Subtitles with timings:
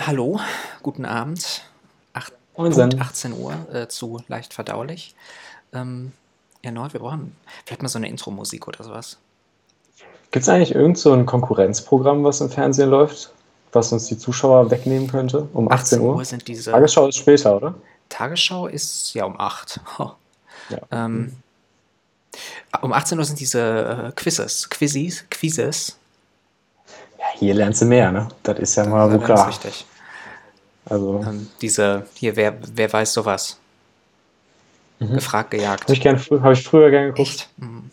[0.00, 0.38] Hallo,
[0.82, 1.62] guten Abend.
[2.12, 2.90] Acht, Moinsen.
[2.90, 5.14] Punkt 18 Uhr äh, zu leicht verdaulich.
[5.72, 6.12] Ähm,
[6.62, 7.34] erneut, wir brauchen
[7.64, 9.16] vielleicht mal so eine Intro-Musik oder sowas.
[10.30, 13.32] Gibt es eigentlich irgend so ein Konkurrenzprogramm, was im Fernsehen läuft,
[13.72, 16.22] was uns die Zuschauer wegnehmen könnte um 18 Uhr?
[16.24, 16.72] sind diese.
[16.72, 17.74] Tagesschau ist später, oder?
[18.10, 19.80] Tagesschau ist ja um 8.
[19.98, 20.10] Oh.
[20.68, 20.78] Ja.
[20.90, 21.32] Ähm,
[22.82, 25.96] um 18 Uhr sind diese äh, Quizzes, Quizzes, Quizzes.
[27.38, 28.28] Hier lernst du mehr, ne?
[28.42, 29.48] Das ist ja mal Das wohl ist ganz klar.
[29.48, 29.86] wichtig.
[30.88, 33.58] Also, Ähm, diese, hier, wer, wer weiß sowas?
[35.00, 35.14] Mhm.
[35.14, 35.82] Gefragt, gejagt.
[35.84, 37.28] habe ich, gern hab ich früher gerne geguckt.
[37.28, 37.48] Echt?
[37.56, 37.90] Mhm.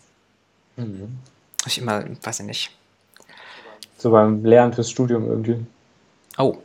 [0.76, 1.18] Mhm.
[1.66, 2.70] Ich immer, weiß ich nicht.
[3.98, 5.64] So beim Lernen fürs Studium irgendwie.
[6.38, 6.56] Oh.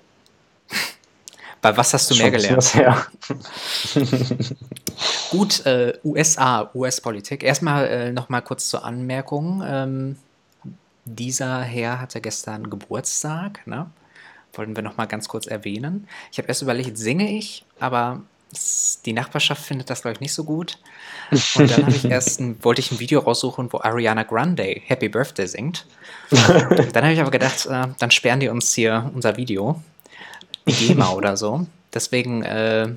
[1.62, 2.74] Bei was hast du Schon mehr gelernt?
[5.32, 7.44] Gut, äh, USA, US-Politik.
[7.44, 9.62] Erstmal äh, nochmal kurz zur Anmerkung.
[9.66, 10.16] Ähm,
[11.16, 13.90] dieser Herr hatte gestern Geburtstag, ne?
[14.54, 16.08] Wollten wir nochmal ganz kurz erwähnen.
[16.32, 18.22] Ich habe erst überlegt, singe ich, aber
[19.06, 20.80] die Nachbarschaft findet das, glaube ich, nicht so gut.
[21.56, 25.46] Und dann ich erst ein, wollte ich ein Video raussuchen, wo Ariana Grande Happy Birthday
[25.48, 25.86] singt.
[26.32, 29.82] Dann habe ich aber gedacht, äh, dann sperren die uns hier unser Video.
[30.68, 31.68] Die GEMA oder so.
[31.94, 32.90] Deswegen äh,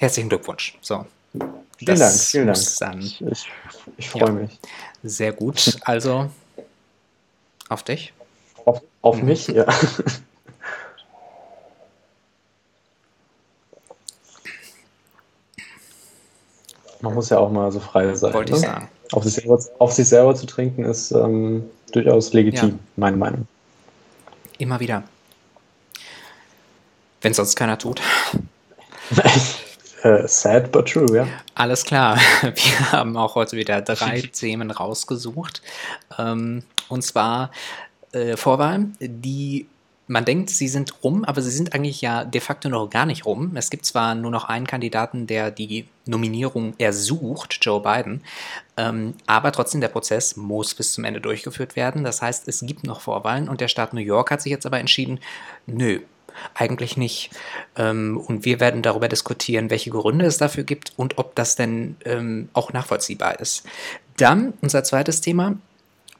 [0.00, 0.78] herzlichen Glückwunsch.
[0.80, 1.06] So.
[1.76, 2.58] Vielen Dank, vielen Dank.
[2.80, 3.46] Dann Ich, ich,
[3.96, 4.32] ich freue Ja.
[4.32, 4.58] mich.
[5.02, 5.76] sehr gut.
[5.84, 6.30] Also
[7.68, 8.12] auf dich.
[8.64, 9.24] Auf, auf Mhm.
[9.26, 9.46] mich?
[9.48, 9.66] Ja.
[17.00, 18.34] Man muss ja auch mal so frei sein.
[18.34, 18.66] Wollte ich ne?
[18.66, 18.88] sagen.
[19.12, 23.46] Auf sich, selber, auf sich selber zu trinken ist ähm, durchaus legitim, meine Meinung.
[24.58, 25.04] Immer wieder.
[27.22, 28.02] Wenn sonst keiner tut.
[30.08, 31.28] Äh, sad but true, ja.
[31.54, 32.16] Alles klar.
[32.42, 35.60] Wir haben auch heute wieder drei Themen rausgesucht.
[36.18, 37.50] Ähm, und zwar
[38.12, 39.66] äh, Vorwahlen, die
[40.10, 43.26] man denkt, sie sind rum, aber sie sind eigentlich ja de facto noch gar nicht
[43.26, 43.54] rum.
[43.56, 48.22] Es gibt zwar nur noch einen Kandidaten, der die Nominierung ersucht, Joe Biden,
[48.78, 52.04] ähm, aber trotzdem der Prozess muss bis zum Ende durchgeführt werden.
[52.04, 54.80] Das heißt, es gibt noch Vorwahlen und der Staat New York hat sich jetzt aber
[54.80, 55.20] entschieden,
[55.66, 56.00] nö,
[56.54, 57.30] eigentlich nicht.
[57.76, 61.96] Ähm, und wir werden darüber diskutieren, welche Gründe es dafür gibt und ob das denn
[62.04, 63.64] ähm, auch nachvollziehbar ist.
[64.16, 65.56] Dann unser zweites Thema,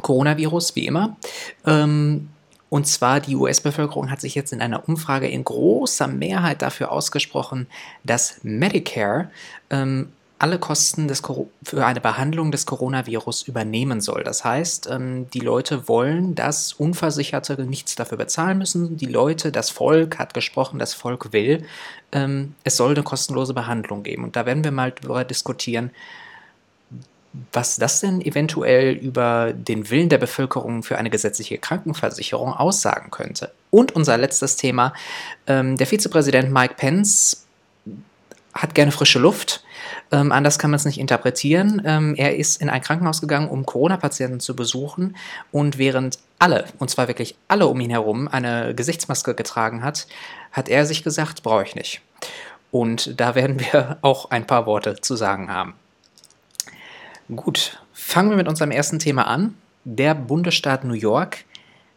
[0.02, 1.16] Coronavirus, wie immer.
[1.66, 2.28] Ähm,
[2.70, 7.66] und zwar die US-Bevölkerung hat sich jetzt in einer Umfrage in großer Mehrheit dafür ausgesprochen,
[8.04, 9.30] dass Medicare
[9.70, 11.22] ähm, alle Kosten des
[11.62, 14.22] für eine Behandlung des Coronavirus übernehmen soll.
[14.22, 18.96] Das heißt, ähm, die Leute wollen, dass Unversicherte nichts dafür bezahlen müssen.
[18.96, 21.64] Die Leute, das Volk hat gesprochen, das Volk will,
[22.12, 24.24] ähm, es soll eine kostenlose Behandlung geben.
[24.24, 25.90] Und da werden wir mal darüber diskutieren,
[27.52, 33.52] was das denn eventuell über den Willen der Bevölkerung für eine gesetzliche Krankenversicherung aussagen könnte.
[33.70, 34.94] Und unser letztes Thema,
[35.46, 37.44] ähm, der Vizepräsident Mike Pence
[38.54, 39.62] hat gerne frische Luft.
[40.10, 41.82] Ähm, anders kann man es nicht interpretieren.
[41.84, 45.16] Ähm, er ist in ein Krankenhaus gegangen, um Corona-Patienten zu besuchen.
[45.52, 50.06] Und während alle, und zwar wirklich alle um ihn herum, eine Gesichtsmaske getragen hat,
[50.52, 52.00] hat er sich gesagt, brauche ich nicht.
[52.70, 55.74] Und da werden wir auch ein paar Worte zu sagen haben.
[57.34, 59.54] Gut, fangen wir mit unserem ersten Thema an.
[59.84, 61.44] Der Bundesstaat New York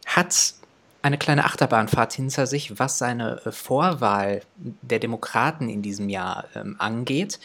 [0.06, 0.56] hat
[1.02, 6.76] eine kleine Achterbahnfahrt hinter sich, was seine äh, Vorwahl der Demokraten in diesem Jahr ähm,
[6.78, 7.40] angeht.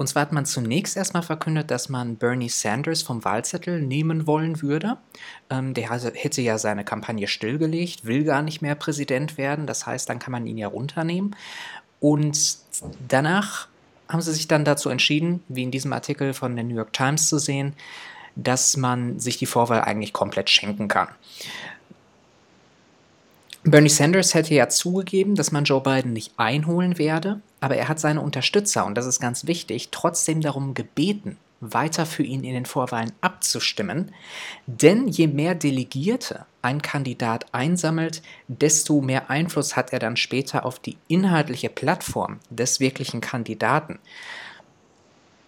[0.00, 4.62] Und zwar hat man zunächst erstmal verkündet, dass man Bernie Sanders vom Wahlzettel nehmen wollen
[4.62, 4.96] würde.
[5.50, 9.66] Ähm, der hätte ja seine Kampagne stillgelegt, will gar nicht mehr Präsident werden.
[9.66, 11.36] Das heißt, dann kann man ihn ja runternehmen.
[12.00, 12.56] Und
[13.08, 13.68] danach
[14.08, 17.28] haben sie sich dann dazu entschieden, wie in diesem Artikel von der New York Times
[17.28, 17.74] zu sehen,
[18.36, 21.08] dass man sich die Vorwahl eigentlich komplett schenken kann.
[23.64, 28.00] Bernie Sanders hätte ja zugegeben, dass man Joe Biden nicht einholen werde, aber er hat
[28.00, 32.66] seine Unterstützer, und das ist ganz wichtig, trotzdem darum gebeten, weiter für ihn in den
[32.66, 34.12] Vorwahlen abzustimmen.
[34.66, 40.78] Denn je mehr Delegierte ein Kandidat einsammelt, desto mehr Einfluss hat er dann später auf
[40.78, 43.98] die inhaltliche Plattform des wirklichen Kandidaten.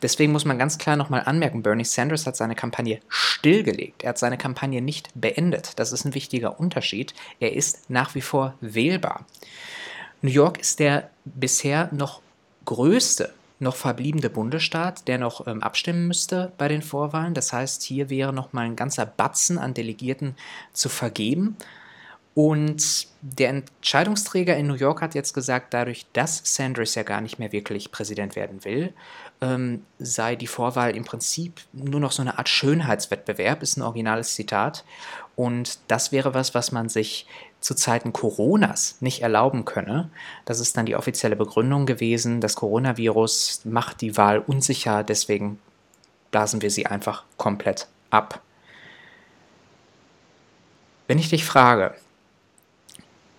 [0.03, 4.03] Deswegen muss man ganz klar nochmal anmerken, Bernie Sanders hat seine Kampagne stillgelegt.
[4.03, 5.79] Er hat seine Kampagne nicht beendet.
[5.79, 7.15] Das ist ein wichtiger Unterschied.
[7.39, 9.25] Er ist nach wie vor wählbar.
[10.21, 12.21] New York ist der bisher noch
[12.65, 17.35] größte, noch verbliebene Bundesstaat, der noch ähm, abstimmen müsste bei den Vorwahlen.
[17.35, 20.35] Das heißt, hier wäre noch mal ein ganzer Batzen an Delegierten
[20.73, 21.57] zu vergeben.
[22.35, 27.39] Und der Entscheidungsträger in New York hat jetzt gesagt, dadurch, dass Sanders ja gar nicht
[27.39, 28.95] mehr wirklich Präsident werden will,
[29.43, 34.35] ähm, sei die Vorwahl im Prinzip nur noch so eine Art Schönheitswettbewerb, ist ein originales
[34.35, 34.85] Zitat.
[35.37, 37.27] Und das wäre was, was man sich
[37.63, 40.11] zu Zeiten Coronas nicht erlauben könne.
[40.45, 42.41] Das ist dann die offizielle Begründung gewesen.
[42.43, 45.59] Das Coronavirus macht die Wahl unsicher, deswegen
[46.31, 48.43] blasen wir sie einfach komplett ab.
[51.07, 51.95] Wenn ich dich frage,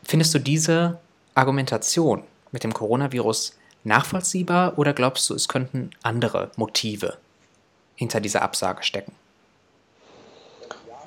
[0.03, 0.99] Findest du diese
[1.33, 7.17] Argumentation mit dem Coronavirus nachvollziehbar oder glaubst du, es könnten andere Motive
[7.95, 9.13] hinter dieser Absage stecken?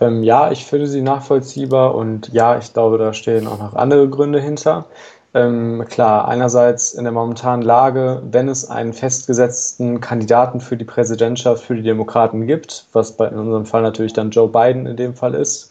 [0.01, 4.09] Ähm, ja, ich finde sie nachvollziehbar und ja, ich glaube, da stehen auch noch andere
[4.09, 4.87] Gründe hinter.
[5.35, 11.63] Ähm, klar, einerseits in der momentanen Lage, wenn es einen festgesetzten Kandidaten für die Präsidentschaft
[11.65, 15.15] für die Demokraten gibt, was bei, in unserem Fall natürlich dann Joe Biden in dem
[15.15, 15.71] Fall ist,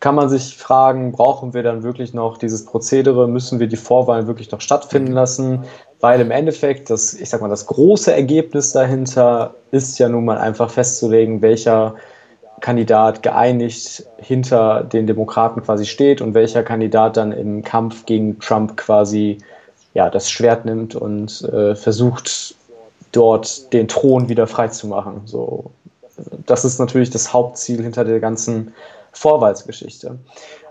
[0.00, 3.28] kann man sich fragen, brauchen wir dann wirklich noch dieses Prozedere?
[3.28, 5.64] Müssen wir die Vorwahlen wirklich noch stattfinden lassen?
[6.00, 10.38] Weil im Endeffekt, das, ich sag mal, das große Ergebnis dahinter ist ja nun mal
[10.38, 11.94] einfach festzulegen, welcher
[12.60, 18.76] Kandidat geeinigt hinter den Demokraten quasi steht und welcher Kandidat dann im Kampf gegen Trump
[18.76, 19.38] quasi
[19.94, 22.54] ja, das Schwert nimmt und äh, versucht,
[23.12, 25.22] dort den Thron wieder freizumachen.
[25.24, 25.70] So,
[26.44, 28.74] das ist natürlich das Hauptziel hinter der ganzen
[29.12, 30.18] Vorwahlsgeschichte.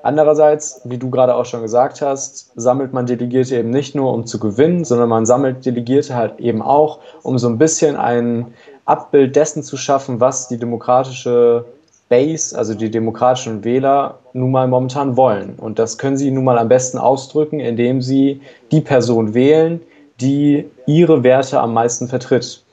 [0.04, 4.28] Andererseits, wie du gerade auch schon gesagt hast, sammelt man Delegierte eben nicht nur, um
[4.28, 8.54] zu gewinnen, sondern man sammelt Delegierte halt eben auch, um so ein bisschen ein
[8.86, 11.66] Abbild dessen zu schaffen, was die demokratische
[12.10, 15.56] Base, also die demokratischen Wähler, nun mal momentan wollen.
[15.58, 18.42] Und das können sie nun mal am besten ausdrücken, indem sie
[18.72, 19.82] die Person wählen,
[20.22, 22.64] die ihre Werte am meisten vertritt.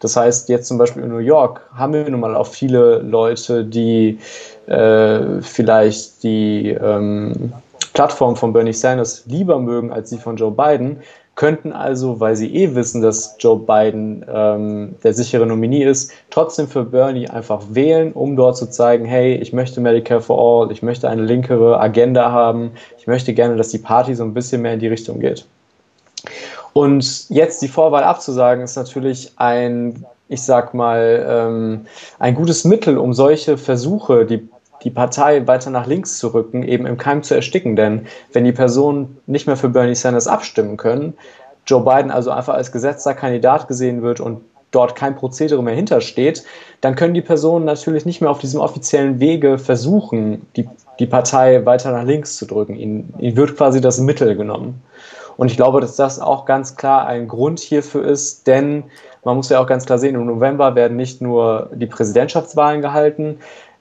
[0.00, 3.64] Das heißt, jetzt zum Beispiel in New York haben wir nun mal auch viele Leute,
[3.64, 4.18] die
[4.66, 7.52] äh, vielleicht die ähm,
[7.92, 11.02] Plattform von Bernie Sanders lieber mögen als die von Joe Biden,
[11.40, 16.68] könnten also, weil sie eh wissen, dass Joe Biden ähm, der sichere Nominee ist, trotzdem
[16.68, 20.82] für Bernie einfach wählen, um dort zu zeigen, hey, ich möchte Medicare for All, ich
[20.82, 24.74] möchte eine linkere Agenda haben, ich möchte gerne, dass die Party so ein bisschen mehr
[24.74, 25.46] in die Richtung geht.
[26.74, 31.86] Und jetzt die Vorwahl abzusagen, ist natürlich ein, ich sag mal, ähm,
[32.18, 34.46] ein gutes Mittel, um solche Versuche, die
[34.82, 37.76] die Partei weiter nach links zu rücken, eben im Keim zu ersticken.
[37.76, 41.14] Denn wenn die Personen nicht mehr für Bernie Sanders abstimmen können,
[41.66, 44.40] Joe Biden also einfach als gesetzter Kandidat gesehen wird und
[44.70, 46.44] dort kein Prozedere mehr hintersteht,
[46.80, 50.68] dann können die Personen natürlich nicht mehr auf diesem offiziellen Wege versuchen, die,
[50.98, 52.76] die Partei weiter nach links zu drücken.
[52.76, 54.82] Ihnen, ihnen wird quasi das Mittel genommen.
[55.36, 58.84] Und ich glaube, dass das auch ganz klar ein Grund hierfür ist, denn
[59.24, 63.38] man muss ja auch ganz klar sehen, im November werden nicht nur die Präsidentschaftswahlen gehalten,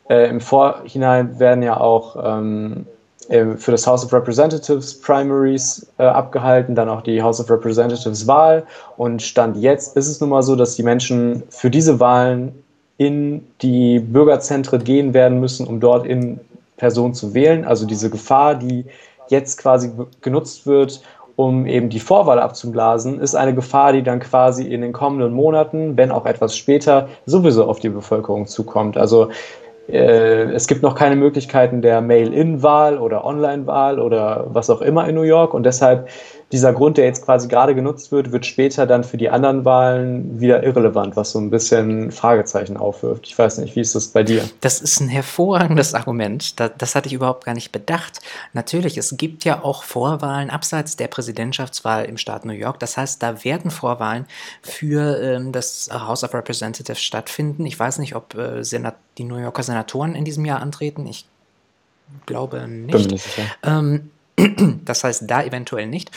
[0.09, 2.85] äh, Im Vorhinein werden ja auch ähm,
[3.29, 8.27] äh, für das House of Representatives Primaries äh, abgehalten, dann auch die House of Representatives
[8.27, 8.63] Wahl.
[8.97, 12.63] Und Stand jetzt ist es nun mal so, dass die Menschen für diese Wahlen
[12.97, 16.39] in die Bürgerzentren gehen werden müssen, um dort in
[16.77, 17.63] Person zu wählen.
[17.63, 18.85] Also diese Gefahr, die
[19.29, 19.91] jetzt quasi
[20.21, 21.01] genutzt wird,
[21.35, 25.95] um eben die Vorwahl abzublasen, ist eine Gefahr, die dann quasi in den kommenden Monaten,
[25.95, 28.97] wenn auch etwas später, sowieso auf die Bevölkerung zukommt.
[28.97, 29.29] Also
[29.91, 35.24] es gibt noch keine Möglichkeiten der Mail-in-Wahl oder Online-Wahl oder was auch immer in New
[35.24, 36.09] York und deshalb
[36.51, 40.40] dieser Grund, der jetzt quasi gerade genutzt wird, wird später dann für die anderen Wahlen
[40.40, 43.28] wieder irrelevant, was so ein bisschen Fragezeichen aufwirft.
[43.28, 44.44] Ich weiß nicht, wie ist das bei dir?
[44.62, 46.60] Das ist ein hervorragendes Argument.
[46.60, 48.19] Das, das hatte ich überhaupt gar nicht bedacht.
[48.54, 52.80] Natürlich, es gibt ja auch Vorwahlen abseits der Präsidentschaftswahl im Staat New York.
[52.80, 54.26] Das heißt, da werden Vorwahlen
[54.64, 57.66] für ähm, das House of Representatives stattfinden.
[57.68, 61.06] Ich weiß nicht, ob äh, Senat die New Yorker Senatoren in diesem Jahr antreten.
[61.06, 61.28] Ich
[62.26, 62.92] glaube nicht.
[62.92, 63.44] Bin nicht sicher.
[63.64, 64.09] Ähm,
[64.85, 66.12] das heißt, da eventuell nicht.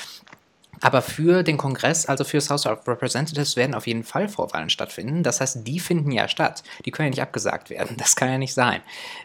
[0.82, 5.22] Aber für den Kongress, also für House of Representatives, werden auf jeden Fall Vorwahlen stattfinden.
[5.22, 6.64] Das heißt, die finden ja statt.
[6.84, 7.96] Die können ja nicht abgesagt werden.
[7.96, 8.82] Das kann ja nicht sein.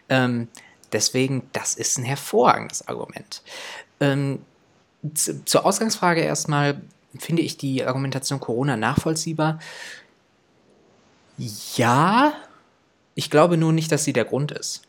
[0.07, 0.47] Ähm,
[0.91, 3.41] deswegen, das ist ein hervorragendes Argument.
[3.99, 4.39] Ähm,
[5.45, 6.79] zur Ausgangsfrage erstmal
[7.17, 9.59] finde ich die Argumentation Corona nachvollziehbar.
[11.75, 12.33] Ja,
[13.15, 14.86] ich glaube nur nicht, dass sie der Grund ist.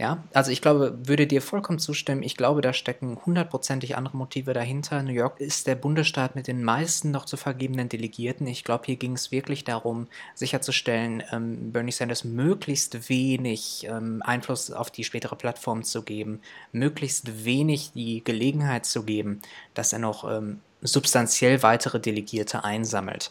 [0.00, 2.22] Ja, also ich glaube, würde dir vollkommen zustimmen.
[2.22, 5.02] Ich glaube, da stecken hundertprozentig andere Motive dahinter.
[5.02, 8.46] New York ist der Bundesstaat mit den meisten noch zu vergebenen Delegierten.
[8.46, 14.70] Ich glaube, hier ging es wirklich darum, sicherzustellen, ähm, Bernie Sanders möglichst wenig ähm, Einfluss
[14.70, 16.40] auf die spätere Plattform zu geben,
[16.72, 19.42] möglichst wenig die Gelegenheit zu geben,
[19.74, 23.30] dass er noch ähm, substanziell weitere Delegierte einsammelt.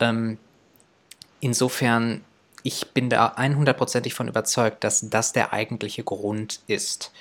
[0.00, 0.38] Ähm,
[1.38, 2.24] insofern
[2.62, 7.12] ich bin da 100%ig von überzeugt, dass das der eigentliche Grund ist.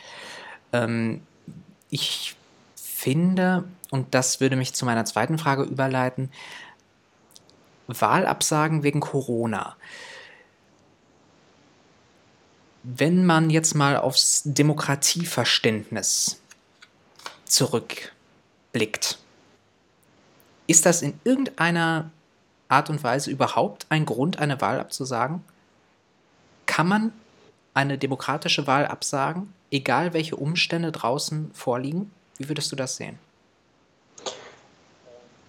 [0.73, 1.21] Ähm,
[1.89, 2.35] ich
[2.75, 6.31] finde, und das würde mich zu meiner zweiten Frage überleiten,
[7.87, 9.77] Wahlabsagen wegen Corona.
[12.83, 16.41] Wenn man jetzt mal aufs Demokratieverständnis
[17.45, 19.19] zurückblickt,
[20.67, 22.11] ist das in irgendeiner
[22.69, 25.43] Art und Weise überhaupt ein Grund, eine Wahl abzusagen?
[26.65, 27.11] Kann man
[27.73, 32.11] eine demokratische Wahl absagen, egal welche Umstände draußen vorliegen?
[32.37, 33.19] Wie würdest du das sehen?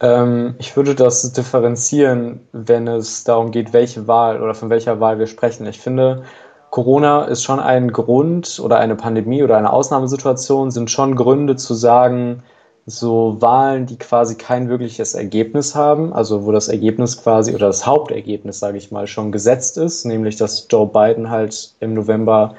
[0.01, 5.19] Ähm, ich würde das differenzieren, wenn es darum geht, welche Wahl oder von welcher Wahl
[5.19, 5.67] wir sprechen.
[5.67, 6.25] Ich finde,
[6.71, 11.75] Corona ist schon ein Grund oder eine Pandemie oder eine Ausnahmesituation sind schon Gründe zu
[11.75, 12.43] sagen,
[12.89, 17.87] so Wahlen, die quasi kein wirkliches Ergebnis haben, also wo das Ergebnis quasi oder das
[17.87, 22.55] Hauptergebnis, sage ich mal, schon gesetzt ist, nämlich dass Joe Biden halt im November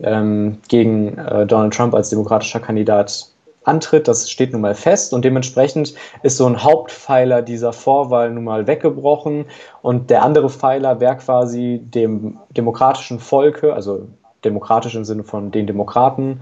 [0.00, 3.28] ähm, gegen äh, Donald Trump als demokratischer Kandidat
[3.64, 8.44] antritt, das steht nun mal fest und dementsprechend ist so ein Hauptpfeiler dieser Vorwahl nun
[8.44, 9.46] mal weggebrochen
[9.82, 14.08] und der andere Pfeiler wäre quasi dem demokratischen Volke, also
[14.44, 16.40] demokratisch im Sinne von den Demokraten,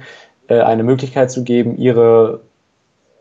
[0.48, 2.40] äh, eine Möglichkeit zu geben, ihre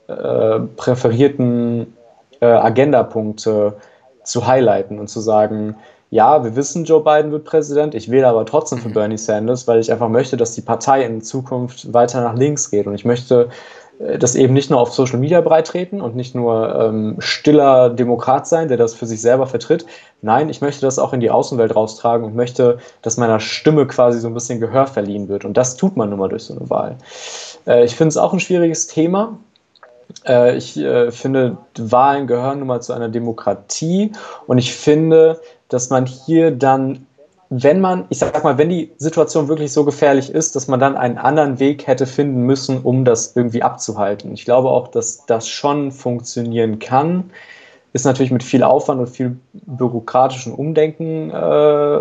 [0.10, 1.94] äh, präferierten
[2.42, 3.76] äh, Agendapunkte
[4.24, 5.76] zu highlighten und zu sagen,
[6.12, 8.94] ja, wir wissen, Joe Biden wird Präsident, ich wähle aber trotzdem für mhm.
[8.94, 12.88] Bernie Sanders, weil ich einfach möchte, dass die Partei in Zukunft weiter nach links geht.
[12.88, 13.50] Und ich möchte
[14.00, 18.48] äh, das eben nicht nur auf Social Media breitreten und nicht nur ähm, stiller Demokrat
[18.48, 19.86] sein, der das für sich selber vertritt.
[20.22, 24.20] Nein, ich möchte das auch in die Außenwelt raustragen und möchte, dass meiner Stimme quasi
[24.20, 25.46] so ein bisschen Gehör verliehen wird.
[25.46, 26.98] Und das tut man nun mal durch so eine Wahl.
[27.68, 29.38] Äh, ich finde es auch ein schwieriges Thema.
[30.28, 34.12] Äh, ich äh, finde, Wahlen gehören nun mal zu einer Demokratie
[34.48, 37.06] und ich finde, dass man hier dann,
[37.50, 40.98] wenn man, ich sag mal, wenn die Situation wirklich so gefährlich ist, dass man dann
[40.98, 44.34] einen anderen Weg hätte finden müssen, um das irgendwie abzuhalten.
[44.34, 47.32] Ich glaube auch, dass das schon funktionieren kann.
[47.92, 52.00] Ist natürlich mit viel Aufwand und viel bürokratischen Umdenken äh,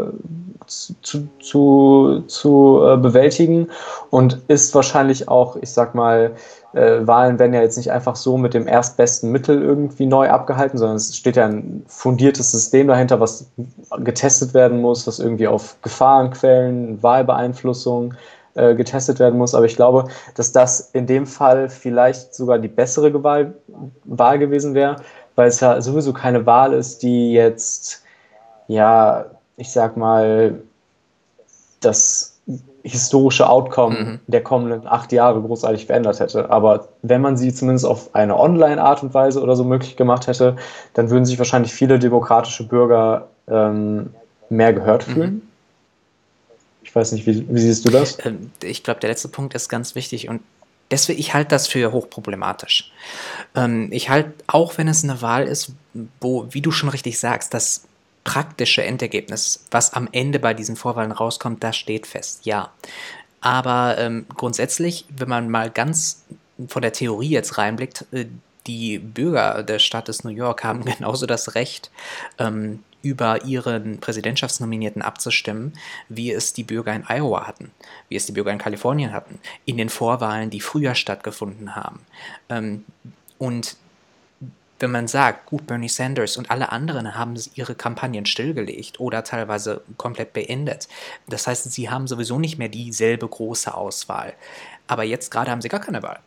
[0.67, 3.69] zu, zu, zu äh, bewältigen
[4.11, 6.33] und ist wahrscheinlich auch, ich sag mal,
[6.75, 10.79] äh, Wahlen werden ja jetzt nicht einfach so mit dem erstbesten Mittel irgendwie neu abgehalten,
[10.79, 13.47] sondern es steht ja ein fundiertes System dahinter, was
[13.99, 18.15] getestet werden muss, was irgendwie auf Gefahrenquellen, Wahlbeeinflussung
[18.55, 19.55] äh, getestet werden muss.
[19.55, 23.55] Aber ich glaube, dass das in dem Fall vielleicht sogar die bessere Wahl,
[24.05, 24.97] Wahl gewesen wäre,
[25.37, 28.03] weil es ja sowieso keine Wahl ist, die jetzt,
[28.67, 30.61] ja, ich sag mal,
[31.81, 32.18] das
[32.88, 34.21] historische Outcome mhm.
[34.26, 36.50] der kommenden acht Jahre großartig verändert hätte.
[36.50, 40.57] Aber wenn man sie zumindest auf eine Online-Art und Weise oder so möglich gemacht hätte,
[40.95, 44.11] dann würden sich wahrscheinlich viele demokratische Bürger ähm,
[44.50, 45.12] mehr gehört mhm.
[45.12, 45.30] fühlen.
[45.30, 45.42] Mhm.
[46.83, 48.18] Ich weiß nicht, wie, wie siehst du das?
[48.25, 50.40] Ähm, ich glaube, der letzte Punkt ist ganz wichtig und
[50.90, 52.92] deswegen, ich halte das für hochproblematisch.
[53.54, 55.73] Ähm, ich halte, auch wenn es eine Wahl ist,
[56.21, 57.88] wo, wie du schon richtig sagst, das
[58.28, 62.70] praktische Endergebnis, was am Ende bei diesen Vorwahlen rauskommt, das steht fest, ja.
[63.40, 66.26] Aber ähm, grundsätzlich, wenn man mal ganz
[66.66, 68.26] von der Theorie jetzt reinblickt, äh,
[68.66, 71.90] die Bürger des New York haben genauso das Recht,
[72.37, 75.73] ähm, über ihren Präsidentschaftsnominierten abzustimmen,
[76.11, 77.70] wie es die Bürger in Iowa hatten,
[78.11, 82.00] wie es die Bürger in Kalifornien hatten, in den Vorwahlen, die früher stattgefunden haben.
[82.50, 82.85] Ähm,
[83.38, 83.76] und
[84.78, 89.82] wenn man sagt, gut, Bernie Sanders und alle anderen haben ihre Kampagnen stillgelegt oder teilweise
[89.97, 90.88] komplett beendet.
[91.26, 94.35] Das heißt, sie haben sowieso nicht mehr dieselbe große Auswahl.
[94.87, 96.20] Aber jetzt gerade haben sie gar keine Wahl.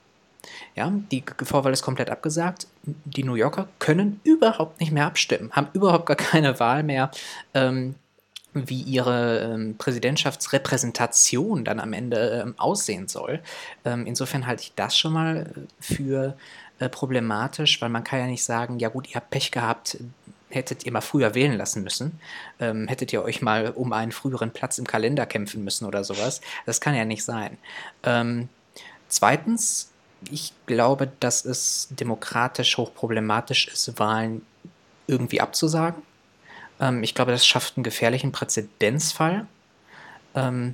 [0.75, 2.67] Ja, die Vorwahl ist komplett abgesagt.
[2.83, 7.11] Die New Yorker können überhaupt nicht mehr abstimmen, haben überhaupt gar keine Wahl mehr,
[7.53, 7.95] ähm,
[8.53, 13.41] wie ihre ähm, Präsidentschaftsrepräsentation dann am Ende ähm, aussehen soll.
[13.85, 16.35] Ähm, insofern halte ich das schon mal für
[16.81, 19.97] äh, problematisch, weil man kann ja nicht sagen, ja gut, ihr habt Pech gehabt,
[20.49, 22.19] hättet ihr mal früher wählen lassen müssen,
[22.59, 26.41] ähm, hättet ihr euch mal um einen früheren Platz im Kalender kämpfen müssen oder sowas.
[26.65, 27.59] Das kann ja nicht sein.
[28.01, 28.49] Ähm,
[29.07, 29.91] zweitens,
[30.31, 34.43] ich glaube, dass es demokratisch hochproblematisch ist, Wahlen
[35.05, 36.01] irgendwie abzusagen.
[36.79, 39.45] Ähm, ich glaube, das schafft einen gefährlichen Präzedenzfall.
[40.33, 40.73] Ähm,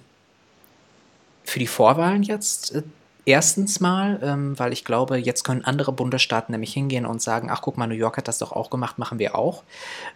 [1.44, 2.84] für die Vorwahlen jetzt äh,
[3.28, 7.62] Erstens mal, ähm, weil ich glaube, jetzt können andere Bundesstaaten nämlich hingehen und sagen, ach
[7.62, 9.64] guck mal, New York hat das doch auch gemacht, machen wir auch.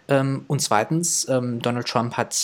[0.08, 2.34] Ähm, und zweitens, ähm, Donald Trump hat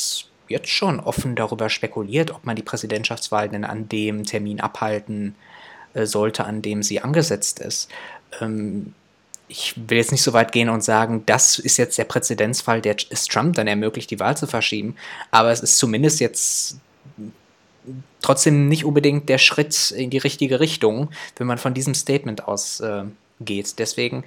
[0.47, 5.37] jetzt schon offen darüber spekuliert, ob man die Präsidentschaftswahl denn an dem Termin abhalten
[5.95, 7.89] äh, sollte, an dem sie angesetzt ist.
[8.39, 8.93] Ähm,
[9.49, 12.97] ich will jetzt nicht so weit gehen und sagen, das ist jetzt der Präzedenzfall, der
[13.09, 14.97] es Trump dann ermöglicht, die Wahl zu verschieben,
[15.31, 16.77] aber es ist zumindest jetzt
[18.21, 23.69] trotzdem nicht unbedingt der Schritt in die richtige Richtung, wenn man von diesem Statement ausgeht.
[23.69, 24.25] Äh, Deswegen,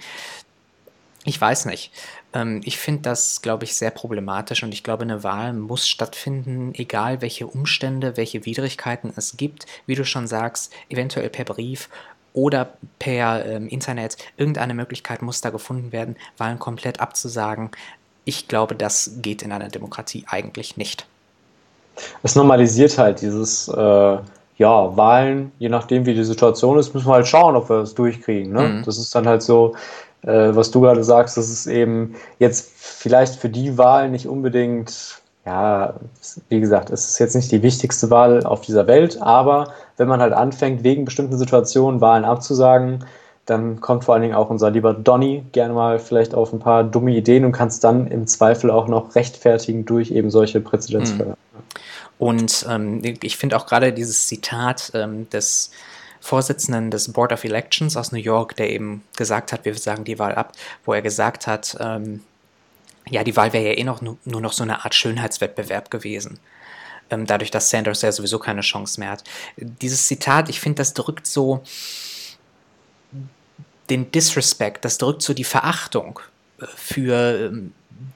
[1.23, 1.91] ich weiß nicht.
[2.33, 6.73] Ähm, ich finde das, glaube ich, sehr problematisch und ich glaube, eine Wahl muss stattfinden,
[6.75, 9.65] egal welche Umstände, welche Widrigkeiten es gibt.
[9.85, 11.89] Wie du schon sagst, eventuell per Brief
[12.33, 14.17] oder per ähm, Internet.
[14.37, 17.71] Irgendeine Möglichkeit muss da gefunden werden, Wahlen komplett abzusagen.
[18.23, 21.05] Ich glaube, das geht in einer Demokratie eigentlich nicht.
[22.23, 24.17] Es normalisiert halt dieses, äh,
[24.61, 27.95] ja, Wahlen, je nachdem wie die Situation ist, müssen wir halt schauen, ob wir das
[27.95, 28.53] durchkriegen.
[28.53, 28.61] Ne?
[28.61, 28.83] Mhm.
[28.85, 29.73] Das ist dann halt so,
[30.21, 35.21] äh, was du gerade sagst, das ist eben jetzt vielleicht für die Wahl nicht unbedingt,
[35.45, 35.95] ja,
[36.49, 40.21] wie gesagt, es ist jetzt nicht die wichtigste Wahl auf dieser Welt, aber wenn man
[40.21, 43.03] halt anfängt, wegen bestimmten Situationen Wahlen abzusagen,
[43.47, 46.83] dann kommt vor allen Dingen auch unser lieber Donny gerne mal vielleicht auf ein paar
[46.83, 51.31] dumme Ideen und kann es dann im Zweifel auch noch rechtfertigen durch eben solche Präzedenzfälle.
[51.31, 51.50] Mhm.
[52.17, 55.71] Und ähm, ich finde auch gerade dieses Zitat ähm, des
[56.19, 60.19] Vorsitzenden des Board of Elections aus New York, der eben gesagt hat, wir sagen die
[60.19, 60.53] Wahl ab,
[60.85, 62.23] wo er gesagt hat, ähm,
[63.09, 66.39] ja, die Wahl wäre ja eh noch nur, noch so eine Art Schönheitswettbewerb gewesen
[67.11, 69.23] ähm, dadurch, dass Sanders ja sowieso keine Chance mehr hat.
[69.57, 71.63] Dieses Zitat, ich finde, das drückt so
[73.89, 76.19] den Disrespect, das drückt so die Verachtung
[76.59, 77.73] äh, für ähm,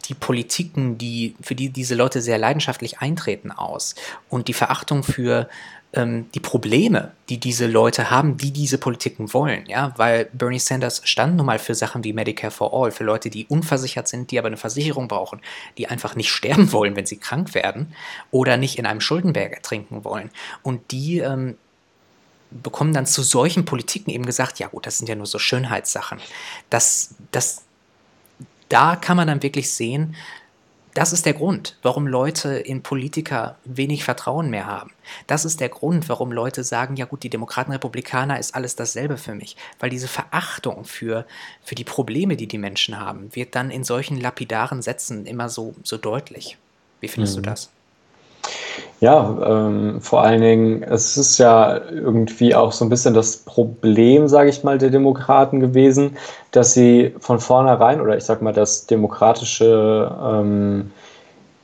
[0.07, 3.95] die Politiken, die, für die diese Leute sehr leidenschaftlich eintreten, aus.
[4.29, 5.49] Und die Verachtung für
[5.93, 9.65] ähm, die Probleme, die diese Leute haben, die diese Politiken wollen.
[9.67, 9.93] Ja?
[9.97, 13.45] Weil Bernie Sanders stand nun mal für Sachen wie Medicare for All, für Leute, die
[13.45, 15.41] unversichert sind, die aber eine Versicherung brauchen,
[15.77, 17.93] die einfach nicht sterben wollen, wenn sie krank werden
[18.31, 20.29] oder nicht in einem Schuldenberg ertrinken wollen.
[20.63, 21.57] Und die ähm,
[22.51, 26.19] bekommen dann zu solchen Politiken eben gesagt, ja gut, das sind ja nur so Schönheitssachen.
[26.69, 27.64] Das, das,
[28.69, 30.15] da kann man dann wirklich sehen,
[30.95, 34.93] das ist der Grund, warum Leute in Politiker wenig Vertrauen mehr haben.
[35.27, 39.17] Das ist der Grund, warum Leute sagen, ja gut, die Demokraten, Republikaner ist alles dasselbe
[39.17, 39.57] für mich.
[39.77, 41.25] Weil diese Verachtung für,
[41.65, 45.75] für die Probleme, die die Menschen haben, wird dann in solchen lapidaren Sätzen immer so,
[45.83, 46.57] so deutlich.
[47.01, 47.43] Wie findest mhm.
[47.43, 47.71] du das?
[49.01, 54.27] Ja, ähm, vor allen Dingen, es ist ja irgendwie auch so ein bisschen das Problem,
[54.27, 56.17] sage ich mal, der Demokraten gewesen,
[56.51, 60.91] dass sie von vornherein, oder ich sag mal, das demokratische ähm,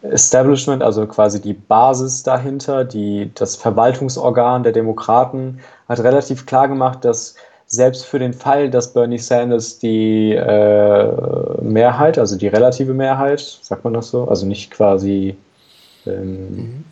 [0.01, 7.05] Establishment, also quasi die Basis dahinter, die, das Verwaltungsorgan der Demokraten, hat relativ klar gemacht,
[7.05, 7.35] dass
[7.67, 13.85] selbst für den Fall, dass Bernie Sanders die äh, Mehrheit, also die relative Mehrheit, sagt
[13.85, 15.37] man das so, also nicht quasi
[16.05, 16.83] ähm, mhm.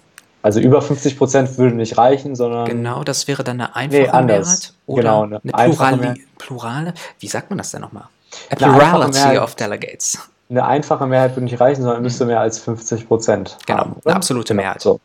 [0.41, 2.65] Also über 50 Prozent würde nicht reichen, sondern.
[2.65, 4.73] Genau, das wäre dann eine einfache nee, Mehrheit.
[4.85, 8.05] Oder genau, eine, eine Plurali plurale, wie sagt man das denn nochmal?
[8.49, 10.17] A plurality Mehrheit, of delegates.
[10.49, 12.31] Eine einfache Mehrheit würde nicht reichen, sondern müsste mhm.
[12.31, 13.57] mehr als 50 Prozent.
[13.65, 14.81] Genau, haben, eine absolute Mehrheit.
[14.81, 14.99] So.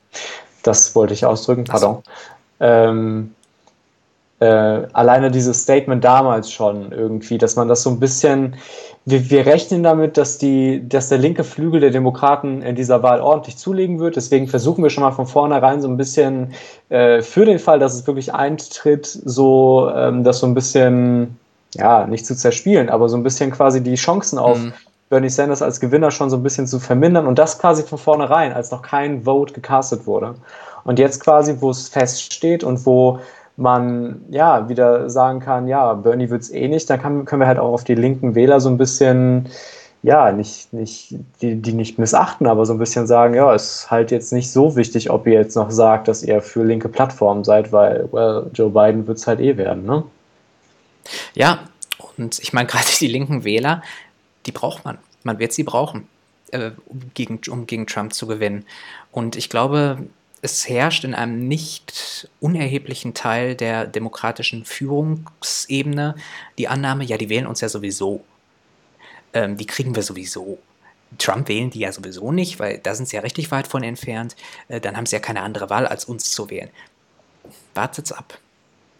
[0.62, 2.03] Das wollte ich ausdrücken, pardon.
[2.05, 2.67] So.
[2.67, 3.35] Ähm,
[4.38, 8.57] äh, alleine dieses Statement damals schon irgendwie, dass man das so ein bisschen
[9.07, 13.21] wir, wir rechnen damit, dass, die, dass der linke Flügel der Demokraten in dieser Wahl
[13.21, 14.17] ordentlich zulegen wird.
[14.17, 16.55] Deswegen versuchen wir schon mal von vornherein so ein bisschen
[16.88, 21.38] äh, für den Fall, dass es wirklich eintritt, so ähm, das so ein bisschen,
[21.75, 24.73] ja, nicht zu zerspielen, aber so ein bisschen quasi die Chancen auf mhm.
[25.11, 28.55] Bernie Sanders als Gewinner schon so ein bisschen zu vermindern und das quasi von vornherein,
[28.55, 30.35] als noch kein Vote gecastet wurde.
[30.85, 33.19] Und jetzt quasi, wo es feststeht und wo
[33.57, 37.47] man ja wieder sagen kann, ja, Bernie wird es eh nicht, dann kann, können wir
[37.47, 39.49] halt auch auf die linken Wähler so ein bisschen,
[40.03, 43.90] ja, nicht, nicht, die, die nicht missachten, aber so ein bisschen sagen, ja, es ist
[43.90, 47.45] halt jetzt nicht so wichtig, ob ihr jetzt noch sagt, dass ihr für linke Plattformen
[47.45, 50.05] seid, weil, well, Joe Biden wird es halt eh werden, ne?
[51.35, 51.61] Ja,
[52.19, 53.83] und ich meine, gerade die linken Wähler,
[54.47, 54.99] die braucht man.
[55.23, 56.09] Man wird sie brauchen,
[56.51, 56.73] äh,
[57.14, 58.67] gegen, um gegen Trump zu gewinnen.
[59.11, 59.99] Und ich glaube,
[60.44, 66.16] es herrscht in einem nicht unerheblichen Teil der demokratischen Führungsebene
[66.59, 68.22] die Annahme, ja, die wählen uns ja sowieso.
[69.33, 70.59] Ähm, die kriegen wir sowieso.
[71.16, 74.37] Trump wählen die ja sowieso nicht, weil da sind sie ja richtig weit von entfernt.
[74.68, 76.68] Äh, dann haben sie ja keine andere Wahl, als uns zu wählen.
[77.72, 78.38] Wartet's ab.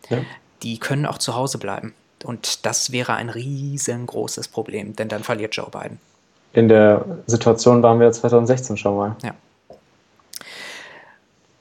[0.09, 0.23] Ja.
[0.63, 1.93] Die können auch zu Hause bleiben.
[2.25, 6.01] Und das wäre ein riesengroßes Problem, denn dann verliert Joe Biden.
[6.55, 9.17] In der Situation waren wir 2016 schon mal.
[9.23, 9.35] Ja.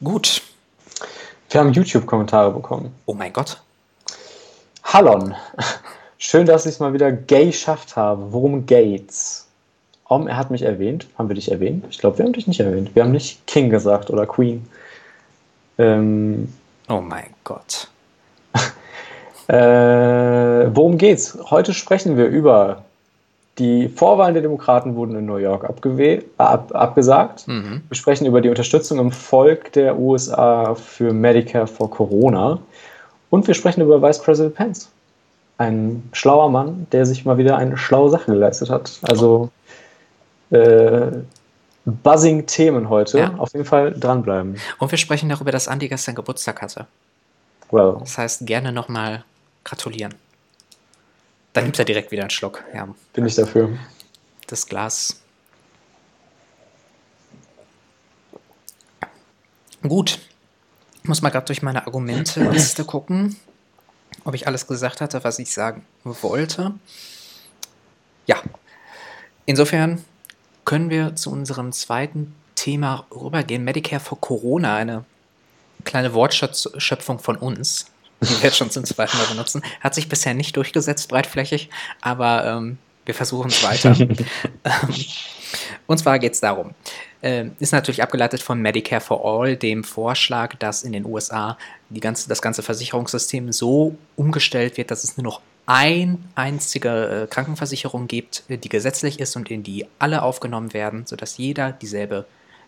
[0.03, 0.41] Gut.
[1.49, 2.93] Wir haben YouTube-Kommentare bekommen.
[3.05, 3.61] Oh mein Gott.
[4.83, 5.33] Hallon.
[6.17, 8.33] Schön, dass ich es mal wieder gay schafft habe.
[8.33, 9.47] Worum geht's?
[10.05, 11.07] Om, er hat mich erwähnt.
[11.17, 11.85] Haben wir dich erwähnt?
[11.89, 12.93] Ich glaube, wir haben dich nicht erwähnt.
[12.95, 14.67] Wir haben nicht King gesagt oder Queen.
[15.77, 16.53] Ähm,
[16.89, 17.87] oh mein Gott.
[19.47, 21.37] äh, worum geht's?
[21.49, 22.83] Heute sprechen wir über
[23.59, 27.47] Die Vorwahlen der Demokraten wurden in New York ab abgesagt.
[27.47, 27.83] Mhm.
[27.87, 32.57] Wir sprechen über die Unterstützung im Volk der USA für Medicare for Corona.
[33.29, 34.89] Und wir sprechen über Vice President Pence.
[35.59, 38.99] Ein schlauer Mann, der sich mal wieder eine schlaue Sache geleistet hat.
[39.03, 39.51] Also
[40.49, 41.11] äh,
[41.85, 43.19] buzzing Themen heute.
[43.19, 43.35] Ja.
[43.37, 44.57] Auf jeden Fall dranbleiben.
[44.79, 46.87] Und wir sprechen darüber, dass Andi gestern Geburtstag hatte.
[47.69, 47.97] Well.
[47.99, 49.23] Das heißt, gerne nochmal
[49.63, 50.15] gratulieren.
[51.53, 52.63] Dann nimmt er direkt wieder einen Schluck.
[52.73, 52.87] Ja.
[53.13, 53.77] Bin ich dafür.
[54.47, 55.21] Das Glas.
[59.83, 60.19] Gut.
[61.01, 63.35] Ich muss mal gerade durch meine Argumente-Liste gucken,
[64.23, 66.73] ob ich alles gesagt hatte, was ich sagen wollte.
[68.25, 68.41] Ja.
[69.45, 70.03] Insofern
[70.63, 73.65] können wir zu unserem zweiten Thema rübergehen.
[73.65, 75.03] Medicare for Corona, eine
[75.83, 77.87] kleine Wortschöpfung von uns,
[78.29, 79.61] wir jetzt schon zum zweiten Mal benutzen.
[79.81, 81.69] Hat sich bisher nicht durchgesetzt, breitflächig,
[82.01, 83.95] aber ähm, wir versuchen es weiter.
[84.65, 84.95] Ähm,
[85.87, 86.71] und zwar geht es darum,
[87.21, 91.57] äh, ist natürlich abgeleitet von Medicare for All, dem Vorschlag, dass in den USA
[91.89, 97.27] die ganze, das ganze Versicherungssystem so umgestellt wird, dass es nur noch ein einzige äh,
[97.27, 102.25] Krankenversicherung gibt, die gesetzlich ist und in die alle aufgenommen werden, sodass jeder dieselbe,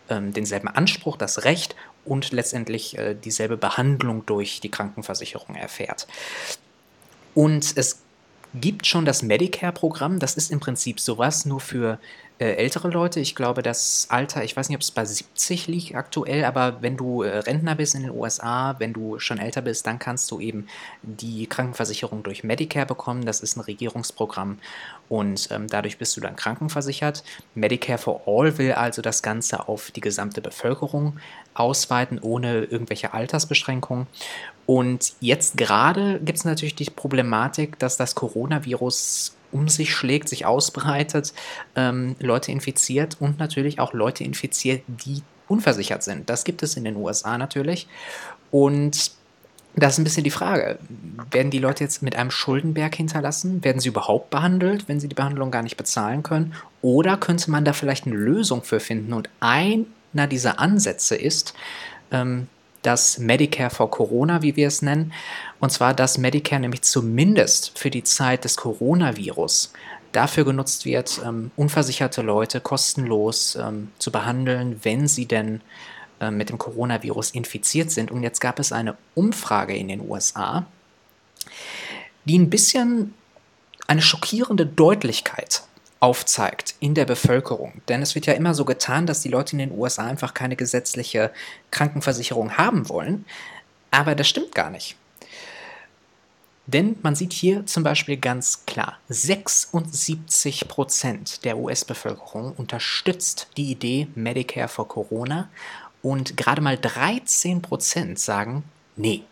[0.08, 6.06] ähm, denselben Anspruch, das Recht und letztendlich äh, dieselbe Behandlung durch die Krankenversicherung erfährt.
[7.34, 8.02] Und es
[8.54, 11.98] gibt schon das Medicare-Programm, das ist im Prinzip sowas nur für
[12.44, 13.18] ältere Leute.
[13.20, 16.96] Ich glaube, das Alter, ich weiß nicht, ob es bei 70 liegt aktuell, aber wenn
[16.96, 20.40] du äh, Rentner bist in den USA, wenn du schon älter bist, dann kannst du
[20.40, 20.66] eben
[21.02, 23.24] die Krankenversicherung durch Medicare bekommen.
[23.24, 24.58] Das ist ein Regierungsprogramm
[25.08, 27.24] und ähm, dadurch bist du dann krankenversichert.
[27.54, 31.18] Medicare for All will also das Ganze auf die gesamte Bevölkerung
[31.54, 34.06] ausweiten, ohne irgendwelche Altersbeschränkungen.
[34.66, 40.46] Und jetzt gerade gibt es natürlich die Problematik, dass das Coronavirus um sich schlägt, sich
[40.46, 41.32] ausbreitet,
[41.74, 46.28] ähm, Leute infiziert und natürlich auch Leute infiziert, die unversichert sind.
[46.28, 47.88] Das gibt es in den USA natürlich.
[48.50, 49.12] Und
[49.74, 50.78] das ist ein bisschen die Frage.
[51.30, 53.62] Werden die Leute jetzt mit einem Schuldenberg hinterlassen?
[53.62, 56.54] Werden sie überhaupt behandelt, wenn sie die Behandlung gar nicht bezahlen können?
[56.80, 59.12] Oder könnte man da vielleicht eine Lösung für finden?
[59.12, 61.52] Und einer dieser Ansätze ist,
[62.10, 62.48] ähm,
[62.86, 65.12] das Medicare for Corona, wie wir es nennen.
[65.60, 69.72] Und zwar, dass Medicare nämlich zumindest für die Zeit des Coronavirus
[70.12, 75.60] dafür genutzt wird, ähm, unversicherte Leute kostenlos ähm, zu behandeln, wenn sie denn
[76.20, 78.10] äh, mit dem Coronavirus infiziert sind.
[78.10, 80.66] Und jetzt gab es eine Umfrage in den USA,
[82.24, 83.14] die ein bisschen
[83.86, 85.62] eine schockierende Deutlichkeit
[86.00, 87.80] aufzeigt in der Bevölkerung.
[87.88, 90.56] Denn es wird ja immer so getan, dass die Leute in den USA einfach keine
[90.56, 91.30] gesetzliche
[91.70, 93.24] Krankenversicherung haben wollen.
[93.90, 94.96] Aber das stimmt gar nicht.
[96.66, 104.68] Denn man sieht hier zum Beispiel ganz klar, 76% der US-Bevölkerung unterstützt die Idee Medicare
[104.68, 105.48] for Corona
[106.02, 108.64] und gerade mal 13% sagen,
[108.96, 109.22] nee.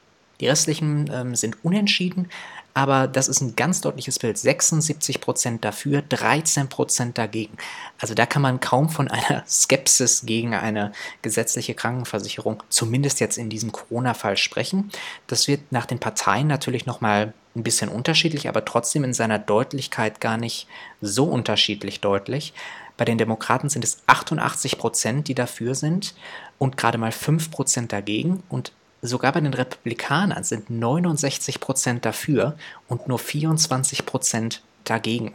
[0.41, 2.29] Die restlichen ähm, sind unentschieden,
[2.75, 4.37] aber das ist ein ganz deutliches Bild.
[4.37, 7.57] 76% dafür, 13% dagegen.
[8.01, 10.91] Also da kann man kaum von einer Skepsis gegen eine
[11.23, 14.91] gesetzliche Krankenversicherung, zumindest jetzt in diesem Corona-Fall, sprechen.
[15.29, 20.21] Das wird nach den Parteien natürlich nochmal ein bisschen unterschiedlich, aber trotzdem in seiner Deutlichkeit
[20.21, 20.67] gar nicht
[21.01, 22.53] so unterschiedlich deutlich.
[22.97, 26.15] Bei den Demokraten sind es 88 Prozent, die dafür sind
[26.59, 28.43] und gerade mal 5 Prozent dagegen.
[28.49, 28.73] Und
[29.07, 32.57] Sogar bei den Republikanern sind 69 Prozent dafür
[32.89, 35.35] und nur 24 Prozent dagegen.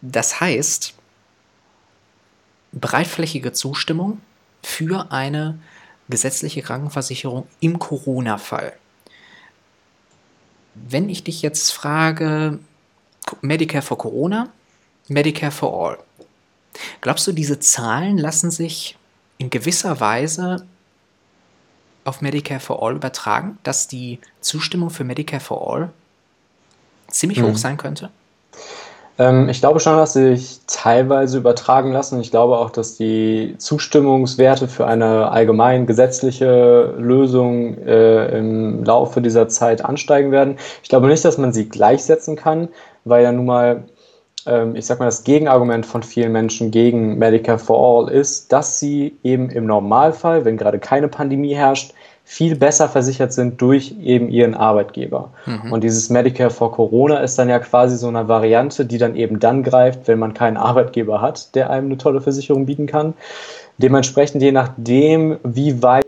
[0.00, 0.94] Das heißt,
[2.72, 4.22] breitflächige Zustimmung
[4.62, 5.58] für eine
[6.08, 8.72] gesetzliche Krankenversicherung im Corona-Fall.
[10.74, 12.60] Wenn ich dich jetzt frage,
[13.42, 14.48] Medicare for Corona,
[15.06, 15.98] Medicare for All,
[17.02, 18.96] glaubst du, diese Zahlen lassen sich
[19.36, 20.66] in gewisser Weise
[22.04, 25.90] auf Medicare for All übertragen, dass die Zustimmung für Medicare for All
[27.08, 27.48] ziemlich mhm.
[27.48, 28.10] hoch sein könnte?
[29.18, 32.20] Ähm, ich glaube schon, dass sie sich teilweise übertragen lassen.
[32.20, 39.48] Ich glaube auch, dass die Zustimmungswerte für eine allgemein gesetzliche Lösung äh, im Laufe dieser
[39.48, 40.56] Zeit ansteigen werden.
[40.82, 42.68] Ich glaube nicht, dass man sie gleichsetzen kann,
[43.04, 43.84] weil ja nun mal
[44.74, 49.16] ich sag mal, das Gegenargument von vielen Menschen gegen Medicare for All ist, dass sie
[49.22, 54.54] eben im Normalfall, wenn gerade keine Pandemie herrscht, viel besser versichert sind durch eben ihren
[54.54, 55.30] Arbeitgeber.
[55.46, 55.72] Mhm.
[55.72, 59.40] Und dieses Medicare for Corona ist dann ja quasi so eine Variante, die dann eben
[59.40, 63.14] dann greift, wenn man keinen Arbeitgeber hat, der einem eine tolle Versicherung bieten kann.
[63.78, 66.06] Dementsprechend, je nachdem, wie weit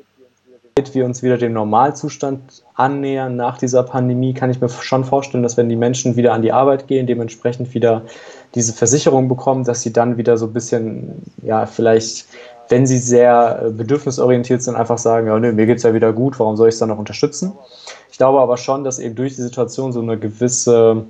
[0.85, 5.43] weit wir uns wieder dem Normalzustand annähern nach dieser Pandemie, kann ich mir schon vorstellen,
[5.43, 8.03] dass wenn die Menschen wieder an die Arbeit gehen, dementsprechend wieder
[8.55, 12.27] diese Versicherung bekommen, dass sie dann wieder so ein bisschen, ja, vielleicht,
[12.69, 16.13] wenn sie sehr äh, bedürfnisorientiert sind, einfach sagen, ja, nö, mir geht es ja wieder
[16.13, 17.53] gut, warum soll ich es dann noch unterstützen?
[18.11, 21.05] Ich glaube aber schon, dass eben durch die Situation so eine gewisse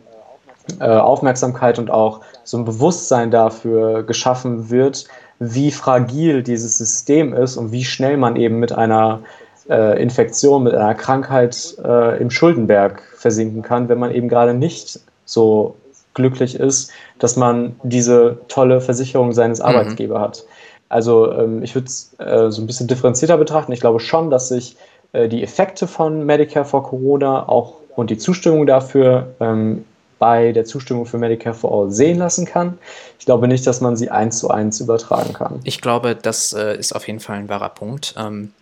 [0.80, 5.06] äh, Aufmerksamkeit und auch so ein Bewusstsein dafür geschaffen wird,
[5.40, 9.20] wie fragil dieses System ist und wie schnell man eben mit einer
[9.68, 15.00] äh, Infektion, mit einer Krankheit äh, im Schuldenberg versinken kann, wenn man eben gerade nicht
[15.24, 15.76] so
[16.14, 19.66] glücklich ist, dass man diese tolle Versicherung seines mhm.
[19.66, 20.44] Arbeitgebers hat.
[20.88, 23.72] Also ähm, ich würde es äh, so ein bisschen differenzierter betrachten.
[23.72, 24.76] Ich glaube schon, dass sich
[25.12, 29.84] äh, die Effekte von Medicare for Corona auch und die Zustimmung dafür ähm,
[30.18, 32.78] bei der Zustimmung für Medicare for All sehen lassen kann.
[33.18, 35.60] Ich glaube nicht, dass man sie eins zu eins übertragen kann.
[35.64, 38.14] Ich glaube, das äh, ist auf jeden Fall ein wahrer Punkt.
[38.18, 38.52] Ähm,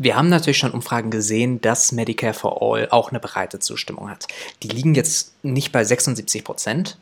[0.00, 4.26] wir haben natürlich schon Umfragen gesehen, dass Medicare for All auch eine breite Zustimmung hat.
[4.62, 6.96] Die liegen jetzt nicht bei 76 Prozent,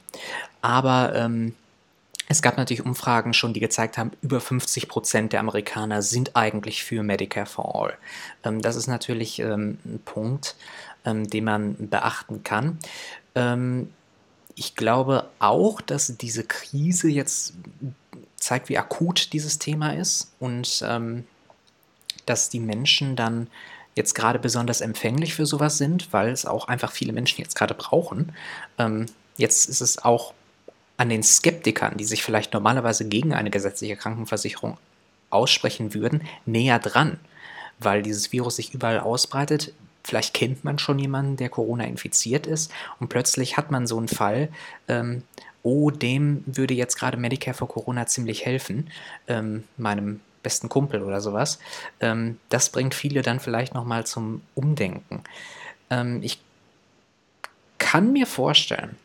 [0.63, 1.55] aber ähm,
[2.29, 6.83] es gab natürlich Umfragen schon, die gezeigt haben, über 50 Prozent der Amerikaner sind eigentlich
[6.83, 7.97] für Medicare for All.
[8.43, 10.57] Ähm, das ist natürlich ähm, ein Punkt,
[11.05, 12.81] ähm, den man beachten kann.
[13.37, 13.93] Ähm,
[14.57, 17.55] ich glaube auch, dass diese Krise jetzt
[18.35, 21.25] zeigt, wie akut dieses Thema ist und ähm,
[22.29, 23.49] dass die Menschen dann
[23.95, 27.75] jetzt gerade besonders empfänglich für sowas sind, weil es auch einfach viele Menschen jetzt gerade
[27.75, 28.33] brauchen.
[28.79, 30.35] Ähm, jetzt ist es auch
[30.97, 34.79] an den Skeptikern, die sich vielleicht normalerweise gegen eine gesetzliche Krankenversicherung
[35.31, 37.19] aussprechen würden, näher dran,
[37.79, 39.73] weil dieses Virus sich überall ausbreitet.
[40.05, 44.09] Vielleicht kennt man schon jemanden, der Corona infiziert ist und plötzlich hat man so einen
[44.09, 44.49] Fall,
[44.89, 45.23] ähm,
[45.63, 48.91] oh, dem würde jetzt gerade Medicare für Corona ziemlich helfen,
[49.27, 51.59] ähm, meinem besten Kumpel oder sowas.
[52.01, 55.25] Ähm, das bringt viele dann vielleicht nochmal zum Umdenken.
[55.91, 56.41] Ähm, ich
[57.79, 58.97] kann mir vorstellen,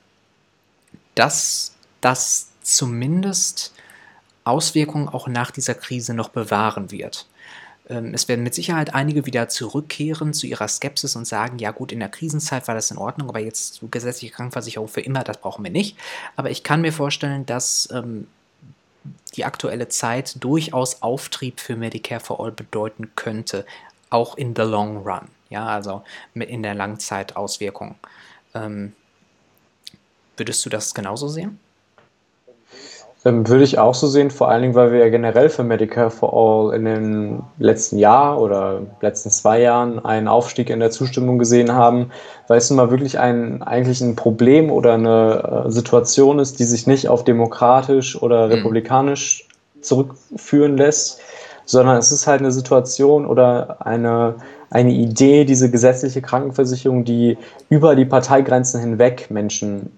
[1.15, 3.73] dass das zumindest
[4.43, 7.27] Auswirkungen auch nach dieser Krise noch bewahren wird.
[7.89, 11.91] Ähm, es werden mit Sicherheit einige wieder zurückkehren zu ihrer Skepsis und sagen, ja gut,
[11.91, 15.63] in der Krisenzeit war das in Ordnung, aber jetzt gesetzliche Krankenversicherung für immer, das brauchen
[15.63, 15.97] wir nicht.
[16.35, 18.27] Aber ich kann mir vorstellen, dass ähm,
[19.35, 23.65] die aktuelle Zeit durchaus Auftrieb für Medicare for All bedeuten könnte,
[24.09, 26.03] auch in the long run, ja, also
[26.35, 27.95] in der Langzeitauswirkung.
[28.53, 28.93] Ähm,
[30.37, 31.59] würdest du das genauso sehen?
[33.25, 36.11] Ähm, würde ich auch so sehen, vor allen Dingen, weil wir ja generell für Medicare
[36.11, 41.37] for All in den letzten Jahr oder letzten zwei Jahren einen Aufstieg in der Zustimmung
[41.37, 42.11] gesehen haben,
[42.47, 46.65] weil es nun mal wirklich ein, eigentlich ein Problem oder eine äh, Situation ist, die
[46.65, 48.53] sich nicht auf demokratisch oder mhm.
[48.53, 49.47] republikanisch
[49.79, 51.21] zurückführen lässt,
[51.65, 54.35] sondern es ist halt eine Situation oder eine,
[54.69, 57.37] eine Idee, diese gesetzliche Krankenversicherung, die
[57.69, 59.91] über die Parteigrenzen hinweg Menschen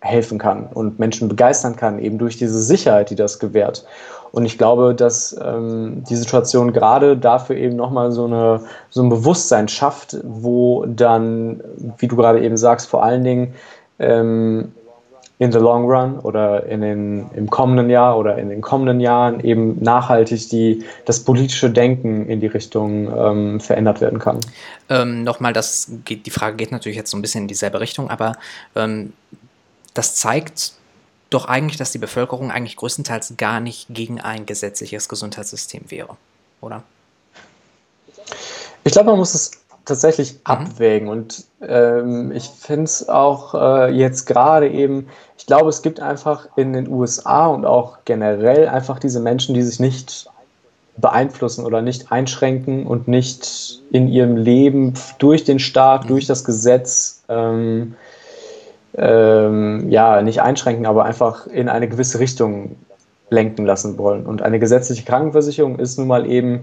[0.00, 3.84] helfen kann und Menschen begeistern kann, eben durch diese Sicherheit, die das gewährt.
[4.32, 9.08] Und ich glaube, dass ähm, die Situation gerade dafür eben nochmal so, eine, so ein
[9.08, 11.60] Bewusstsein schafft, wo dann,
[11.98, 13.54] wie du gerade eben sagst, vor allen Dingen
[13.98, 14.72] ähm,
[15.40, 19.40] in the long run oder in den, im kommenden Jahr oder in den kommenden Jahren
[19.40, 24.38] eben nachhaltig die, das politische Denken in die Richtung ähm, verändert werden kann.
[24.90, 28.10] Ähm, Nochmal, das geht, die Frage geht natürlich jetzt so ein bisschen in dieselbe Richtung,
[28.10, 28.34] aber
[28.76, 29.14] ähm,
[29.94, 30.72] das zeigt
[31.30, 36.16] doch eigentlich, dass die Bevölkerung eigentlich größtenteils gar nicht gegen ein gesetzliches Gesundheitssystem wäre,
[36.60, 36.82] oder?
[38.84, 39.52] Ich glaube, man muss es
[39.84, 40.38] tatsächlich mhm.
[40.44, 46.00] abwägen und ähm, ich finde es auch äh, jetzt gerade eben, ich glaube, es gibt
[46.00, 50.28] einfach in den USA und auch generell einfach diese Menschen, die sich nicht
[50.96, 56.08] beeinflussen oder nicht einschränken und nicht in ihrem Leben durch den Staat, mhm.
[56.08, 57.94] durch das Gesetz ähm,
[58.96, 62.76] ähm, ja, nicht einschränken, aber einfach in eine gewisse Richtung
[63.30, 64.26] lenken lassen wollen.
[64.26, 66.62] Und eine gesetzliche Krankenversicherung ist nun mal eben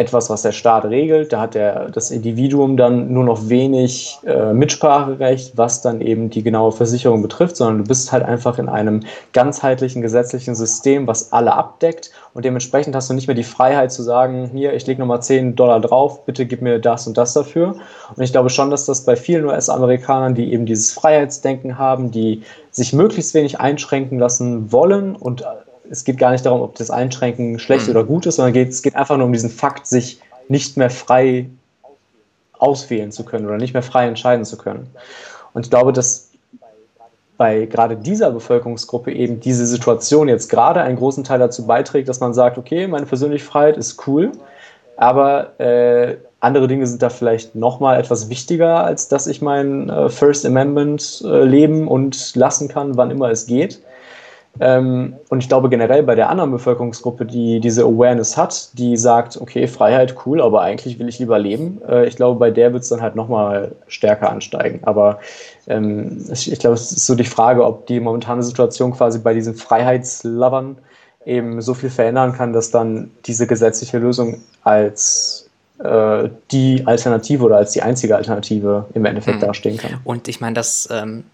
[0.00, 1.32] etwas, was der Staat regelt.
[1.32, 6.42] Da hat der, das Individuum dann nur noch wenig äh, Mitspracherecht, was dann eben die
[6.42, 9.00] genaue Versicherung betrifft, sondern du bist halt einfach in einem
[9.32, 14.02] ganzheitlichen gesetzlichen System, was alle abdeckt und dementsprechend hast du nicht mehr die Freiheit zu
[14.02, 17.74] sagen, hier, ich lege nochmal 10 Dollar drauf, bitte gib mir das und das dafür.
[18.14, 22.42] Und ich glaube schon, dass das bei vielen US-Amerikanern, die eben dieses Freiheitsdenken haben, die
[22.70, 25.44] sich möglichst wenig einschränken lassen wollen und
[25.90, 27.90] es geht gar nicht darum, ob das Einschränken schlecht mhm.
[27.90, 30.90] oder gut ist, sondern geht, es geht einfach nur um diesen Fakt, sich nicht mehr
[30.90, 31.46] frei
[32.58, 34.88] auswählen zu können oder nicht mehr frei entscheiden zu können.
[35.52, 36.30] Und ich glaube, dass
[37.36, 42.20] bei gerade dieser Bevölkerungsgruppe eben diese Situation jetzt gerade einen großen Teil dazu beiträgt, dass
[42.20, 44.32] man sagt, okay, meine persönliche Freiheit ist cool,
[45.00, 50.10] Aber äh, andere Dinge sind da vielleicht nochmal etwas wichtiger, als dass ich mein äh,
[50.10, 53.80] First Amendment äh, leben und lassen kann, wann immer es geht.
[54.58, 59.40] Ähm, und ich glaube generell bei der anderen Bevölkerungsgruppe, die diese Awareness hat, die sagt,
[59.40, 61.80] okay, Freiheit cool, aber eigentlich will ich lieber leben.
[61.88, 64.80] Äh, ich glaube, bei der wird es dann halt nochmal stärker ansteigen.
[64.82, 65.20] Aber
[65.68, 69.34] ähm, ich, ich glaube, es ist so die Frage, ob die momentane Situation quasi bei
[69.34, 70.76] diesen Freiheitslovern
[71.24, 77.56] eben so viel verändern kann, dass dann diese gesetzliche Lösung als äh, die Alternative oder
[77.56, 79.46] als die einzige Alternative im Endeffekt mhm.
[79.46, 80.00] dastehen kann.
[80.04, 81.24] Und ich meine, das, ähm,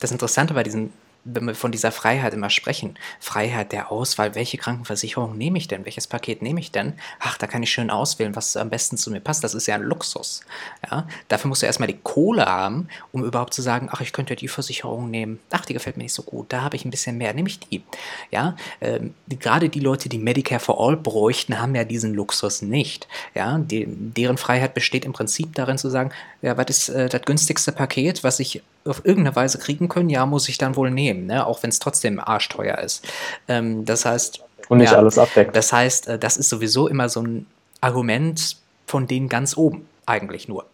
[0.00, 0.92] das Interessante bei diesen
[1.34, 5.84] wenn wir von dieser Freiheit immer sprechen, Freiheit der Auswahl, welche Krankenversicherung nehme ich denn,
[5.84, 6.94] welches Paket nehme ich denn?
[7.20, 9.44] Ach, da kann ich schön auswählen, was am besten zu mir passt.
[9.44, 10.42] Das ist ja ein Luxus.
[10.90, 11.06] Ja?
[11.28, 14.48] Dafür musst du erstmal die Kohle haben, um überhaupt zu sagen, ach, ich könnte die
[14.48, 15.38] Versicherung nehmen.
[15.50, 16.52] Ach, die gefällt mir nicht so gut.
[16.52, 17.82] Da habe ich ein bisschen mehr, nehme ich die.
[18.30, 23.08] Ja, ähm, gerade die Leute, die Medicare for All bräuchten, haben ja diesen Luxus nicht.
[23.34, 26.10] Ja, die, deren Freiheit besteht im Prinzip darin zu sagen,
[26.42, 30.24] ja, was ist äh, das günstigste Paket, was ich auf irgendeine Weise kriegen können, ja,
[30.26, 31.46] muss ich dann wohl nehmen, ne?
[31.46, 33.06] auch wenn es trotzdem arschteuer ist.
[33.48, 34.42] Ähm, das heißt.
[34.68, 35.54] Und nicht ja, alles abdeckt.
[35.56, 37.46] Das heißt, äh, das ist sowieso immer so ein
[37.80, 40.66] Argument von denen ganz oben eigentlich nur.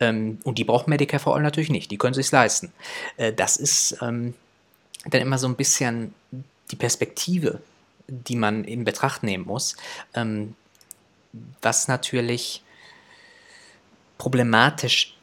[0.00, 2.72] Ähm, und die braucht Medicare for All natürlich nicht, die können sich leisten.
[3.16, 4.34] Äh, das ist ähm,
[5.04, 6.14] dann immer so ein bisschen
[6.70, 7.60] die Perspektive,
[8.08, 9.76] die man in Betracht nehmen muss,
[10.14, 10.54] ähm,
[11.60, 12.62] was natürlich
[14.18, 15.16] problematisch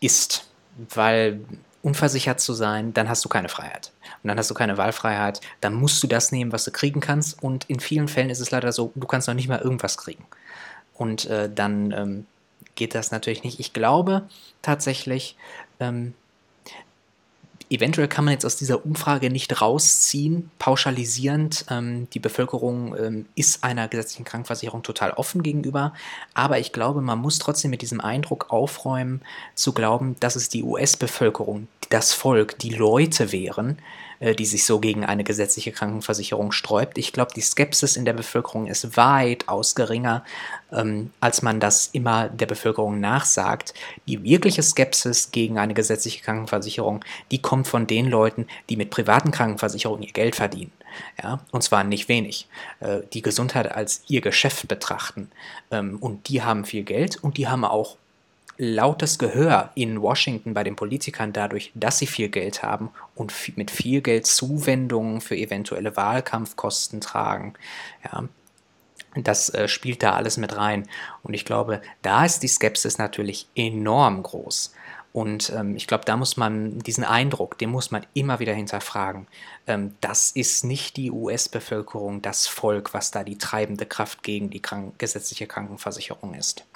[0.00, 0.48] ist,
[0.94, 1.40] weil
[1.86, 3.92] unversichert zu sein, dann hast du keine Freiheit.
[4.24, 5.40] Und dann hast du keine Wahlfreiheit.
[5.60, 7.40] Dann musst du das nehmen, was du kriegen kannst.
[7.40, 10.26] Und in vielen Fällen ist es leider so, du kannst noch nicht mal irgendwas kriegen.
[10.94, 12.26] Und äh, dann ähm,
[12.74, 13.60] geht das natürlich nicht.
[13.60, 14.28] Ich glaube
[14.62, 15.36] tatsächlich,
[15.78, 16.14] ähm,
[17.70, 23.64] eventuell kann man jetzt aus dieser Umfrage nicht rausziehen, pauschalisierend, ähm, die Bevölkerung ähm, ist
[23.64, 25.92] einer gesetzlichen Krankenversicherung total offen gegenüber,
[26.34, 29.22] aber ich glaube, man muss trotzdem mit diesem Eindruck aufräumen,
[29.54, 33.78] zu glauben, dass es die US-Bevölkerung, das Volk, die Leute wären,
[34.20, 36.98] die sich so gegen eine gesetzliche Krankenversicherung sträubt.
[36.98, 40.24] Ich glaube, die Skepsis in der Bevölkerung ist weitaus geringer,
[40.72, 43.74] ähm, als man das immer der Bevölkerung nachsagt.
[44.08, 49.30] Die wirkliche Skepsis gegen eine gesetzliche Krankenversicherung, die kommt von den Leuten, die mit privaten
[49.30, 50.72] Krankenversicherungen ihr Geld verdienen.
[51.22, 52.48] Ja, und zwar nicht wenig.
[52.80, 55.30] Äh, die Gesundheit als ihr Geschäft betrachten.
[55.70, 57.96] Ähm, und die haben viel Geld und die haben auch
[58.58, 63.70] lautes Gehör in Washington bei den Politikern dadurch, dass sie viel Geld haben und mit
[63.70, 67.54] viel Geld Zuwendungen für eventuelle Wahlkampfkosten tragen.
[68.04, 68.24] Ja,
[69.14, 70.88] das äh, spielt da alles mit rein.
[71.22, 74.74] Und ich glaube, da ist die Skepsis natürlich enorm groß.
[75.12, 79.26] Und ähm, ich glaube, da muss man diesen Eindruck, den muss man immer wieder hinterfragen.
[79.66, 84.60] Ähm, das ist nicht die US-Bevölkerung, das Volk, was da die treibende Kraft gegen die
[84.60, 86.66] krank gesetzliche Krankenversicherung ist.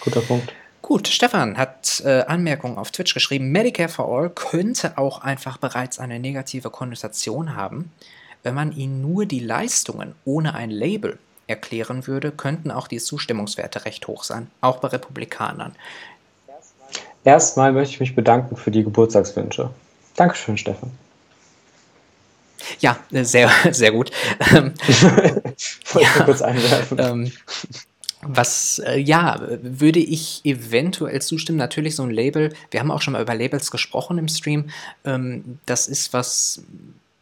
[0.00, 0.52] Guter Punkt.
[0.80, 3.50] Gut, Stefan hat äh, Anmerkungen auf Twitch geschrieben.
[3.50, 7.90] Medicare for All könnte auch einfach bereits eine negative Konnotation haben.
[8.42, 13.84] Wenn man ihnen nur die Leistungen ohne ein Label erklären würde, könnten auch die Zustimmungswerte
[13.84, 15.74] recht hoch sein, auch bei Republikanern.
[17.24, 19.70] Erstmal möchte ich mich bedanken für die Geburtstagswünsche.
[20.16, 20.90] Dankeschön, Stefan.
[22.80, 24.10] Ja, äh, sehr, sehr gut.
[24.38, 25.42] Wollte
[26.00, 26.98] ja, kurz einwerfen.
[26.98, 27.32] Ähm,
[28.22, 31.58] was, äh, ja, würde ich eventuell zustimmen.
[31.58, 34.70] Natürlich so ein Label, wir haben auch schon mal über Labels gesprochen im Stream.
[35.04, 36.62] Ähm, das ist was,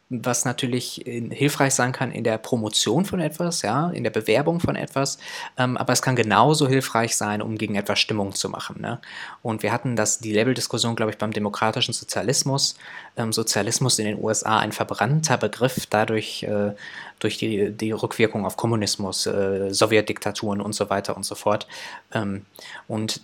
[0.08, 4.76] was natürlich hilfreich sein kann in der Promotion von etwas, ja, in der Bewerbung von
[4.76, 5.18] etwas,
[5.58, 8.80] ähm, aber es kann genauso hilfreich sein, um gegen etwas Stimmung zu machen.
[8.80, 9.00] Ne?
[9.42, 12.76] Und wir hatten das, die Level-Diskussion, glaube ich, beim demokratischen Sozialismus.
[13.16, 16.72] Ähm, Sozialismus in den USA ein verbrannter Begriff, dadurch äh,
[17.18, 21.66] durch die, die Rückwirkung auf Kommunismus, äh, Sowjetdiktaturen und so weiter und so fort.
[22.12, 22.46] Ähm,
[22.86, 23.22] und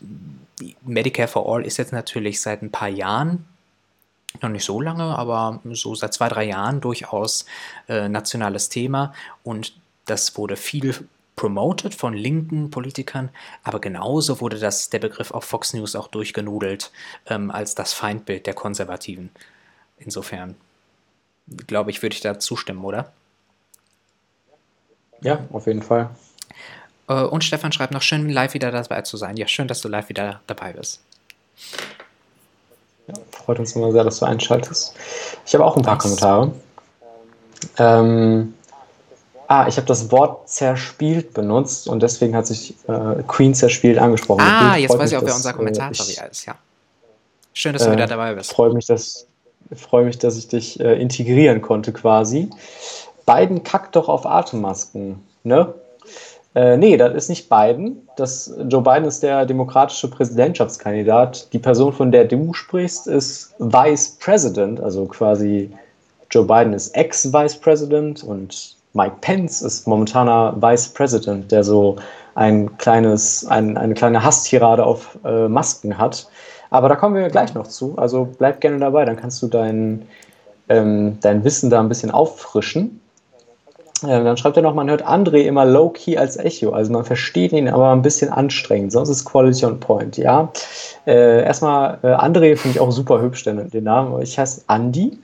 [0.82, 3.44] Medicare for All ist jetzt natürlich seit ein paar Jahren
[4.40, 7.44] noch nicht so lange, aber so seit zwei, drei Jahren durchaus
[7.88, 9.74] äh, nationales Thema und
[10.06, 13.30] das wurde viel promoted von linken Politikern,
[13.62, 16.90] aber genauso wurde das, der Begriff auf Fox News auch durchgenudelt
[17.26, 19.30] ähm, als das Feindbild der Konservativen.
[19.98, 20.56] Insofern,
[21.66, 23.12] glaube ich, würde ich da zustimmen, oder?
[25.22, 26.10] Ja, auf jeden Fall.
[27.08, 29.36] Äh, und Stefan schreibt noch, schön live wieder dabei zu sein.
[29.36, 31.00] Ja, schön, dass du live wieder dabei bist.
[33.44, 34.94] Freut uns immer sehr, dass du einschaltest.
[35.46, 36.04] Ich habe auch ein paar Was?
[36.04, 36.52] Kommentare.
[37.78, 38.54] Ähm,
[39.48, 44.42] ah, ich habe das Wort zerspielt benutzt und deswegen hat sich äh, Queen zerspielt angesprochen.
[44.42, 46.54] Ah, jetzt weiß ich auch, wer unser Kommentator äh, ist, ja.
[47.54, 48.52] Schön, dass du äh, wieder dabei bist.
[48.52, 49.26] Freue mich, dass,
[49.74, 52.48] freue mich, dass ich dich äh, integrieren konnte quasi.
[53.26, 55.74] Beiden kackt doch auf Atemmasken, ne?
[56.54, 58.06] Äh, nee, das ist nicht Biden.
[58.16, 61.52] Das, Joe Biden ist der demokratische Präsidentschaftskandidat.
[61.52, 65.70] Die Person, von der du sprichst, ist Vice President, also quasi
[66.30, 71.96] Joe Biden ist Ex-Vice President und Mike Pence ist momentaner Vice President, der so
[72.34, 76.28] ein kleines, ein, eine kleine Hasstirade auf äh, Masken hat.
[76.70, 77.98] Aber da kommen wir gleich noch zu.
[77.98, 80.06] Also bleib gerne dabei, dann kannst du dein,
[80.70, 83.01] ähm, dein Wissen da ein bisschen auffrischen.
[84.02, 86.70] Äh, dann schreibt er noch, man hört André immer low-key als Echo.
[86.70, 88.92] Also man versteht ihn aber ein bisschen anstrengend.
[88.92, 90.50] Sonst ist Quality on Point, ja.
[91.06, 94.20] Äh, erstmal, äh, André finde ich auch super hübsch, den, den Namen.
[94.22, 95.18] Ich heiße Andy,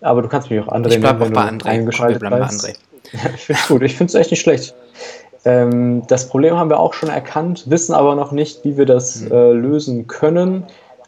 [0.00, 1.66] aber du kannst mich auch André ich nennen, wenn auch bei André.
[1.66, 2.74] eingeschaltet Komm, André.
[3.12, 3.82] Ja, ich finde es gut.
[3.82, 4.74] Ich finde es echt nicht schlecht.
[5.44, 9.22] Ähm, das Problem haben wir auch schon erkannt, wissen aber noch nicht, wie wir das
[9.22, 9.32] mhm.
[9.32, 10.64] äh, lösen können,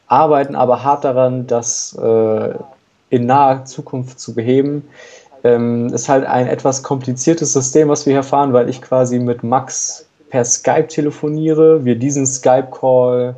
[0.07, 2.55] arbeiten aber hart daran, das äh,
[3.11, 4.89] in naher Zukunft zu beheben.
[5.45, 9.43] Ähm, ist halt ein etwas kompliziertes System, was wir hier fahren, weil ich quasi mit
[9.43, 13.35] Max per Skype telefoniere, wir diesen Skype-Call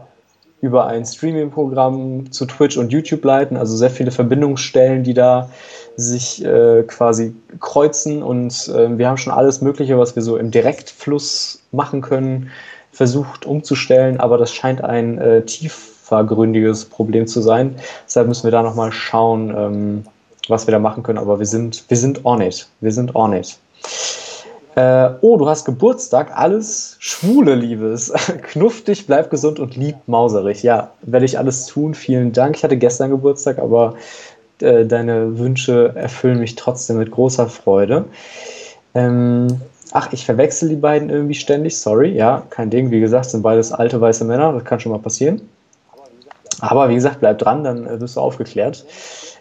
[0.60, 5.50] über ein Streaming-Programm zu Twitch und YouTube leiten, also sehr viele Verbindungsstellen, die da
[5.96, 10.50] sich äh, quasi kreuzen und äh, wir haben schon alles Mögliche, was wir so im
[10.50, 12.50] Direktfluss machen können,
[12.92, 17.76] versucht umzustellen, aber das scheint ein äh, tiefergründiges Problem zu sein.
[18.06, 20.04] Deshalb müssen wir da nochmal schauen, ähm,
[20.48, 22.68] was wir da machen können, aber wir sind, wir sind on it.
[22.80, 23.58] Wir sind on it.
[24.76, 28.12] Äh, oh, du hast Geburtstag, alles schwule Liebes.
[28.42, 30.62] Knuff dich, bleib gesund und lieb mauserig.
[30.62, 31.94] Ja, werde ich alles tun.
[31.94, 32.56] Vielen Dank.
[32.56, 33.94] Ich hatte gestern Geburtstag, aber
[34.60, 38.06] äh, deine Wünsche erfüllen mich trotzdem mit großer Freude.
[38.94, 39.46] Ähm,
[39.92, 41.78] ach, ich verwechsel die beiden irgendwie ständig.
[41.78, 42.90] Sorry, ja, kein Ding.
[42.90, 44.52] Wie gesagt, sind beides alte weiße Männer.
[44.52, 45.48] Das kann schon mal passieren.
[46.60, 48.84] Aber wie gesagt, bleib dran, dann äh, wirst du aufgeklärt.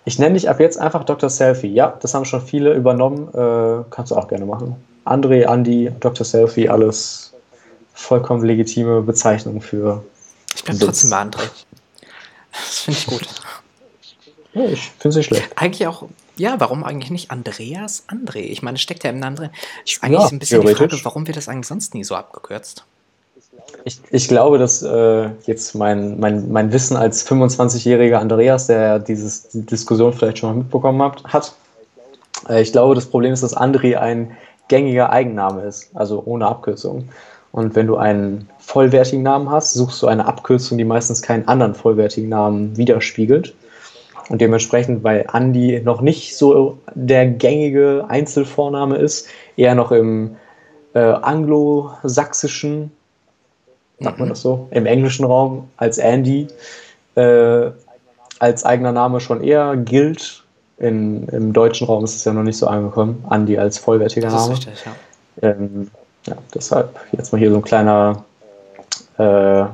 [0.06, 1.30] Ich nenne dich ab jetzt einfach Dr.
[1.30, 1.74] Selfie.
[1.74, 3.30] Ja, das haben schon viele übernommen.
[3.34, 4.76] Äh, kannst du auch gerne machen.
[5.06, 6.26] André, Andy, Dr.
[6.26, 7.34] Selfie, alles
[7.94, 10.04] vollkommen legitime Bezeichnungen für.
[10.56, 11.50] Ich bin trotzdem bei André.
[12.52, 13.28] Das finde ich gut.
[14.56, 15.50] Ja, ich finde es nicht schlecht.
[15.56, 16.04] Eigentlich auch,
[16.38, 18.42] ja, warum eigentlich nicht Andreas André?
[18.42, 19.50] Ich meine, es steckt ja im Namen drin.
[19.84, 22.86] Ist eigentlich ja, ein bisschen die Frage, warum wird das eigentlich sonst nie so abgekürzt?
[23.86, 29.50] Ich, ich glaube, dass äh, jetzt mein, mein, mein Wissen als 25-jähriger Andreas, der dieses,
[29.50, 31.54] die Diskussion vielleicht schon mal mitbekommen hat, hat
[32.50, 34.38] äh, ich glaube, das Problem ist, dass André ein
[34.68, 37.10] gängiger Eigenname ist, also ohne Abkürzung.
[37.52, 41.76] Und wenn du einen vollwertigen Namen hast, suchst du eine Abkürzung, die meistens keinen anderen
[41.76, 43.54] vollwertigen Namen widerspiegelt.
[44.30, 50.38] Und dementsprechend, weil Andy noch nicht so der gängige Einzelvorname ist, eher noch im
[50.94, 52.92] äh, anglosächsischen
[54.04, 54.32] sagt man mhm.
[54.32, 56.48] das so, im englischen Raum als Andy
[57.16, 57.72] äh,
[58.40, 60.44] als eigener Name schon eher gilt.
[60.80, 63.24] In, Im deutschen Raum ist es ja noch nicht so angekommen.
[63.30, 64.54] Andy als vollwertiger das Name.
[64.54, 65.50] Ist richtig, ja.
[65.50, 65.90] Ähm,
[66.28, 68.26] ja, deshalb jetzt mal hier so ein kleiner
[69.18, 69.66] äh,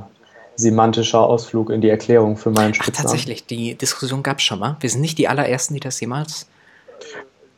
[0.55, 2.97] semantischer Ausflug in die Erklärung für meinen Spitznamen.
[2.97, 4.75] Ach, tatsächlich, die Diskussion gab es schon mal.
[4.81, 6.47] Wir sind nicht die allerersten, die das jemals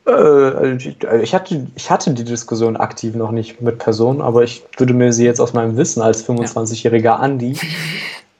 [0.05, 5.13] ich, hatte, ich hatte die Diskussion aktiv noch nicht mit Personen, aber ich würde mir
[5.13, 7.15] sie jetzt aus meinem Wissen als 25-jähriger ja.
[7.17, 7.57] Andi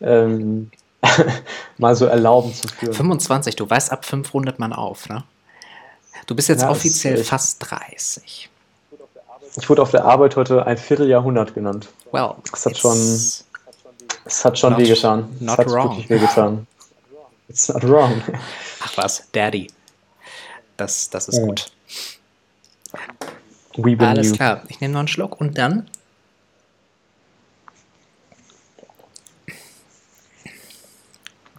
[0.01, 0.72] ähm,
[1.78, 2.93] mal so erlauben zu führen.
[2.93, 5.24] 25, du weißt, ab 5 rundet man auf, ne?
[6.28, 8.49] Du bist jetzt ja, offiziell ist, fast 30.
[9.59, 11.89] Ich wurde auf der Arbeit heute ein Vierteljahrhundert genannt.
[12.12, 15.30] Well, es hat schon, es hat schon wehgetan.
[15.39, 15.89] Not es hat wrong.
[15.89, 16.68] wirklich wehgetan.
[17.49, 18.22] It's not wrong.
[18.84, 19.68] Ach was, Daddy.
[20.82, 21.45] Das, das ist ja.
[21.45, 21.71] gut.
[23.99, 24.36] Alles you.
[24.36, 25.88] klar, ich nehme noch einen Schluck und dann.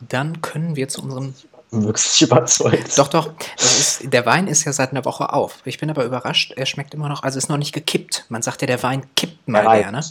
[0.00, 1.34] Dann können wir zu unserem.
[1.70, 2.98] Wirklich überzeugt.
[2.98, 3.32] Doch, doch.
[3.58, 5.60] Ist, der Wein ist ja seit einer Woche auf.
[5.64, 8.26] Ich bin aber überrascht, er schmeckt immer noch, also ist noch nicht gekippt.
[8.28, 10.04] Man sagt ja, der Wein kippt mal ja, gerne.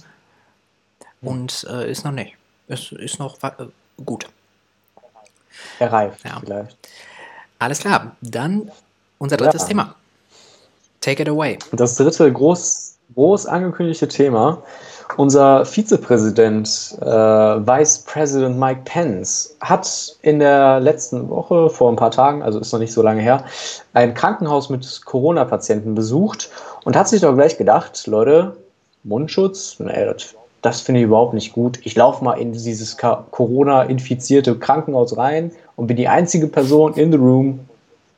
[1.21, 2.37] Und äh, ist noch nicht.
[2.69, 3.67] Es ist noch äh,
[4.05, 4.29] gut.
[5.79, 6.39] Er reift ja.
[6.39, 6.77] vielleicht.
[7.59, 8.15] Alles klar.
[8.21, 8.71] Dann
[9.21, 9.67] unser drittes ja.
[9.67, 9.95] Thema.
[10.99, 11.57] Take it away.
[11.71, 14.61] Das dritte groß, groß angekündigte Thema.
[15.17, 22.11] Unser Vizepräsident, äh, Vice President Mike Pence, hat in der letzten Woche, vor ein paar
[22.11, 23.43] Tagen, also ist noch nicht so lange her,
[23.93, 26.49] ein Krankenhaus mit Corona-Patienten besucht
[26.85, 28.55] und hat sich doch gleich gedacht, Leute,
[29.03, 31.79] Mundschutz, nee, das, das finde ich überhaupt nicht gut.
[31.83, 37.17] Ich laufe mal in dieses Corona-infizierte Krankenhaus rein und bin die einzige Person in the
[37.17, 37.59] room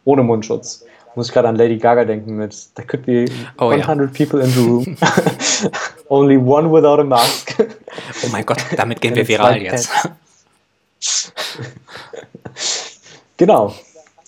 [0.06, 0.86] ohne Mundschutz
[1.16, 3.26] muss ich gerade an Lady Gaga denken mit There could be
[3.60, 4.26] oh, 100 ja.
[4.26, 4.98] people in the room.
[6.10, 7.56] Only one without a mask.
[7.60, 9.90] oh mein Gott, damit gehen wir viral jetzt.
[13.38, 13.74] genau.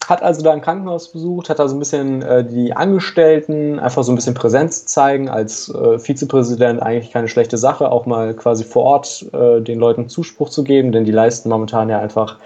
[0.07, 4.03] Hat also da ein Krankenhaus besucht, hat da so ein bisschen äh, die Angestellten einfach
[4.03, 8.63] so ein bisschen Präsenz zeigen, als äh, Vizepräsident eigentlich keine schlechte Sache, auch mal quasi
[8.63, 12.37] vor Ort äh, den Leuten Zuspruch zu geben, denn die leisten momentan ja einfach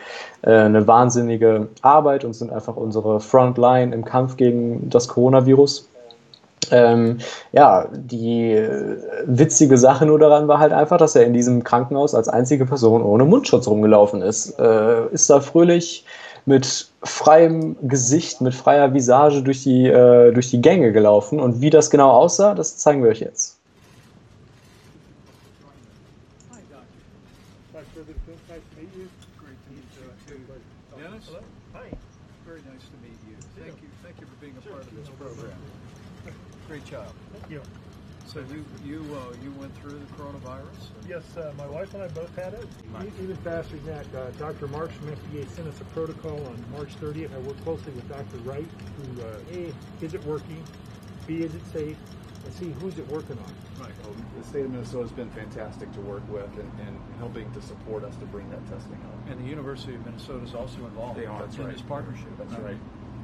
[0.41, 5.87] äh, eine wahnsinnige Arbeit und sind einfach unsere Frontline im Kampf gegen das Coronavirus.
[6.71, 7.17] Ähm,
[7.51, 12.13] ja, die äh, witzige Sache nur daran war halt einfach, dass er in diesem Krankenhaus
[12.13, 14.59] als einzige Person ohne Mundschutz rumgelaufen ist.
[14.59, 16.05] Äh, ist da fröhlich
[16.49, 21.39] mit freiem Gesicht, mit freier Visage durch die, äh, durch die Gänge gelaufen.
[21.39, 23.58] Und wie das genau aussah, das zeigen wir euch jetzt.
[41.19, 42.65] Yes, uh, my wife and I both had it.
[42.93, 43.11] Right.
[43.21, 44.67] Even faster than that, uh, Dr.
[44.67, 47.35] Marks from FDA sent us a protocol on March 30th.
[47.35, 48.37] I worked closely with Dr.
[48.45, 48.67] Wright,
[48.97, 50.63] who uh, A, is it working?
[51.27, 51.97] B, is it safe?
[52.45, 53.83] And C, who's it working on?
[53.83, 53.91] Right.
[54.03, 57.61] Well, the state of Minnesota has been fantastic to work with and, and, helping to
[57.61, 59.29] support us to bring that testing out.
[59.29, 61.73] And the University of Minnesota is also involved they are, that's in right.
[61.73, 62.29] this partnership.
[62.37, 62.77] That's right.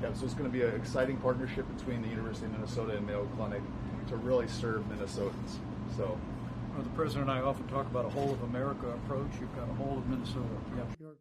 [0.04, 3.08] Yeah, so it's going to be an exciting partnership between the University of Minnesota and
[3.08, 3.62] Mayo Clinic
[4.10, 5.60] to really serve Minnesotans.
[5.96, 6.20] So, well,
[6.84, 9.32] the president and I often talk about a whole of America approach.
[9.40, 10.46] You've got a whole of Minnesota.
[10.78, 11.16] Yep.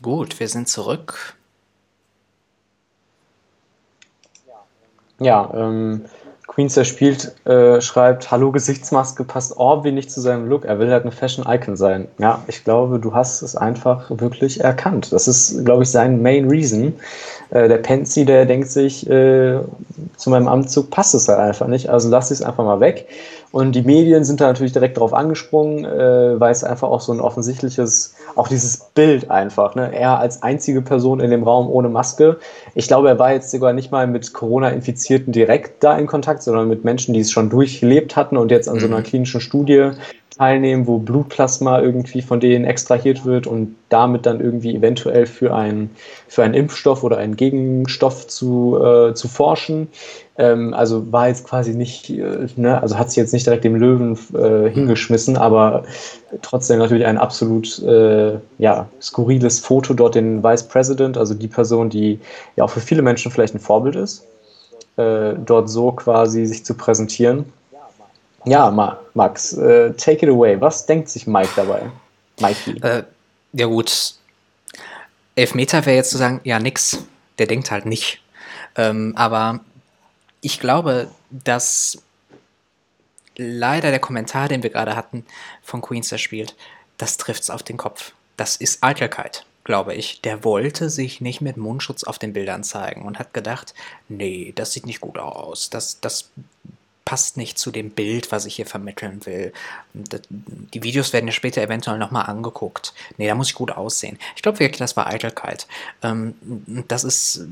[0.00, 1.34] Gut, wir sind zurück.
[5.20, 6.04] Ja, ähm,
[6.46, 11.02] Queenster spielt, äh, schreibt, hallo Gesichtsmaske passt Orby nicht zu seinem Look, er will halt
[11.02, 12.08] eine Fashion-Icon sein.
[12.18, 15.12] Ja, ich glaube, du hast es einfach wirklich erkannt.
[15.12, 16.94] Das ist, glaube ich, sein Main Reason.
[17.50, 19.60] Äh, der Penzi, der denkt sich, äh,
[20.16, 23.06] zu meinem Amtszug passt es halt einfach nicht, also lass es einfach mal weg.
[23.50, 27.12] Und die Medien sind da natürlich direkt drauf angesprungen, äh, weil es einfach auch so
[27.12, 29.90] ein offensichtliches, auch dieses Bild einfach, ne?
[29.94, 32.36] er als einzige Person in dem Raum ohne Maske.
[32.74, 36.68] Ich glaube, er war jetzt sogar nicht mal mit Corona-Infizierten direkt da in Kontakt, sondern
[36.68, 39.04] mit Menschen, die es schon durchlebt hatten und jetzt an so einer mhm.
[39.04, 39.92] klinischen Studie
[40.38, 45.90] teilnehmen, wo Blutplasma irgendwie von denen extrahiert wird und damit dann irgendwie eventuell für, ein,
[46.28, 49.88] für einen Impfstoff oder einen Gegenstoff zu, äh, zu forschen.
[50.36, 53.74] Ähm, also war jetzt quasi nicht, äh, ne, also hat sie jetzt nicht direkt dem
[53.74, 55.82] Löwen äh, hingeschmissen, aber
[56.42, 61.90] trotzdem natürlich ein absolut äh, ja, skurriles Foto dort den Vice President, also die Person,
[61.90, 62.20] die
[62.54, 64.24] ja auch für viele Menschen vielleicht ein Vorbild ist,
[64.96, 67.46] äh, dort so quasi sich zu präsentieren.
[68.48, 68.70] Ja,
[69.14, 70.60] Max, äh, take it away.
[70.60, 71.82] Was denkt sich Mike dabei?
[72.40, 72.78] Mikey.
[72.80, 73.04] Äh,
[73.52, 74.14] ja gut,
[75.38, 77.04] Elfmeter wäre jetzt zu sagen, ja nix,
[77.38, 78.22] der denkt halt nicht.
[78.74, 79.60] Ähm, aber
[80.40, 82.02] ich glaube, dass
[83.36, 85.24] leider der Kommentar, den wir gerade hatten,
[85.62, 86.56] von Queenster spielt,
[86.96, 88.12] das trifft es auf den Kopf.
[88.36, 90.20] Das ist Eitelkeit, glaube ich.
[90.22, 93.74] Der wollte sich nicht mit Mundschutz auf den Bildern zeigen und hat gedacht,
[94.08, 95.70] nee, das sieht nicht gut aus.
[95.70, 96.30] Das, das
[97.08, 99.54] passt nicht zu dem Bild, was ich hier vermitteln will.
[99.94, 102.92] Die Videos werden ja später eventuell nochmal angeguckt.
[103.16, 104.18] Nee, da muss ich gut aussehen.
[104.36, 105.66] Ich glaube wirklich, das war Eitelkeit.
[106.02, 106.34] Ähm,
[106.86, 107.46] das ist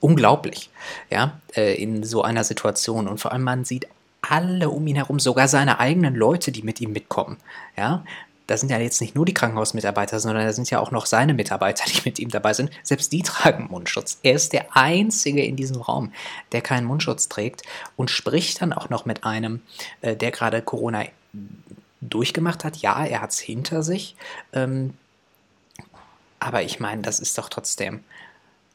[0.00, 0.70] unglaublich,
[1.08, 3.06] ja, äh, in so einer Situation.
[3.06, 3.86] Und vor allem, man sieht
[4.22, 7.36] alle um ihn herum, sogar seine eigenen Leute, die mit ihm mitkommen.
[7.76, 8.02] Ja,
[8.50, 11.34] da sind ja jetzt nicht nur die Krankenhausmitarbeiter, sondern da sind ja auch noch seine
[11.34, 12.70] Mitarbeiter, die mit ihm dabei sind.
[12.82, 14.18] Selbst die tragen Mundschutz.
[14.24, 16.12] Er ist der Einzige in diesem Raum,
[16.50, 17.62] der keinen Mundschutz trägt
[17.94, 19.62] und spricht dann auch noch mit einem,
[20.00, 21.04] äh, der gerade Corona
[22.00, 22.78] durchgemacht hat.
[22.78, 24.16] Ja, er hat es hinter sich.
[24.52, 24.94] Ähm,
[26.40, 28.02] aber ich meine, das ist doch trotzdem.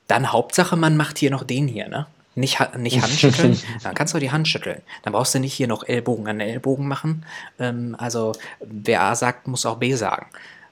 [0.07, 2.07] Dann Hauptsache, man macht hier noch den hier, ne?
[2.35, 4.81] Nicht, nicht Handschütteln, dann kannst du die Hand schütteln.
[5.03, 7.25] Dann brauchst du nicht hier noch Ellbogen an Ellbogen machen.
[7.59, 10.27] Ähm, also wer A sagt, muss auch B sagen.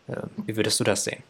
[0.07, 1.24] Äh, wie würdest du das sehen?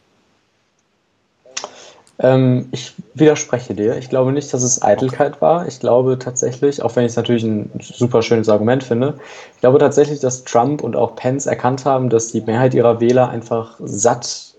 [2.20, 3.98] Ähm, ich widerspreche dir.
[3.98, 5.42] Ich glaube nicht, dass es Eitelkeit okay.
[5.42, 5.68] war.
[5.68, 9.20] Ich glaube tatsächlich, auch wenn ich es natürlich ein super schönes Argument finde,
[9.54, 13.30] ich glaube tatsächlich, dass Trump und auch Pence erkannt haben, dass die Mehrheit ihrer Wähler
[13.30, 14.54] einfach satt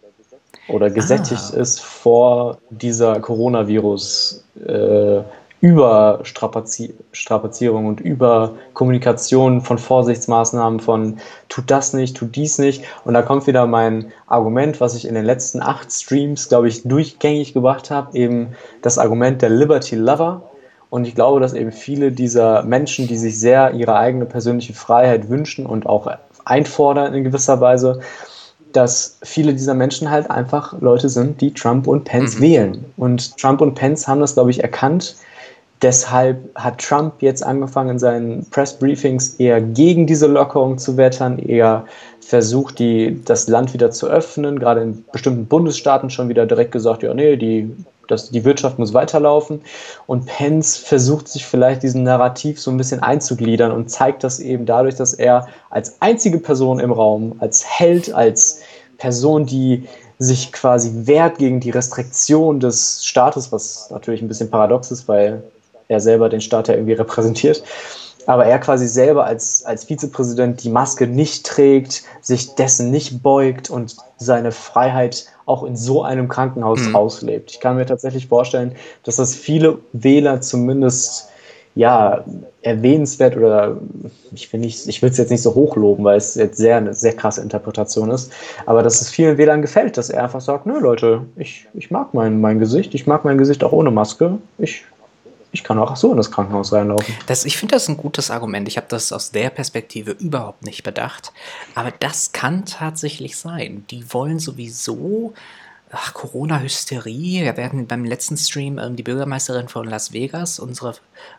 [0.69, 1.57] oder gesättigt ah.
[1.57, 5.23] ist vor dieser Coronavirus- äh,
[5.65, 11.17] Überstrapazierung und Überkommunikation von Vorsichtsmaßnahmen, von
[11.49, 12.85] tut das nicht, tut dies nicht.
[13.07, 16.83] Und da kommt wieder mein Argument, was ich in den letzten acht Streams, glaube ich,
[16.83, 18.49] durchgängig gebracht habe, eben
[18.83, 20.43] das Argument der Liberty Lover.
[20.91, 25.31] Und ich glaube, dass eben viele dieser Menschen, die sich sehr ihre eigene persönliche Freiheit
[25.31, 28.01] wünschen und auch einfordern in gewisser Weise,
[28.75, 32.43] dass viele dieser Menschen halt einfach Leute sind, die Trump und Pence mhm.
[32.43, 32.85] wählen.
[32.99, 35.17] Und Trump und Pence haben das, glaube ich, erkannt
[35.85, 41.85] Deshalb hat Trump jetzt angefangen, in seinen Pressbriefings eher gegen diese Lockerung zu wettern, eher
[42.23, 47.03] versucht, die, das Land wieder zu öffnen, gerade in bestimmten Bundesstaaten schon wieder direkt gesagt,
[47.03, 47.71] ja, nee, die,
[48.09, 49.61] das, die Wirtschaft muss weiterlaufen.
[50.07, 54.65] Und Pence versucht sich vielleicht diesen Narrativ so ein bisschen einzugliedern und zeigt das eben
[54.65, 58.63] dadurch, dass er als einzige Person im Raum, als Held, als
[58.97, 59.87] Person, die
[60.19, 65.43] sich quasi wehrt gegen die Restriktion des Staates, was natürlich ein bisschen paradox ist, weil
[65.95, 67.63] er selber den Staat ja irgendwie repräsentiert,
[68.27, 73.71] aber er quasi selber als, als Vizepräsident die Maske nicht trägt, sich dessen nicht beugt
[73.71, 76.97] und seine Freiheit auch in so einem Krankenhaus mhm.
[76.97, 77.51] auslebt.
[77.51, 81.29] Ich kann mir tatsächlich vorstellen, dass das viele Wähler zumindest
[81.75, 82.25] ja,
[82.63, 83.77] erwähnenswert oder
[84.33, 86.95] ich will nicht, ich will es jetzt nicht so hochloben, weil es jetzt sehr eine
[86.95, 88.33] sehr krasse Interpretation ist,
[88.65, 92.15] aber dass es vielen Wählern gefällt, dass er einfach sagt, nö Leute, ich, ich mag
[92.15, 94.85] mein, mein Gesicht, ich mag mein Gesicht auch ohne Maske, ich
[95.55, 97.15] ich kann auch so in das Krankenhaus reinlaufen.
[97.27, 98.67] Das, ich finde das ein gutes Argument.
[98.67, 101.33] Ich habe das aus der Perspektive überhaupt nicht bedacht.
[101.77, 103.85] Aber das kann tatsächlich sein.
[103.91, 105.33] Die wollen sowieso
[105.93, 107.45] ach, Corona-Hysterie.
[107.45, 110.97] Wir werden beim letzten Stream ähm, die Bürgermeisterin von Las Vegas, unsere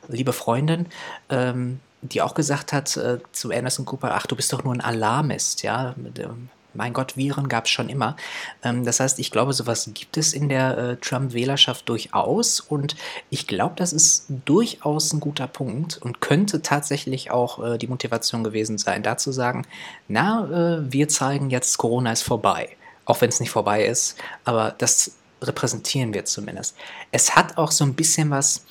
[0.08, 0.86] liebe Freundin,
[1.30, 4.82] ähm, die auch gesagt hat äh, zu Anderson Cooper, ach, du bist doch nur ein
[4.82, 5.94] Alarmist, ja.
[6.18, 8.16] Ähm, mein Gott, Viren gab es schon immer.
[8.64, 12.96] Ähm, das heißt, ich glaube, sowas gibt es in der äh, Trump-Wählerschaft durchaus und
[13.30, 18.44] ich glaube, das ist durchaus ein guter Punkt und könnte tatsächlich auch äh, die Motivation
[18.44, 19.66] gewesen sein, da zu sagen,
[20.08, 22.70] na, äh, wir zeigen jetzt, Corona ist vorbei.
[23.06, 25.12] Auch wenn es nicht vorbei ist, aber das
[25.42, 26.76] repräsentieren wir zumindest.
[27.12, 28.66] Es hat auch so ein bisschen was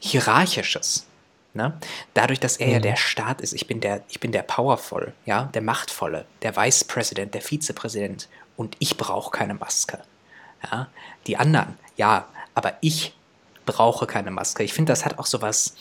[0.00, 1.06] Hierarchisches.
[1.54, 1.78] Ne?
[2.14, 2.72] Dadurch, dass er mhm.
[2.72, 6.56] ja der Staat ist, ich bin der, ich bin der Powerful, ja, der Machtvolle, der
[6.56, 10.02] Vice President, der Vizepräsident und ich brauche keine Maske.
[10.64, 10.88] Ja?
[11.26, 13.14] Die anderen, ja, aber ich
[13.66, 14.62] brauche keine Maske.
[14.62, 15.76] Ich finde, das hat auch sowas,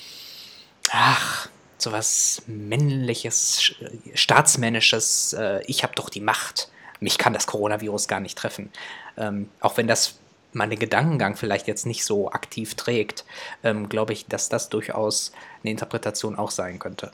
[0.92, 1.48] ach,
[1.78, 3.74] sowas männliches,
[4.14, 6.70] staatsmännisches, äh, ich habe doch die Macht.
[7.00, 8.72] Mich kann das Coronavirus gar nicht treffen.
[9.18, 10.16] Ähm, auch wenn das
[10.54, 13.26] meine Gedankengang vielleicht jetzt nicht so aktiv trägt,
[13.64, 15.32] ähm, glaube ich, dass das durchaus
[15.64, 17.12] eine Interpretation auch sein könnte.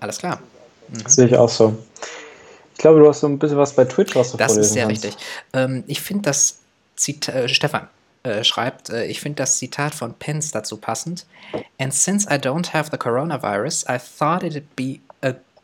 [0.00, 0.40] Alles klar.
[0.88, 1.06] Mhm.
[1.06, 1.76] Sehe ich auch so.
[2.74, 4.86] Ich glaube, du hast so ein bisschen was bei Twitch, was du Das ist sehr
[4.86, 5.04] kannst.
[5.04, 5.22] richtig.
[5.52, 6.60] Ähm, ich finde das
[6.96, 7.88] Zitat, äh, Stefan
[8.22, 11.26] äh, schreibt, äh, ich finde das Zitat von Pence dazu passend.
[11.78, 15.00] And since I don't have the coronavirus, I thought it'd be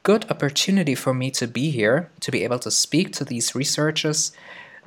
[0.07, 4.31] good opportunity for me to be here, to be able to speak to these researchers,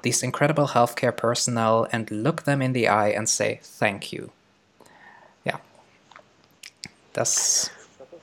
[0.02, 4.30] these incredible healthcare personnel, and look them in the eye and say thank you.
[5.44, 5.60] Ja.
[7.12, 7.70] Das.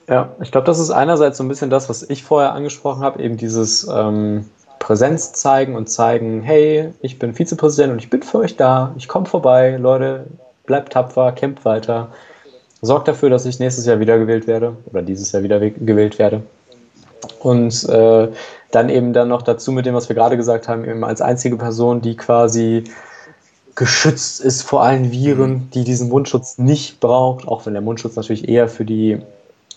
[0.08, 3.22] Ja, ich glaube, das ist einerseits so ein bisschen das, was ich vorher angesprochen habe,
[3.22, 8.38] eben dieses ähm, Präsenz zeigen und zeigen, hey, ich bin Vizepräsident und ich bin für
[8.38, 10.26] euch da, ich komme vorbei, Leute,
[10.64, 12.08] bleibt tapfer, kämpft weiter,
[12.80, 16.42] sorgt dafür, dass ich nächstes Jahr wiedergewählt werde oder dieses Jahr wieder gewählt werde.
[17.40, 18.28] Und äh,
[18.70, 21.56] dann eben dann noch dazu mit dem, was wir gerade gesagt haben, eben als einzige
[21.56, 22.84] Person, die quasi
[23.74, 25.70] geschützt ist vor allen Viren, mhm.
[25.70, 29.18] die diesen Mundschutz nicht braucht, auch wenn der Mundschutz natürlich eher für die,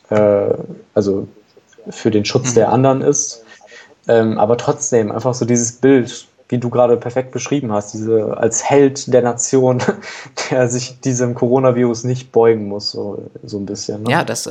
[0.09, 0.53] äh,
[0.93, 1.27] also
[1.89, 2.55] für den Schutz mhm.
[2.55, 3.43] der anderen ist.
[4.07, 8.67] Ähm, aber trotzdem einfach so dieses Bild, wie du gerade perfekt beschrieben hast, diese als
[8.67, 9.83] Held der Nation,
[10.49, 14.03] der sich diesem Coronavirus nicht beugen muss, so, so ein bisschen.
[14.03, 14.11] Ne?
[14.11, 14.49] Ja, das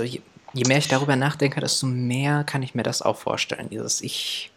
[0.59, 3.69] je mehr ich darüber nachdenke, desto mehr kann ich mir das auch vorstellen.
[3.71, 4.51] Dieses ich,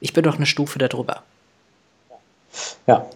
[0.00, 1.22] ich bin doch eine Stufe darüber.
[2.86, 3.06] Ja.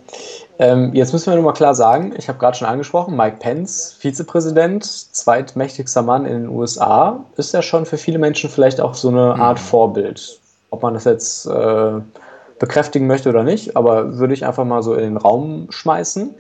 [0.59, 3.95] Ähm, jetzt müssen wir nur mal klar sagen, ich habe gerade schon angesprochen, Mike Pence,
[3.99, 9.09] Vizepräsident, zweitmächtigster Mann in den USA, ist ja schon für viele Menschen vielleicht auch so
[9.09, 9.43] eine mhm.
[9.43, 10.41] Art Vorbild.
[10.70, 12.01] Ob man das jetzt äh,
[12.59, 16.35] bekräftigen möchte oder nicht, aber würde ich einfach mal so in den Raum schmeißen.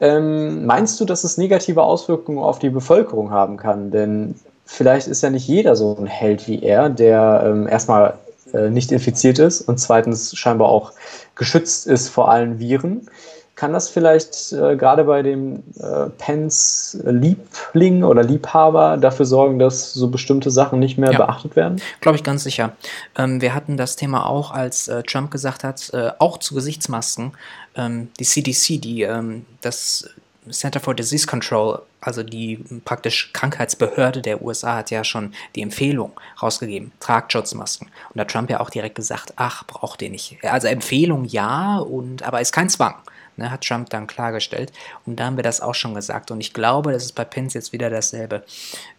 [0.00, 3.90] Ähm, meinst du, dass es negative Auswirkungen auf die Bevölkerung haben kann?
[3.90, 4.36] Denn
[4.68, 8.14] vielleicht ist ja nicht jeder so ein Held wie er, der ähm, erstmal
[8.52, 10.92] äh, nicht infiziert ist und zweitens scheinbar auch
[11.34, 13.08] geschützt ist vor allen Viren.
[13.56, 20.08] Kann das vielleicht äh, gerade bei dem äh, Pence-Liebling oder Liebhaber dafür sorgen, dass so
[20.08, 21.18] bestimmte Sachen nicht mehr ja.
[21.18, 21.80] beachtet werden?
[22.00, 22.72] Glaube ich ganz sicher.
[23.16, 27.32] Ähm, wir hatten das Thema auch, als äh, Trump gesagt hat, äh, auch zu Gesichtsmasken,
[27.74, 30.08] ähm, die CDC, die ähm, das
[30.50, 36.12] Center for Disease Control, also die praktisch Krankheitsbehörde der USA, hat ja schon die Empfehlung
[36.42, 37.88] rausgegeben, tragt Schutzmasken.
[37.88, 40.38] Und da Trump ja auch direkt gesagt, ach, braucht ihr nicht.
[40.44, 42.94] Also Empfehlung ja, und aber ist kein Zwang
[43.38, 44.72] ne, hat Trump dann klargestellt.
[45.06, 46.30] Und da haben wir das auch schon gesagt.
[46.30, 48.44] Und ich glaube, das ist bei Pence jetzt wieder dasselbe.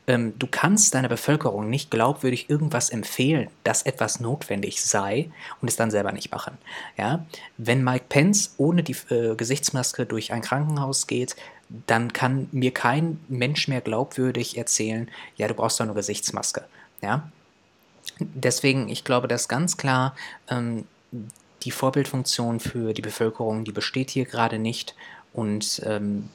[0.10, 5.32] Ähm, du kannst deiner Bevölkerung nicht glaubwürdig irgendwas empfehlen, dass etwas notwendig sei
[5.62, 6.58] und es dann selber nicht machen.
[6.98, 7.26] Ja?
[7.58, 11.36] Wenn Mike Pence ohne die äh, Gesichtsmaske durch ein Krankenhaus geht,
[11.88, 16.66] dann kann mir kein Mensch mehr glaubwürdig erzählen, ja, du brauchst doch eine Gesichtsmaske.
[17.02, 17.30] Ja?
[18.20, 20.16] deswegen, ich glaube, dass ganz klar
[20.50, 20.86] ähm,
[21.64, 24.96] die Vorbildfunktion für die Bevölkerung, die besteht hier gerade nicht.
[25.34, 26.30] Und ähm,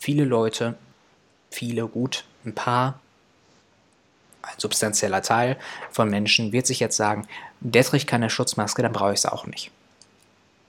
[0.00, 0.76] viele Leute,
[1.50, 3.00] viele gut, ein paar,
[4.42, 5.56] ein substanzieller Teil
[5.90, 7.26] von Menschen wird sich jetzt sagen,
[7.60, 9.70] der trägt keine Schutzmaske, dann brauche ich es auch nicht.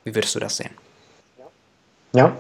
[0.04, 0.72] Wie würdest du das sehen?
[2.14, 2.36] Ja,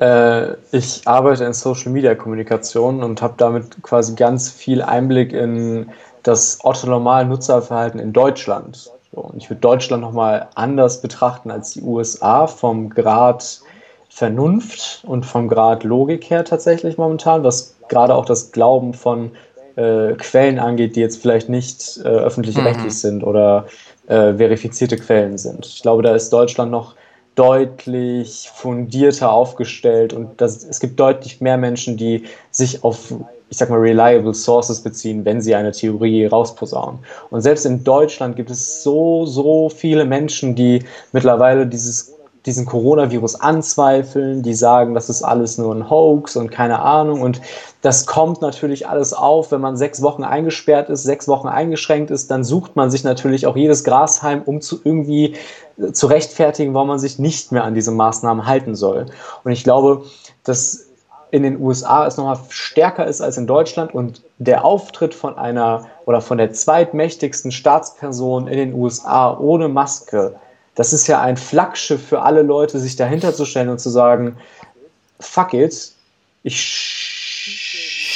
[0.00, 5.90] äh, ich arbeite in Social Media Kommunikation und habe damit quasi ganz viel Einblick in
[6.22, 8.90] das otto-normale Nutzerverhalten in Deutschland.
[9.12, 13.60] So, ich würde Deutschland nochmal anders betrachten als die USA vom Grad
[14.08, 19.30] Vernunft und vom Grad Logik her tatsächlich momentan, was gerade auch das Glauben von
[19.76, 22.90] äh, Quellen angeht, die jetzt vielleicht nicht äh, öffentlich-rechtlich mhm.
[22.90, 23.66] sind oder
[24.06, 25.66] äh, verifizierte Quellen sind.
[25.66, 26.94] Ich glaube, da ist Deutschland noch
[27.34, 33.12] deutlich fundierter aufgestellt und das, es gibt deutlich mehr Menschen, die sich auf,
[33.50, 37.00] ich sag mal, reliable sources beziehen, wenn sie eine Theorie rausposaunen.
[37.28, 42.16] Und selbst in Deutschland gibt es so, so viele Menschen, die mittlerweile dieses
[42.46, 47.20] diesen Coronavirus anzweifeln, die sagen, das ist alles nur ein Hoax und keine Ahnung.
[47.20, 47.40] Und
[47.86, 52.32] das kommt natürlich alles auf, wenn man sechs Wochen eingesperrt ist, sechs Wochen eingeschränkt ist,
[52.32, 55.36] dann sucht man sich natürlich auch jedes Grasheim, um zu irgendwie
[55.78, 59.06] äh, zu rechtfertigen, warum man sich nicht mehr an diese Maßnahmen halten soll.
[59.44, 60.04] Und ich glaube,
[60.42, 60.86] dass
[61.30, 65.86] in den USA es nochmal stärker ist als in Deutschland und der Auftritt von einer
[66.06, 70.34] oder von der zweitmächtigsten Staatsperson in den USA ohne Maske
[70.74, 74.36] das ist ja ein Flaggschiff für alle Leute, sich dahinter zu stellen und zu sagen,
[75.18, 75.92] fuck it,
[76.42, 76.60] ich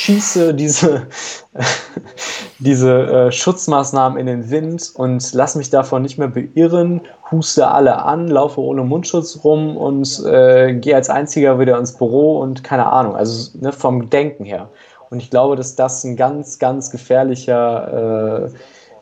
[0.00, 1.06] schieße diese,
[2.58, 8.02] diese äh, Schutzmaßnahmen in den Wind und lass mich davon nicht mehr beirren, huste alle
[8.02, 12.86] an, laufe ohne Mundschutz rum und äh, gehe als einziger wieder ins Büro und keine
[12.86, 14.70] Ahnung, also ne, vom Denken her.
[15.10, 18.50] Und ich glaube, dass das ein ganz, ganz gefährlicher äh,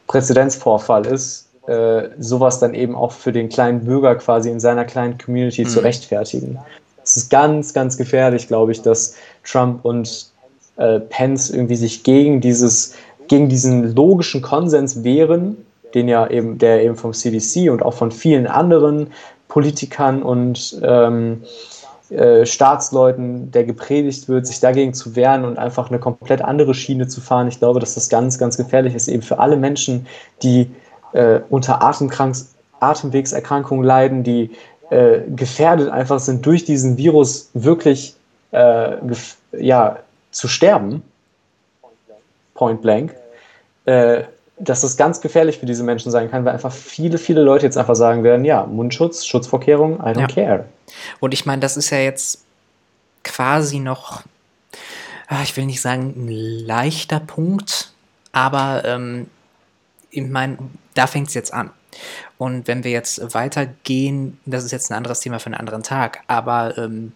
[0.08, 5.16] Präzedenzvorfall ist, äh, sowas dann eben auch für den kleinen Bürger quasi in seiner kleinen
[5.16, 5.68] Community mhm.
[5.68, 6.58] zu rechtfertigen.
[7.04, 10.27] Es ist ganz, ganz gefährlich, glaube ich, dass Trump und
[10.78, 12.94] äh, Pence irgendwie sich gegen dieses,
[13.28, 15.56] gegen diesen logischen Konsens wehren,
[15.94, 19.08] den ja eben, der eben vom CDC und auch von vielen anderen
[19.48, 21.42] Politikern und ähm,
[22.10, 27.06] äh, Staatsleuten, der gepredigt wird, sich dagegen zu wehren und einfach eine komplett andere Schiene
[27.08, 27.48] zu fahren.
[27.48, 30.06] Ich glaube, dass das ganz, ganz gefährlich ist, eben für alle Menschen,
[30.42, 30.70] die
[31.12, 34.50] äh, unter Atemkranks Atemwegserkrankungen leiden, die
[34.90, 38.14] äh, gefährdet einfach sind, durch diesen Virus wirklich
[38.52, 38.96] äh,
[39.58, 39.98] ja,
[40.30, 41.02] zu sterben,
[42.54, 43.14] point blank,
[43.86, 44.24] äh,
[44.58, 47.78] dass das ganz gefährlich für diese Menschen sein kann, weil einfach viele, viele Leute jetzt
[47.78, 50.26] einfach sagen werden, ja, Mundschutz, Schutzvorkehrungen, I don't ja.
[50.26, 50.64] care.
[51.20, 52.44] Und ich meine, das ist ja jetzt
[53.22, 54.22] quasi noch,
[55.28, 57.92] ah, ich will nicht sagen ein leichter Punkt,
[58.32, 59.28] aber ähm,
[60.10, 60.58] ich meine,
[60.94, 61.70] da fängt es jetzt an.
[62.36, 66.20] Und wenn wir jetzt weitergehen, das ist jetzt ein anderes Thema für einen anderen Tag,
[66.26, 67.12] aber ähm,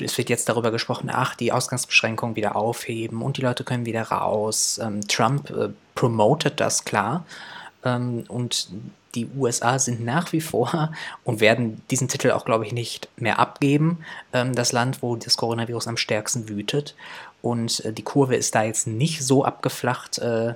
[0.00, 4.02] es wird jetzt darüber gesprochen, ach, die Ausgangsbeschränkungen wieder aufheben und die Leute können wieder
[4.02, 4.80] raus.
[4.82, 7.24] Ähm, Trump äh, promotet das klar.
[7.84, 8.68] Ähm, und
[9.14, 10.92] die USA sind nach wie vor
[11.24, 14.04] und werden diesen Titel auch, glaube ich, nicht mehr abgeben.
[14.32, 16.94] Ähm, das Land, wo das Coronavirus am stärksten wütet.
[17.42, 20.54] Und äh, die Kurve ist da jetzt nicht so abgeflacht, äh,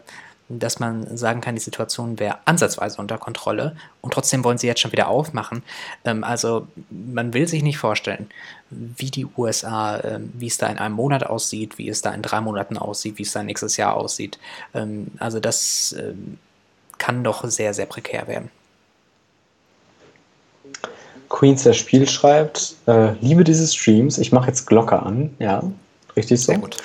[0.48, 4.80] dass man sagen kann, die Situation wäre ansatzweise unter Kontrolle und trotzdem wollen sie jetzt
[4.80, 5.62] schon wieder aufmachen.
[6.04, 8.28] Ähm, also man will sich nicht vorstellen,
[8.70, 12.22] wie die USA, ähm, wie es da in einem Monat aussieht, wie es da in
[12.22, 14.38] drei Monaten aussieht, wie es da nächstes Jahr aussieht.
[14.74, 15.96] Ähm, also das
[16.98, 18.50] kann doch sehr, sehr prekär werden.
[21.28, 25.62] Queens der Spiel schreibt, äh, liebe diese Streams, ich mache jetzt Glocke an, ja,
[26.16, 26.52] richtig so.
[26.52, 26.76] Sehr gut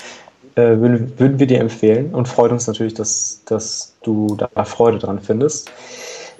[0.55, 4.99] äh, würden, würden wir dir empfehlen und freut uns natürlich, dass, dass du da Freude
[4.99, 5.71] dran findest.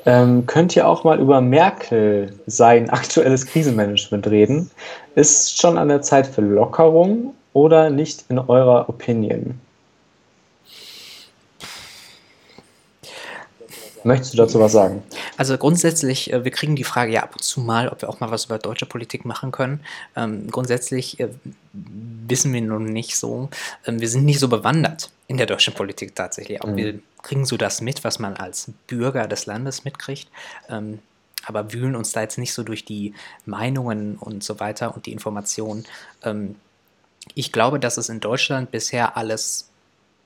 [0.06, 4.72] Ähm, könnt ihr auch mal über Merkel sein aktuelles Krisenmanagement reden?
[5.16, 9.60] Ist schon an der Zeit für Lockerung oder nicht in eurer Opinion?
[14.04, 15.04] Möchtest du dazu was sagen?
[15.40, 18.20] Also grundsätzlich, äh, wir kriegen die Frage ja ab und zu mal, ob wir auch
[18.20, 19.80] mal was über deutsche Politik machen können.
[20.18, 21.30] Ähm, grundsätzlich äh,
[21.72, 23.48] wissen wir nun nicht so.
[23.86, 26.62] Ähm, wir sind nicht so bewandert in der deutschen Politik tatsächlich.
[26.62, 26.76] Auch mhm.
[26.76, 30.28] wir kriegen so das mit, was man als Bürger des Landes mitkriegt.
[30.68, 31.00] Ähm,
[31.46, 33.14] aber wühlen uns da jetzt nicht so durch die
[33.46, 35.86] Meinungen und so weiter und die Informationen.
[36.22, 36.56] Ähm,
[37.34, 39.70] ich glaube, dass es in Deutschland bisher alles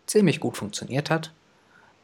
[0.07, 1.31] ziemlich gut funktioniert hat,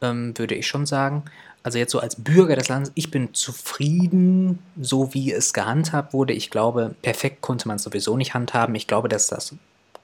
[0.03, 1.23] ähm, würde ich schon sagen
[1.63, 6.33] also jetzt so als Bürger des Landes, ich bin zufrieden, so wie es gehandhabt wurde.
[6.33, 8.75] Ich glaube, perfekt konnte man es sowieso nicht handhaben.
[8.75, 9.55] Ich glaube, dass das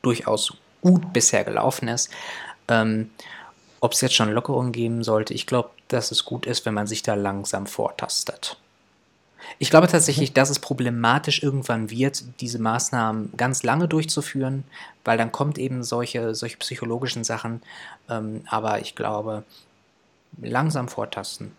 [0.01, 2.10] durchaus gut bisher gelaufen ist.
[2.68, 3.10] Ähm,
[3.80, 6.88] Ob es jetzt schon Lockerungen geben sollte, ich glaube, dass es gut ist, wenn man
[6.88, 8.58] sich da langsam vortastet.
[9.60, 14.64] Ich glaube tatsächlich, dass es problematisch irgendwann wird, diese Maßnahmen ganz lange durchzuführen,
[15.03, 17.62] weil dann kommt eben solche, solche psychologischen Sachen.
[18.10, 19.43] Ähm, aber ich glaube,
[20.41, 21.51] langsam vortasten.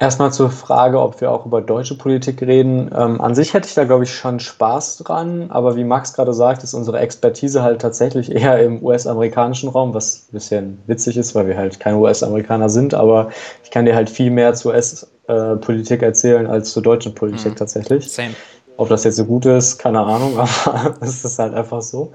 [0.00, 2.90] Erstmal zur Frage, ob wir auch über deutsche Politik reden.
[2.96, 6.32] Ähm, an sich hätte ich da, glaube ich, schon Spaß dran, aber wie Max gerade
[6.32, 11.34] sagt, ist unsere Expertise halt tatsächlich eher im US-amerikanischen Raum, was ein bisschen witzig ist,
[11.34, 13.30] weil wir halt keine US-Amerikaner sind, aber
[13.62, 17.56] ich kann dir halt viel mehr zur US-Politik erzählen als zur deutschen Politik mhm.
[17.56, 18.10] tatsächlich.
[18.10, 18.34] Same.
[18.78, 22.10] Ob das jetzt so gut ist, keine Ahnung, aber es ist halt einfach so.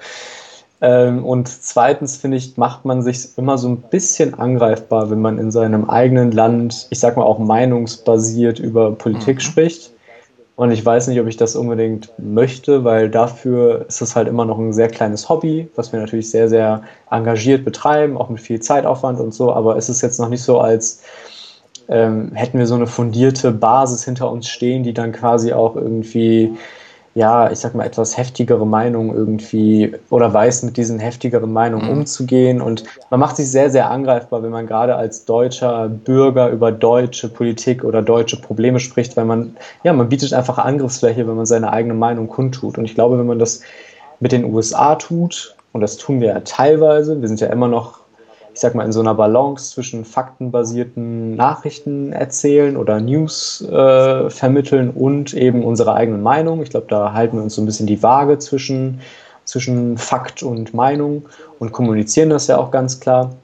[0.85, 5.39] Ähm, und zweitens, finde ich, macht man sich immer so ein bisschen angreifbar, wenn man
[5.39, 9.39] in seinem eigenen Land, ich sag mal auch meinungsbasiert über Politik mhm.
[9.39, 9.91] spricht.
[10.55, 14.45] Und ich weiß nicht, ob ich das unbedingt möchte, weil dafür ist es halt immer
[14.45, 18.59] noch ein sehr kleines Hobby, was wir natürlich sehr, sehr engagiert betreiben, auch mit viel
[18.59, 19.51] Zeitaufwand und so.
[19.51, 21.01] Aber es ist jetzt noch nicht so, als
[21.89, 26.55] ähm, hätten wir so eine fundierte Basis hinter uns stehen, die dann quasi auch irgendwie
[27.15, 31.99] ja, ich sag mal, etwas heftigere Meinungen irgendwie oder weiß mit diesen heftigeren Meinungen mhm.
[31.99, 32.61] umzugehen.
[32.61, 37.29] Und man macht sich sehr, sehr angreifbar, wenn man gerade als deutscher Bürger über deutsche
[37.29, 41.71] Politik oder deutsche Probleme spricht, weil man, ja, man bietet einfach Angriffsfläche, wenn man seine
[41.71, 42.77] eigene Meinung kundtut.
[42.77, 43.61] Und ich glaube, wenn man das
[44.19, 47.99] mit den USA tut, und das tun wir ja teilweise, wir sind ja immer noch
[48.55, 54.91] ich sag mal, in so einer Balance zwischen faktenbasierten Nachrichten erzählen oder News äh, vermitteln
[54.91, 56.61] und eben unsere eigenen Meinung.
[56.63, 59.01] Ich glaube, da halten wir uns so ein bisschen die Waage zwischen,
[59.43, 61.25] zwischen Fakt und Meinung
[61.59, 63.35] und kommunizieren das ja auch ganz klar.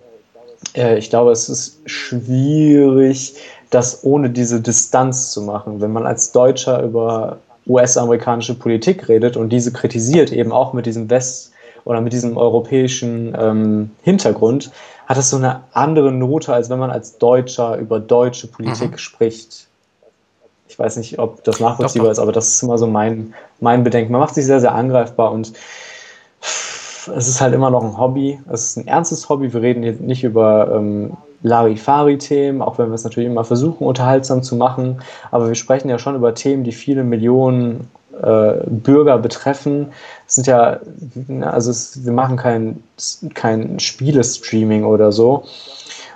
[0.77, 3.35] Äh, ich glaube, es ist schwierig,
[3.69, 5.81] das ohne diese Distanz zu machen.
[5.81, 11.09] Wenn man als Deutscher über US-amerikanische Politik redet und diese kritisiert, eben auch mit diesem
[11.09, 11.51] West-
[11.83, 14.71] oder mit diesem europäischen ähm, Hintergrund,
[15.11, 18.97] hat es so eine andere Note, als wenn man als Deutscher über deutsche Politik mhm.
[18.97, 19.67] spricht.
[20.69, 22.11] Ich weiß nicht, ob das nachvollziehbar doch, doch.
[22.11, 24.13] ist, aber das ist immer so mein, mein Bedenken.
[24.13, 25.51] Man macht sich sehr, sehr angreifbar und
[26.41, 28.39] es ist halt immer noch ein Hobby.
[28.49, 29.51] Es ist ein ernstes Hobby.
[29.51, 34.43] Wir reden hier nicht über ähm, Larifari-Themen, auch wenn wir es natürlich immer versuchen, unterhaltsam
[34.43, 35.01] zu machen.
[35.29, 37.89] Aber wir sprechen ja schon über Themen, die viele Millionen
[38.21, 39.91] äh, Bürger betreffen.
[40.27, 40.79] Es sind ja,
[41.41, 42.83] also es, wir machen kein,
[43.33, 45.43] kein Spielestreaming oder so.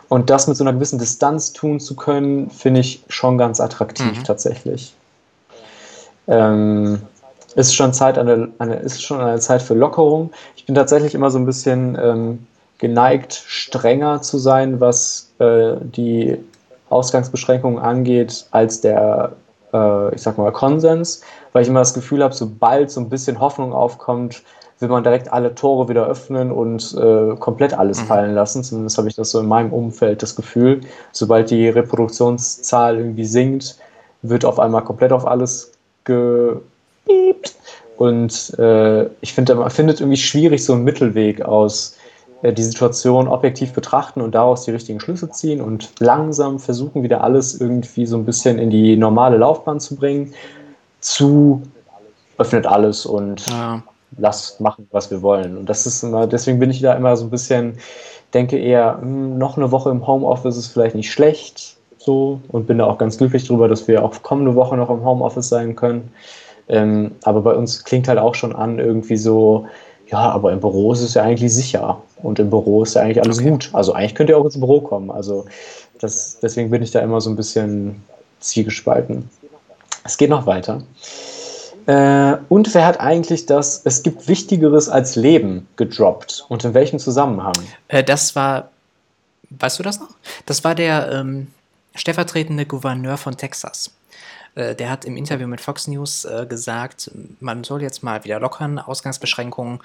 [0.08, 4.20] Und das mit so einer gewissen Distanz tun zu können, finde ich schon ganz attraktiv
[4.20, 4.24] mhm.
[4.24, 4.94] tatsächlich.
[6.28, 7.02] Ähm,
[7.56, 10.32] ist schon Zeit eine, eine, ist schon eine Zeit für Lockerung.
[10.56, 12.48] Ich bin tatsächlich immer so ein bisschen ähm,
[12.78, 16.38] geneigt, strenger zu sein, was äh, die
[16.90, 19.32] Ausgangsbeschränkungen angeht, als der,
[20.14, 21.22] ich sag mal, Konsens
[21.56, 24.44] weil ich immer das Gefühl habe, sobald so ein bisschen Hoffnung aufkommt,
[24.80, 28.08] will man direkt alle Tore wieder öffnen und äh, komplett alles mhm.
[28.08, 28.62] fallen lassen.
[28.62, 30.82] Zumindest habe ich das so in meinem Umfeld das Gefühl.
[31.14, 33.78] Sobald die Reproduktionszahl irgendwie sinkt,
[34.22, 35.72] wird auf einmal komplett auf alles
[36.04, 37.56] gepiept.
[37.96, 42.05] Und äh, ich finde, man findet irgendwie schwierig so einen Mittelweg aus äh,
[42.54, 47.60] die Situation objektiv betrachten und daraus die richtigen Schlüsse ziehen und langsam versuchen, wieder alles
[47.60, 50.34] irgendwie so ein bisschen in die normale Laufbahn zu bringen
[51.00, 51.62] zu
[52.38, 53.82] öffnet alles und ja.
[54.18, 55.58] lasst machen, was wir wollen.
[55.58, 57.78] Und das ist immer, deswegen bin ich da immer so ein bisschen,
[58.34, 62.78] denke eher, hm, noch eine Woche im Homeoffice ist vielleicht nicht schlecht, so, und bin
[62.78, 66.12] da auch ganz glücklich drüber, dass wir auch kommende Woche noch im Homeoffice sein können.
[66.68, 69.68] Ähm, aber bei uns klingt halt auch schon an, irgendwie so,
[70.08, 72.02] ja, aber im Büro ist es ja eigentlich sicher.
[72.22, 73.50] Und im Büro ist ja eigentlich alles okay.
[73.50, 73.70] gut.
[73.74, 75.12] Also eigentlich könnt ihr auch ins Büro kommen.
[75.12, 75.46] Also
[76.00, 78.04] das, deswegen bin ich da immer so ein bisschen
[78.40, 79.30] zwiegespalten.
[80.04, 80.84] Es geht noch weiter.
[81.88, 86.46] Äh, und wer hat eigentlich das Es gibt Wichtigeres als Leben gedroppt?
[86.50, 87.54] Und in welchem Zusammenhang?
[87.88, 88.70] Äh, das war,
[89.52, 90.10] weißt du das noch?
[90.46, 91.48] Das war der ähm,
[91.96, 93.92] stellvertretende Gouverneur von Texas.
[94.56, 98.40] Äh, der hat im Interview mit Fox News äh, gesagt, man soll jetzt mal wieder
[98.40, 99.80] lockern, Ausgangsbeschränkungen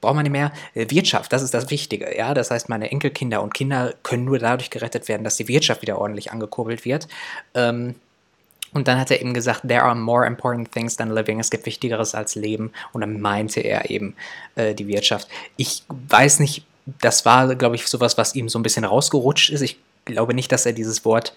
[0.00, 0.52] braucht man nicht mehr.
[0.74, 2.16] Äh, Wirtschaft, das ist das Wichtige.
[2.16, 2.34] Ja?
[2.34, 5.98] Das heißt, meine Enkelkinder und Kinder können nur dadurch gerettet werden, dass die Wirtschaft wieder
[5.98, 7.08] ordentlich angekurbelt wird.
[7.54, 7.94] Ähm,
[8.74, 11.40] und dann hat er eben gesagt, there are more important things than living.
[11.40, 12.70] Es gibt Wichtigeres als Leben.
[12.92, 14.14] Und dann meinte er eben
[14.56, 15.28] äh, die Wirtschaft.
[15.56, 16.64] Ich weiß nicht,
[17.00, 19.62] das war, glaube ich, sowas, was ihm so ein bisschen rausgerutscht ist.
[19.62, 21.34] Ich glaube nicht, dass er dieses Wort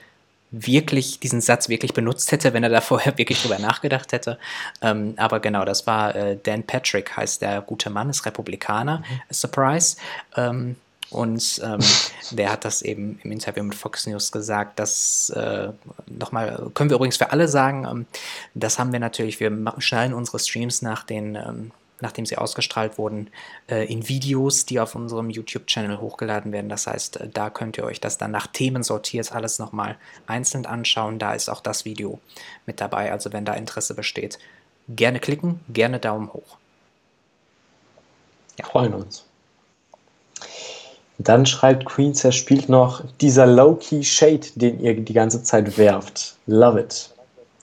[0.51, 4.37] wirklich, diesen Satz wirklich benutzt hätte, wenn er da vorher wirklich drüber nachgedacht hätte.
[4.81, 8.99] Ähm, aber genau, das war äh, Dan Patrick, heißt der gute Mann, ist Republikaner.
[8.99, 9.33] Mhm.
[9.33, 9.97] Surprise.
[10.35, 10.75] Ähm,
[11.09, 11.79] und ähm,
[12.31, 15.69] der hat das eben im Interview mit Fox News gesagt, dass äh,
[16.07, 18.05] nochmal, können wir übrigens für alle sagen, ähm,
[18.53, 21.71] das haben wir natürlich, wir schneiden unsere Streams nach den ähm,
[22.01, 23.29] nachdem sie ausgestrahlt wurden,
[23.67, 26.69] äh, in Videos, die auf unserem YouTube-Channel hochgeladen werden.
[26.69, 29.97] Das heißt, äh, da könnt ihr euch das dann nach Themen sortiert alles nochmal
[30.27, 31.19] einzeln anschauen.
[31.19, 32.19] Da ist auch das Video
[32.65, 33.11] mit dabei.
[33.11, 34.39] Also wenn da Interesse besteht,
[34.89, 36.57] gerne klicken, gerne Daumen hoch.
[38.59, 38.65] Ja.
[38.65, 39.25] Freuen uns.
[41.17, 46.35] Dann schreibt Queen zerspielt noch dieser Low-Key Shade, den ihr die ganze Zeit werft.
[46.47, 47.11] Love it.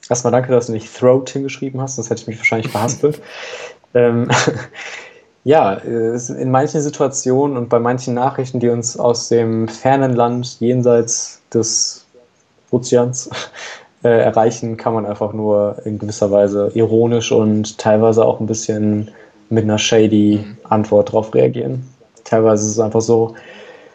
[0.08, 3.20] Erstmal danke, dass du nicht Throat hingeschrieben hast, sonst hätte ich mich wahrscheinlich verhaspelt.
[3.94, 4.28] ähm,
[5.44, 11.40] ja, in manchen Situationen und bei manchen Nachrichten, die uns aus dem fernen Land jenseits
[11.52, 12.04] des
[12.70, 13.30] Ozeans
[14.04, 19.10] äh, erreichen, kann man einfach nur in gewisser Weise ironisch und teilweise auch ein bisschen
[19.50, 20.56] mit einer shady mhm.
[20.64, 21.88] Antwort darauf reagieren.
[22.24, 23.34] Teilweise ist es einfach so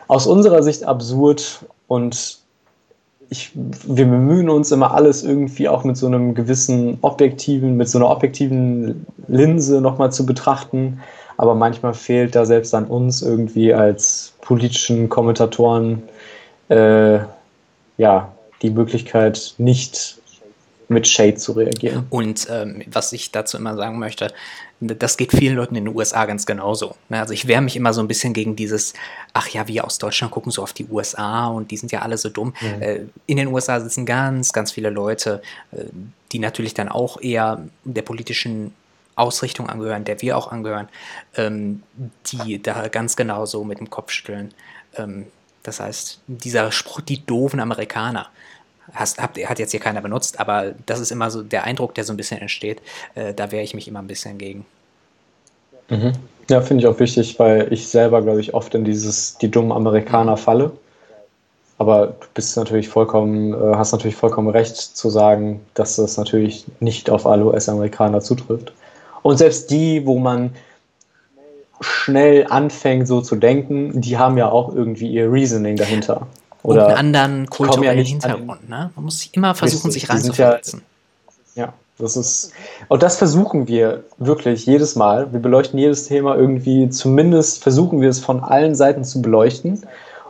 [0.07, 2.42] aus unserer Sicht absurd und
[3.33, 7.97] ich, wir bemühen uns immer alles irgendwie auch mit so einem gewissen objektiven, mit so
[7.97, 11.01] einer objektiven Linse nochmal zu betrachten.
[11.35, 16.03] Aber manchmal fehlt da selbst an uns irgendwie als politischen Kommentatoren
[16.69, 17.19] äh,
[17.97, 18.31] ja
[18.61, 20.19] die Möglichkeit, nicht
[20.89, 22.05] mit Shade zu reagieren.
[22.11, 24.27] Und ähm, was ich dazu immer sagen möchte,
[24.87, 26.95] das geht vielen Leuten in den USA ganz genauso.
[27.09, 27.19] Ne?
[27.19, 28.93] Also ich wehre mich immer so ein bisschen gegen dieses,
[29.33, 32.17] ach ja, wir aus Deutschland gucken so auf die USA und die sind ja alle
[32.17, 32.53] so dumm.
[32.61, 32.81] Mhm.
[32.81, 35.85] Äh, in den USA sitzen ganz, ganz viele Leute, äh,
[36.31, 38.73] die natürlich dann auch eher der politischen
[39.15, 40.89] Ausrichtung angehören, der wir auch angehören,
[41.35, 41.83] ähm,
[42.27, 44.53] die da ganz genauso mit dem Kopf schütteln.
[44.95, 45.27] Ähm,
[45.61, 48.29] das heißt, dieser Spruch, die doofen Amerikaner,
[48.93, 52.03] hast, habt, hat jetzt hier keiner benutzt, aber das ist immer so der Eindruck, der
[52.03, 52.81] so ein bisschen entsteht.
[53.15, 54.65] Äh, da wehre ich mich immer ein bisschen gegen.
[55.89, 56.13] Mhm.
[56.49, 59.71] Ja, finde ich auch wichtig, weil ich selber, glaube ich, oft in dieses die dummen
[59.71, 60.71] Amerikaner falle.
[61.77, 66.65] Aber du bist natürlich vollkommen, äh, hast natürlich vollkommen recht zu sagen, dass das natürlich
[66.79, 68.73] nicht auf alle US-Amerikaner zutrifft.
[69.21, 70.51] Und selbst die, wo man
[71.81, 76.27] schnell anfängt, so zu denken, die haben ja auch irgendwie ihr Reasoning dahinter.
[76.61, 78.69] Oder und einen anderen kulturellen ja Hintergrund.
[78.69, 78.91] Ne?
[78.95, 80.81] Man muss immer versuchen, richtig, sich reinzuversetzen.
[81.55, 82.51] Ja, ja, das ist.
[82.87, 85.31] Und das versuchen wir wirklich jedes Mal.
[85.31, 89.83] Wir beleuchten jedes Thema irgendwie, zumindest versuchen wir es von allen Seiten zu beleuchten.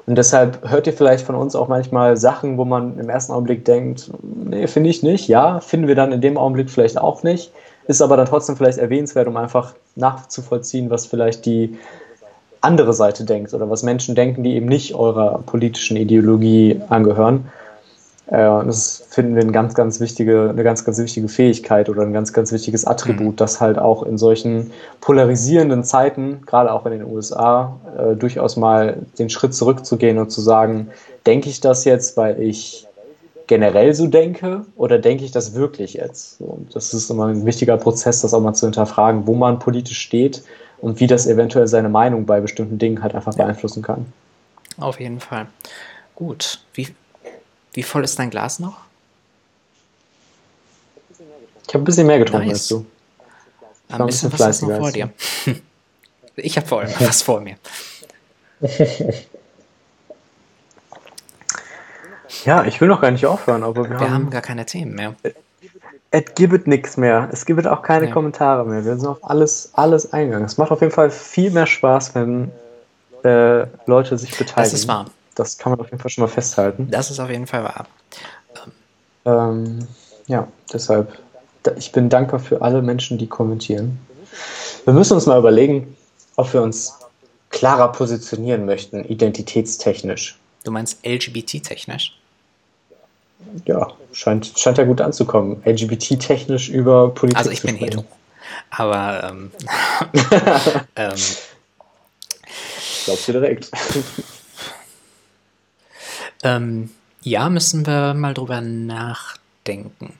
[0.05, 3.64] Und deshalb hört ihr vielleicht von uns auch manchmal Sachen, wo man im ersten Augenblick
[3.64, 5.30] denkt, nee, finde ich nicht.
[5.30, 7.51] Ja, finden wir dann in dem Augenblick vielleicht auch nicht.
[7.88, 11.78] Ist aber dann trotzdem vielleicht erwähnenswert, um einfach nachzuvollziehen, was vielleicht die
[12.59, 17.45] andere Seite denkt oder was Menschen denken, die eben nicht eurer politischen Ideologie angehören.
[18.28, 22.03] Äh, und das finden wir eine ganz, ganz wichtige, eine ganz, ganz wichtige Fähigkeit oder
[22.03, 23.36] ein ganz, ganz wichtiges Attribut, mhm.
[23.36, 24.71] das halt auch in solchen
[25.01, 30.41] polarisierenden Zeiten, gerade auch in den USA, äh, durchaus mal den Schritt zurückzugehen und zu
[30.41, 30.89] sagen,
[31.26, 32.88] denke ich das jetzt, weil ich
[33.47, 36.39] generell so denke oder denke ich das wirklich jetzt?
[36.41, 39.99] Und das ist immer ein wichtiger Prozess, das auch mal zu hinterfragen, wo man politisch
[39.99, 40.43] steht
[40.82, 44.05] und wie das eventuell seine Meinung bei bestimmten Dingen halt einfach beeinflussen kann.
[44.80, 45.47] Auf jeden Fall.
[46.15, 46.59] Gut.
[46.74, 46.88] Wie,
[47.74, 48.78] wie voll ist dein Glas noch?
[51.67, 52.59] Ich habe ein bisschen mehr getrunken nice.
[52.59, 52.86] als du.
[53.89, 55.09] Ein, ein bisschen, bisschen was ist noch vor dir.
[56.36, 57.55] ich habe vor allem was vor mir.
[62.45, 64.95] ja, ich will noch gar nicht aufhören, aber wir, wir haben, haben gar keine Themen
[64.95, 65.15] mehr.
[66.11, 67.28] Es gibt nichts mehr.
[67.32, 68.13] Es gibt auch keine ja.
[68.13, 68.86] Kommentare mehr.
[68.86, 70.45] Wir sind auf alles, alles eingegangen.
[70.45, 72.51] Es macht auf jeden Fall viel mehr Spaß, wenn
[73.24, 74.71] äh, Leute sich beteiligen.
[74.71, 75.07] Das ist wahr.
[75.36, 76.89] Das kann man auf jeden Fall schon mal festhalten.
[76.91, 77.88] Das ist auf jeden Fall wahr.
[79.25, 79.88] Ähm,
[80.27, 81.17] ja, deshalb,
[81.77, 83.99] ich bin dankbar für alle Menschen, die kommentieren.
[84.86, 85.95] Wir müssen uns mal überlegen,
[86.36, 86.93] ob wir uns
[87.49, 90.38] klarer positionieren möchten, identitätstechnisch.
[90.63, 92.17] Du meinst LGBT-technisch?
[93.65, 95.61] ja, scheint, scheint ja gut anzukommen.
[95.65, 97.38] LGBT-technisch über Politik.
[97.38, 98.05] Also ich bin hetero.
[98.69, 99.51] Aber ähm,
[100.95, 101.15] ähm,
[103.05, 103.71] glaubst du direkt.
[106.43, 106.89] ähm,
[107.21, 110.13] ja, müssen wir mal drüber nachdenken.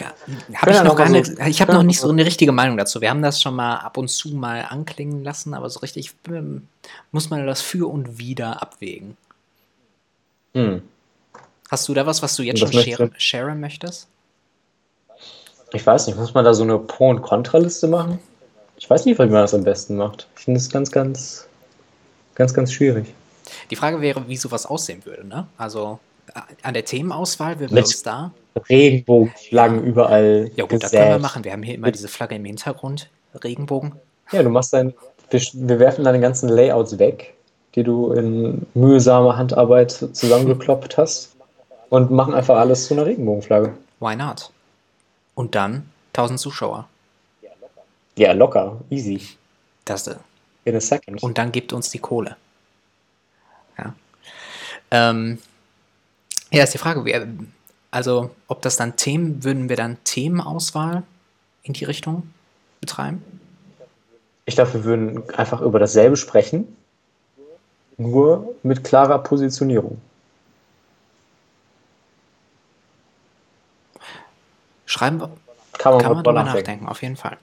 [0.00, 0.14] Ja,
[0.54, 3.00] hab ich noch so, ich habe noch nicht so eine richtige Meinung dazu.
[3.00, 6.68] Wir haben das schon mal ab und zu mal anklingen lassen, aber so richtig ähm,
[7.10, 9.16] muss man das für und wieder abwägen.
[10.54, 10.82] Hm.
[11.70, 14.08] Hast du da was, was du jetzt schon sharen, sharen möchtest?
[15.72, 18.18] Ich weiß nicht, muss man da so eine Pro- und Kontraliste machen?
[18.76, 20.26] Ich weiß nicht, wie man das am besten macht.
[20.36, 21.46] Ich finde es ganz, ganz,
[22.34, 23.14] ganz, ganz schwierig.
[23.70, 25.46] Die Frage wäre, wie sowas aussehen würde, ne?
[25.56, 25.98] Also
[26.34, 28.32] äh, an der Themenauswahl würden wir uns da.
[28.68, 29.84] Regenbogenflaggen ja.
[29.84, 30.50] überall.
[30.56, 30.82] Ja, gut, gesät.
[30.82, 31.44] das können wir machen.
[31.44, 33.08] Wir haben hier immer diese Flagge im Hintergrund.
[33.42, 33.92] Regenbogen.
[34.30, 34.94] Ja, du machst dein.
[35.30, 37.34] Wir, wir werfen deine ganzen Layouts weg
[37.74, 41.34] die du in mühsamer Handarbeit zusammengekloppt hast
[41.88, 43.72] und machen einfach alles zu einer Regenbogenflagge.
[44.00, 44.50] Why not?
[45.34, 46.88] Und dann 1000 Zuschauer.
[48.16, 49.22] Ja, locker, easy.
[49.86, 50.16] Das, äh,
[50.64, 51.22] In a second.
[51.22, 52.36] und dann gibt uns die Kohle.
[54.92, 55.10] Ja.
[55.10, 55.38] Ähm,
[56.50, 57.26] ja, ist die Frage, wer,
[57.90, 61.02] also ob das dann Themen, würden wir dann Themenauswahl
[61.62, 62.32] in die Richtung
[62.80, 63.24] betreiben?
[64.44, 66.76] Ich glaube, wir würden einfach über dasselbe sprechen,
[67.96, 70.00] nur mit klarer Positionierung.
[74.84, 75.30] Schreiben wir,
[75.78, 77.38] Kann man, kann mal man drüber nachdenken, auf jeden Fall.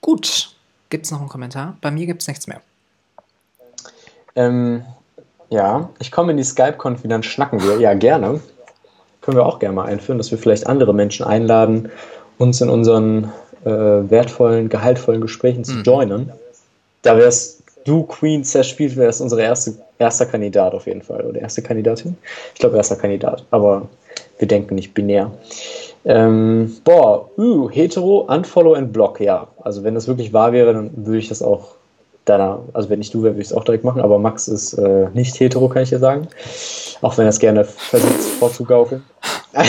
[0.00, 0.56] Gut,
[0.88, 1.76] gibt es noch einen Kommentar?
[1.82, 2.62] Bei mir gibt es nichts mehr.
[4.36, 4.86] Ähm,
[5.50, 7.78] ja, ich komme in die Skype-Konf, dann schnacken wir.
[7.78, 8.40] Ja, gerne.
[9.20, 11.90] Können wir auch gerne mal einführen, dass wir vielleicht andere Menschen einladen,
[12.38, 13.32] uns in unseren
[13.64, 15.82] äh, wertvollen, gehaltvollen Gesprächen zu Mhm.
[15.82, 16.32] joinen.
[17.02, 21.24] Da wär's du, Queen, zerspielt, wärst unsere erste, erster Kandidat auf jeden Fall.
[21.24, 22.16] Oder erste Kandidatin?
[22.54, 23.44] Ich glaube, erster Kandidat.
[23.50, 23.88] Aber
[24.38, 25.30] wir denken nicht binär.
[26.04, 29.48] Ähm, boah, uh, hetero, unfollow and block, ja.
[29.62, 31.75] Also wenn das wirklich wahr wäre, dann würde ich das auch
[32.26, 34.74] deiner, also wenn ich du wäre, würde ich es auch direkt machen, aber Max ist
[34.74, 36.28] äh, nicht hetero, kann ich dir sagen.
[37.00, 39.02] Auch wenn er es gerne versucht vorzugaukeln.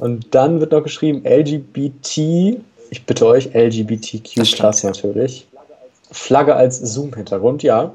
[0.00, 2.60] Und dann wird noch geschrieben LGBT,
[2.90, 5.46] ich bitte euch, LGBTQ Plus natürlich.
[6.10, 7.92] Flagge als Zoom-Hintergrund, ja.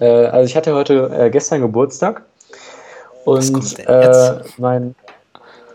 [0.00, 2.22] Äh, also ich hatte heute äh, gestern Geburtstag
[3.24, 4.94] und äh, mein,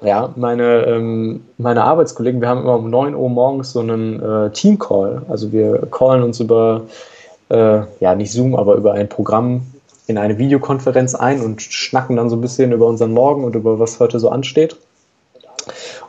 [0.02, 4.52] ja, meine, ähm, meine Arbeitskollegen, wir haben immer um 9 Uhr morgens so einen äh,
[4.52, 5.24] Team-Call.
[5.28, 6.82] Also wir callen uns über,
[7.50, 9.62] äh, ja, nicht Zoom, aber über ein Programm
[10.08, 13.80] in eine Videokonferenz ein und schnacken dann so ein bisschen über unseren Morgen und über
[13.80, 14.78] was heute so ansteht.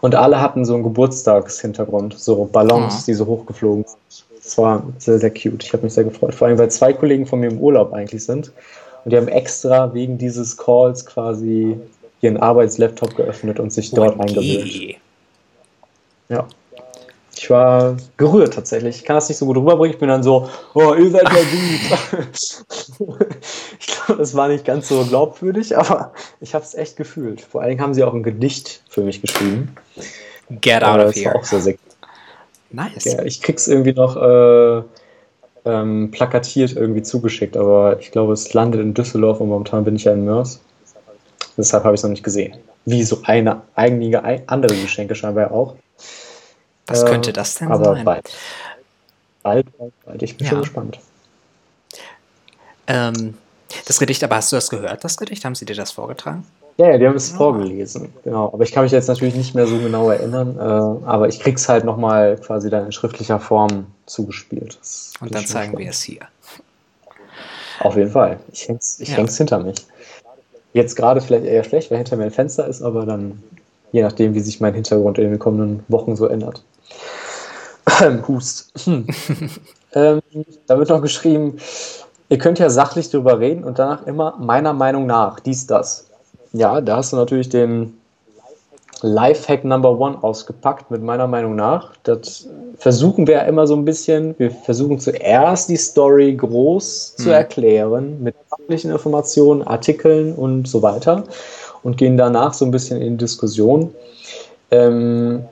[0.01, 3.05] Und alle hatten so einen Geburtstagshintergrund, so Ballons, Mhm.
[3.07, 4.24] die so hochgeflogen sind.
[4.45, 5.64] Das war sehr, sehr cute.
[5.64, 6.34] Ich habe mich sehr gefreut.
[6.34, 8.53] Vor allem, weil zwei Kollegen von mir im Urlaub eigentlich sind.
[9.05, 11.76] Und die haben extra wegen dieses Calls quasi
[12.20, 14.64] ihren Arbeitslaptop geöffnet und sich dort eingewählt.
[14.64, 14.96] OMG.
[16.28, 16.46] Ja.
[17.36, 18.96] Ich war gerührt tatsächlich.
[18.96, 19.94] Ich kann das nicht so gut rüberbringen.
[19.94, 22.64] Ich bin dann so, oh, ihr seid ja gut.
[23.78, 27.40] ich glaube, das war nicht ganz so glaubwürdig, aber ich habe es echt gefühlt.
[27.40, 29.76] Vor allen Dingen haben sie auch ein Gedicht für mich geschrieben.
[30.60, 31.34] Get out of das war here.
[31.36, 31.74] auch sehr, sehr
[32.70, 33.04] Nice.
[33.04, 34.82] ja, ich krieg's irgendwie noch äh,
[35.64, 40.04] ähm, plakatiert irgendwie zugeschickt, aber ich glaube, es landet in Düsseldorf und momentan bin ich
[40.04, 40.60] ja in Mörs.
[41.59, 42.56] Deshalb habe ich es noch nicht gesehen.
[42.84, 45.74] Wie so eine einige ei- andere Geschenke scheinbar auch.
[46.86, 48.04] Was Äh, könnte das denn aber sein?
[48.04, 48.30] bald.
[49.42, 50.22] Bald, bald, bald.
[50.22, 50.50] Ich bin Ja.
[50.52, 50.98] schon gespannt.
[52.86, 53.34] Ähm,
[53.86, 55.44] das Gedicht, aber hast du das gehört, das Gedicht?
[55.44, 56.46] Haben sie dir das vorgetragen?
[56.78, 57.36] Ja, ja, die haben es Ah.
[57.36, 58.12] vorgelesen.
[58.22, 58.46] Genau.
[58.52, 60.56] Aber ich kann mich jetzt natürlich nicht mehr so genau erinnern.
[60.56, 64.78] Äh, aber ich krieg's halt nochmal quasi dann in schriftlicher Form zugespielt.
[64.80, 65.94] Das Und dann zeigen wir gespannt.
[65.94, 66.20] es hier.
[67.80, 68.38] Auf jeden Fall.
[68.52, 69.16] Ich häng's, ich Ja.
[69.16, 69.74] häng's hinter mich.
[70.72, 73.42] Jetzt gerade vielleicht eher schlecht, weil hinter mir ein Fenster ist, aber dann
[73.92, 76.62] je nachdem, wie sich mein Hintergrund in den kommenden Wochen so ändert.
[78.28, 78.72] Hust.
[78.84, 79.06] Hm.
[79.94, 80.20] ähm,
[80.66, 81.56] da wird noch geschrieben,
[82.28, 86.06] ihr könnt ja sachlich drüber reden und danach immer meiner Meinung nach dies, das.
[86.52, 87.97] Ja, da hast du natürlich den
[89.03, 91.92] Lifehack Number One ausgepackt, mit meiner Meinung nach.
[92.03, 94.34] Das versuchen wir ja immer so ein bisschen.
[94.38, 97.34] Wir versuchen zuerst die Story groß zu Mhm.
[97.34, 101.24] erklären, mit fachlichen Informationen, Artikeln und so weiter
[101.82, 103.94] und gehen danach so ein bisschen in Diskussion.
[104.70, 105.44] Ähm,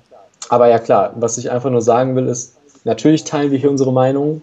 [0.49, 3.93] aber ja klar, was ich einfach nur sagen will, ist, natürlich teilen wir hier unsere
[3.93, 4.43] Meinung.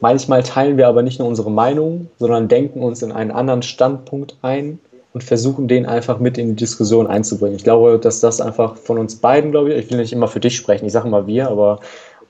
[0.00, 4.36] Manchmal teilen wir aber nicht nur unsere Meinung, sondern denken uns in einen anderen Standpunkt
[4.42, 4.78] ein
[5.12, 7.56] und versuchen den einfach mit in die Diskussion einzubringen.
[7.56, 10.40] Ich glaube, dass das einfach von uns beiden, glaube ich, ich will nicht immer für
[10.40, 11.80] dich sprechen, ich sage immer wir, aber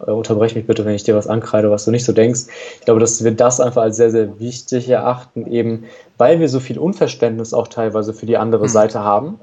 [0.07, 2.47] äh, unterbrech mich bitte, wenn ich dir was ankreide, was du nicht so denkst.
[2.79, 5.85] Ich glaube, dass wir das einfach als sehr, sehr wichtig erachten, eben
[6.17, 8.69] weil wir so viel Unverständnis auch teilweise für die andere Mhm.
[8.69, 9.41] Seite haben.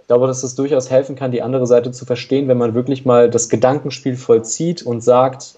[0.00, 3.04] Ich glaube, dass es durchaus helfen kann, die andere Seite zu verstehen, wenn man wirklich
[3.04, 5.54] mal das Gedankenspiel vollzieht und sagt,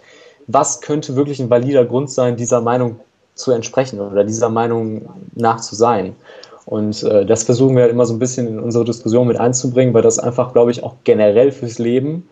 [0.46, 3.00] was könnte wirklich ein valider Grund sein, dieser Meinung
[3.34, 6.14] zu entsprechen oder dieser Meinung nach zu sein.
[6.66, 9.92] Und äh, das versuchen wir halt immer so ein bisschen in unsere Diskussion mit einzubringen,
[9.92, 12.28] weil das einfach, glaube ich, auch generell fürs Leben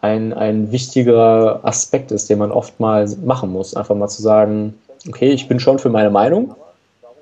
[0.00, 3.74] ein, ein wichtiger Aspekt ist, den man oft mal machen muss.
[3.74, 4.74] Einfach mal zu sagen,
[5.08, 6.54] okay, ich bin schon für meine Meinung,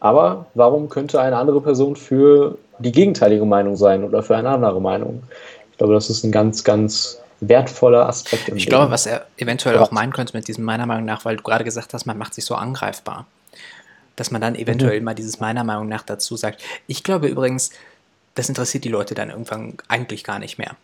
[0.01, 4.81] aber warum könnte eine andere Person für die gegenteilige Meinung sein oder für eine andere
[4.81, 5.23] Meinung?
[5.70, 8.77] Ich glaube, das ist ein ganz, ganz wertvoller Aspekt im Ich Leben.
[8.77, 11.65] glaube, was er eventuell auch meinen könnte mit diesem meiner Meinung nach, weil du gerade
[11.65, 13.27] gesagt hast, man macht sich so angreifbar.
[14.16, 15.05] Dass man dann eventuell Mhm.
[15.05, 16.62] mal dieses meiner Meinung nach dazu sagt.
[16.86, 17.70] Ich glaube übrigens,
[18.35, 20.77] das interessiert die Leute dann irgendwann eigentlich gar nicht mehr.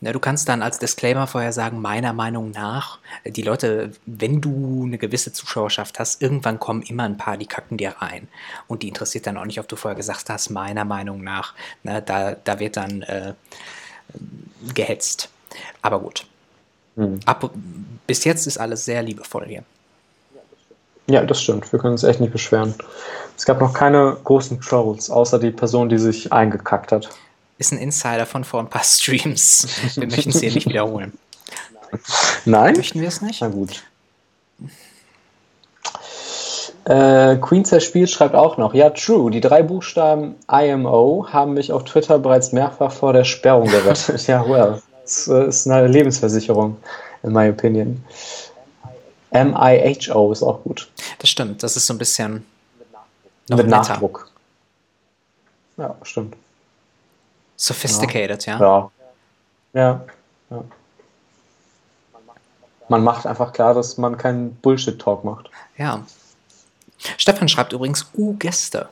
[0.00, 4.82] Ja, du kannst dann als Disclaimer vorher sagen, meiner Meinung nach, die Leute, wenn du
[4.84, 8.26] eine gewisse Zuschauerschaft hast, irgendwann kommen immer ein paar, die kacken dir rein.
[8.66, 11.54] Und die interessiert dann auch nicht, ob du vorher gesagt hast, meiner Meinung nach.
[11.84, 13.34] Ne, da, da wird dann äh,
[14.74, 15.28] gehetzt.
[15.82, 16.26] Aber gut.
[16.96, 17.20] Hm.
[17.24, 17.50] Ab,
[18.06, 19.62] bis jetzt ist alles sehr liebevoll hier.
[21.12, 21.70] Ja, das stimmt.
[21.70, 22.74] Wir können uns echt nicht beschweren.
[23.36, 27.10] Es gab noch keine großen Trolls, außer die Person, die sich eingekackt hat.
[27.58, 29.66] Ist ein Insider von vor ein paar Streams.
[29.94, 31.12] Wir möchten es hier nicht wiederholen.
[32.46, 32.76] Nein?
[32.78, 33.42] Möchten wir es nicht?
[33.42, 33.82] Na gut.
[36.86, 41.84] Äh, Queen zerspielt schreibt auch noch, ja, true, die drei Buchstaben IMO haben mich auf
[41.84, 44.26] Twitter bereits mehrfach vor der Sperrung gerettet.
[44.28, 46.78] ja, well, das äh, ist eine Lebensversicherung,
[47.22, 48.02] in my opinion.
[49.32, 50.90] MIHO ist auch gut.
[51.18, 52.44] Das stimmt, das ist so ein bisschen
[53.48, 53.66] Mit.
[53.66, 54.28] Nachdruck.
[55.76, 56.36] Ja, stimmt.
[57.56, 58.58] Sophisticated, ja.
[58.60, 58.90] Ja.
[59.72, 60.00] Ja.
[60.50, 60.64] ja.
[62.88, 65.48] Man macht einfach klar, dass man keinen Bullshit-Talk macht.
[65.78, 66.04] Ja.
[67.16, 68.88] Stefan schreibt übrigens, uh, Gäste.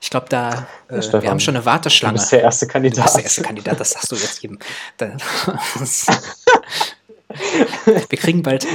[0.00, 2.14] Ich glaube, da, äh, wir Stefan, haben schon eine Du Warteschlange.
[2.18, 3.04] bist der erste Du Kandidat.
[3.04, 4.58] bist der erste Kandidat, das sagst du jetzt jedem.
[4.98, 5.16] Da-
[7.84, 8.66] Wir kriegen bald.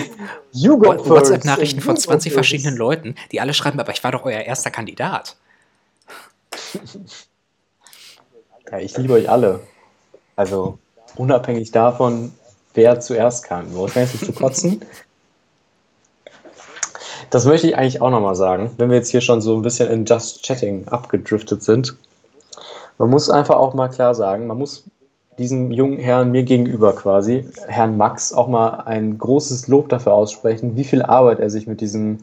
[0.54, 2.34] WhatsApp-Nachrichten von You go 20 first.
[2.34, 5.36] verschiedenen Leuten, die alle schreiben, aber ich war doch euer erster Kandidat.
[8.70, 9.62] Ja, ich liebe euch alle.
[10.36, 10.78] Also
[11.16, 12.34] unabhängig davon,
[12.74, 13.74] wer zuerst kam.
[13.74, 14.82] Du zu kotzen?
[17.30, 19.90] Das möchte ich eigentlich auch nochmal sagen, wenn wir jetzt hier schon so ein bisschen
[19.90, 21.96] in Just Chatting abgedriftet sind.
[22.98, 24.84] Man muss einfach auch mal klar sagen, man muss
[25.38, 30.76] diesem jungen Herrn mir gegenüber quasi, Herrn Max, auch mal ein großes Lob dafür aussprechen,
[30.76, 32.20] wie viel Arbeit er sich mit diesem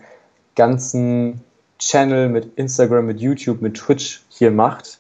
[0.57, 1.41] ganzen
[1.79, 4.99] Channel, mit Instagram, mit YouTube, mit Twitch hier macht.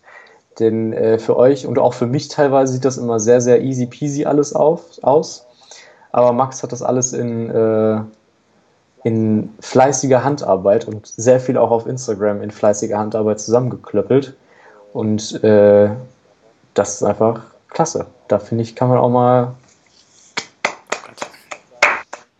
[0.58, 3.86] Denn äh, für euch und auch für mich teilweise sieht das immer sehr, sehr easy
[3.86, 5.46] peasy alles auf, aus.
[6.12, 8.00] Aber Max hat das alles in, äh,
[9.02, 14.34] in fleißiger Handarbeit und sehr viel auch auf Instagram in fleißiger Handarbeit zusammengeklöppelt.
[14.92, 15.90] Und äh,
[16.74, 18.06] das ist einfach klasse.
[18.28, 19.54] Da finde ich, kann man auch mal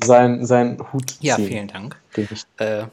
[0.03, 1.19] seinen sein Hut ziehen.
[1.21, 1.97] Ja, vielen Dank.
[2.59, 2.85] Äh,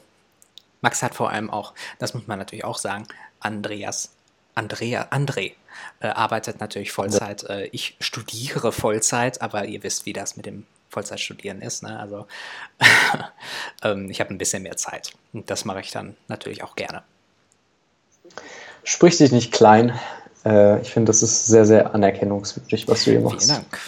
[0.81, 3.07] Max hat vor allem auch, das muss man natürlich auch sagen,
[3.39, 4.11] Andreas,
[4.55, 5.53] Andrea, André
[5.99, 7.43] äh, arbeitet natürlich Vollzeit.
[7.43, 11.83] Äh, ich studiere Vollzeit, aber ihr wisst, wie das mit dem Vollzeitstudieren ist.
[11.83, 11.97] Ne?
[11.99, 12.27] Also
[13.83, 15.13] ähm, ich habe ein bisschen mehr Zeit.
[15.33, 17.03] Und das mache ich dann natürlich auch gerne.
[18.83, 19.97] Sprich dich nicht klein.
[20.45, 23.49] Äh, ich finde, das ist sehr, sehr anerkennungswürdig, was du hier Vielen machst.
[23.49, 23.79] Dank.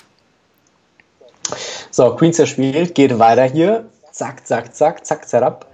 [1.92, 3.86] So, Queen zerspielt, geht weiter hier.
[4.12, 5.66] Zack, zack, zack, zack, zerab.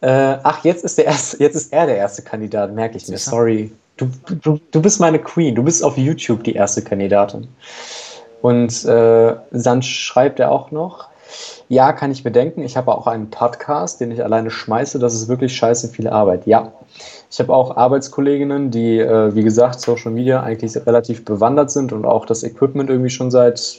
[0.00, 3.18] Äh, ach, jetzt ist, der erste, jetzt ist er der erste Kandidat, merke ich mir.
[3.18, 3.72] Sorry.
[3.96, 5.54] Du, du, du bist meine Queen.
[5.54, 7.48] Du bist auf YouTube die erste Kandidatin.
[8.42, 11.08] Und äh, dann schreibt er auch noch,
[11.68, 12.62] ja, kann ich bedenken.
[12.62, 14.98] Ich habe auch einen Podcast, den ich alleine schmeiße.
[14.98, 16.46] Das ist wirklich scheiße viel Arbeit.
[16.46, 16.72] Ja.
[17.30, 22.06] Ich habe auch Arbeitskolleginnen, die, äh, wie gesagt, Social Media eigentlich relativ bewandert sind und
[22.06, 23.78] auch das Equipment irgendwie schon seit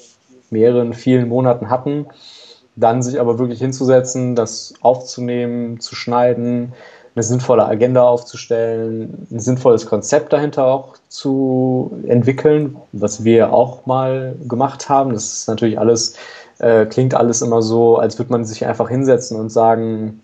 [0.51, 2.05] mehreren, vielen Monaten hatten.
[2.75, 6.73] Dann sich aber wirklich hinzusetzen, das aufzunehmen, zu schneiden,
[7.15, 14.35] eine sinnvolle Agenda aufzustellen, ein sinnvolles Konzept dahinter auch zu entwickeln, was wir auch mal
[14.47, 15.13] gemacht haben.
[15.13, 16.15] Das ist natürlich alles,
[16.59, 20.21] äh, klingt alles immer so, als würde man sich einfach hinsetzen und sagen,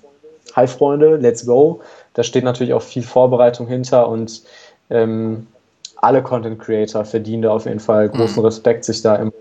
[0.55, 1.81] hi Freunde, let's go.
[2.13, 4.43] Da steht natürlich auch viel Vorbereitung hinter und
[4.89, 5.47] ähm,
[5.97, 9.33] alle Content Creator verdienen da auf jeden Fall großen Respekt, sich da im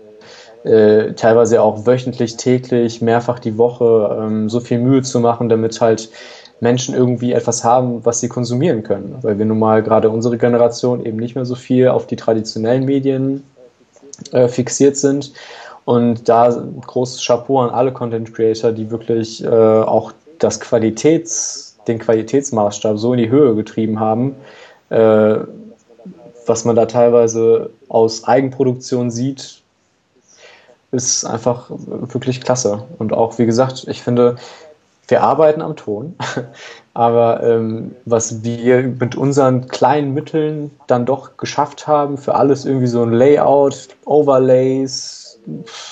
[0.65, 5.79] äh, teilweise auch wöchentlich, täglich, mehrfach die Woche ähm, so viel Mühe zu machen, damit
[5.79, 6.09] halt
[6.59, 9.17] Menschen irgendwie etwas haben, was sie konsumieren können.
[9.21, 12.85] Weil wir nun mal gerade unsere Generation eben nicht mehr so viel auf die traditionellen
[12.85, 13.43] Medien
[14.31, 15.33] äh, fixiert sind.
[15.83, 21.99] Und da großes Chapeau an alle Content Creator, die wirklich äh, auch das Qualitäts, den
[21.99, 24.35] Qualitätsmaßstab so in die Höhe getrieben haben,
[24.89, 25.37] äh,
[26.47, 29.61] was man da teilweise aus Eigenproduktion sieht,
[30.91, 32.83] ist einfach wirklich klasse.
[32.99, 34.35] Und auch, wie gesagt, ich finde,
[35.07, 36.15] wir arbeiten am Ton,
[36.93, 42.87] aber ähm, was wir mit unseren kleinen Mitteln dann doch geschafft haben, für alles irgendwie
[42.87, 45.39] so ein Layout, Overlays,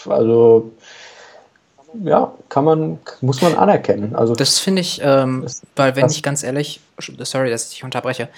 [0.07, 0.71] also
[2.03, 4.15] ja, kann man, muss man anerkennen.
[4.15, 5.45] Also Das finde ich, ähm,
[5.75, 6.81] weil wenn ich ganz ehrlich,
[7.19, 8.29] sorry, dass ich dich unterbreche,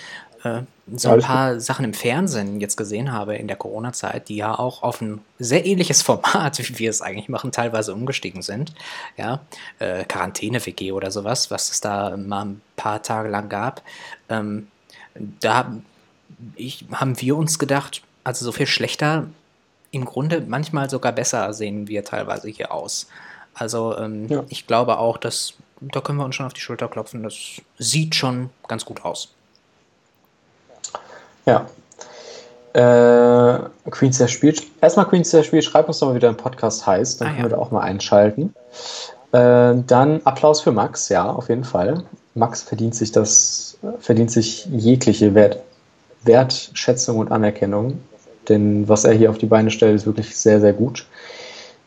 [0.46, 0.62] äh,
[0.96, 4.58] so ein Alles paar Sachen im Fernsehen jetzt gesehen habe in der Corona-Zeit, die ja
[4.58, 8.74] auch auf ein sehr ähnliches Format, wie wir es eigentlich machen, teilweise umgestiegen sind.
[9.18, 9.42] Ja,
[9.80, 13.82] äh, Quarantäne-WG oder sowas, was es da mal ein paar Tage lang gab.
[14.30, 14.68] Ähm,
[15.40, 15.76] da
[16.56, 19.28] ich, haben wir uns gedacht, also so viel schlechter,
[19.92, 23.08] im Grunde manchmal sogar besser sehen wir teilweise hier aus.
[23.54, 24.44] Also ähm, Ja.
[24.50, 27.24] ich glaube auch, dass da können wir uns schon auf die Schulter klopfen.
[27.24, 29.35] Das sieht schon ganz gut aus.
[31.46, 31.66] Ja.
[32.74, 33.60] Äh,
[33.90, 34.54] Queen's der Spiel.
[34.82, 37.22] Erstmal Queen's der Spiel, schreib uns doch mal, wie dein Podcast heißt.
[37.22, 37.46] Dann Ah, können ja.
[37.52, 38.54] wir da auch mal einschalten.
[39.32, 42.04] Äh, dann Applaus für Max, ja, auf jeden Fall.
[42.34, 45.60] Max verdient sich das, verdient sich jegliche Wert,
[46.24, 48.00] Wertschätzung und Anerkennung.
[48.50, 51.06] Denn was er hier auf die Beine stellt, ist wirklich sehr, sehr gut.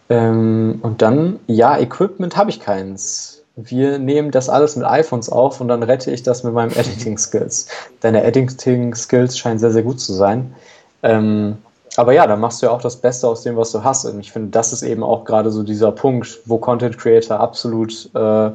[0.08, 3.37] Ähm, und dann, ja, Equipment habe ich keins.
[3.60, 7.66] Wir nehmen das alles mit iPhones auf und dann rette ich das mit meinen Editing-Skills.
[8.00, 10.54] Deine Editing-Skills scheinen sehr, sehr gut zu sein.
[11.02, 11.58] Ähm,
[11.96, 14.04] aber ja, dann machst du ja auch das Beste aus dem, was du hast.
[14.04, 18.08] Und ich finde, das ist eben auch gerade so dieser Punkt, wo Content Creator absolut,
[18.14, 18.50] äh,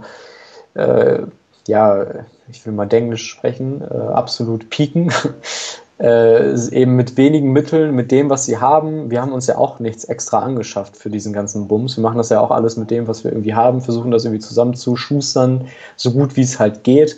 [0.75, 1.23] äh,
[1.67, 2.05] ja,
[2.47, 5.11] ich will mal Denglisch sprechen, äh, absolut pieken.
[5.99, 9.11] äh, eben mit wenigen Mitteln, mit dem, was sie haben.
[9.11, 11.97] Wir haben uns ja auch nichts extra angeschafft für diesen ganzen Bums.
[11.97, 14.41] Wir machen das ja auch alles mit dem, was wir irgendwie haben, versuchen das irgendwie
[14.41, 17.17] zusammenzuschustern, so gut wie es halt geht.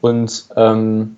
[0.00, 1.16] Und ähm,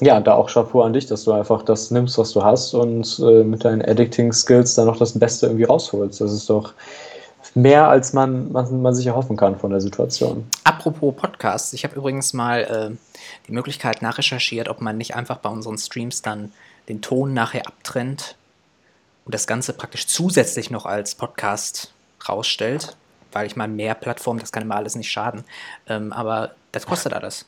[0.00, 3.18] ja, da auch Chapeau an dich, dass du einfach das nimmst, was du hast und
[3.20, 6.20] äh, mit deinen Editing-Skills dann noch das Beste irgendwie rausholst.
[6.20, 6.74] Das ist doch
[7.56, 10.46] mehr, als man, man, man sich erhoffen kann von der Situation.
[10.62, 12.60] Apropos Podcasts, ich habe übrigens mal
[12.92, 13.16] äh,
[13.48, 16.52] die Möglichkeit nachrecherchiert, ob man nicht einfach bei unseren Streams dann
[16.88, 18.36] den Ton nachher abtrennt
[19.24, 21.92] und das Ganze praktisch zusätzlich noch als Podcast
[22.28, 22.96] rausstellt,
[23.32, 25.44] weil ich meine, mehr Plattformen, das kann immer alles nicht schaden.
[25.88, 27.46] Ähm, aber das kostet alles.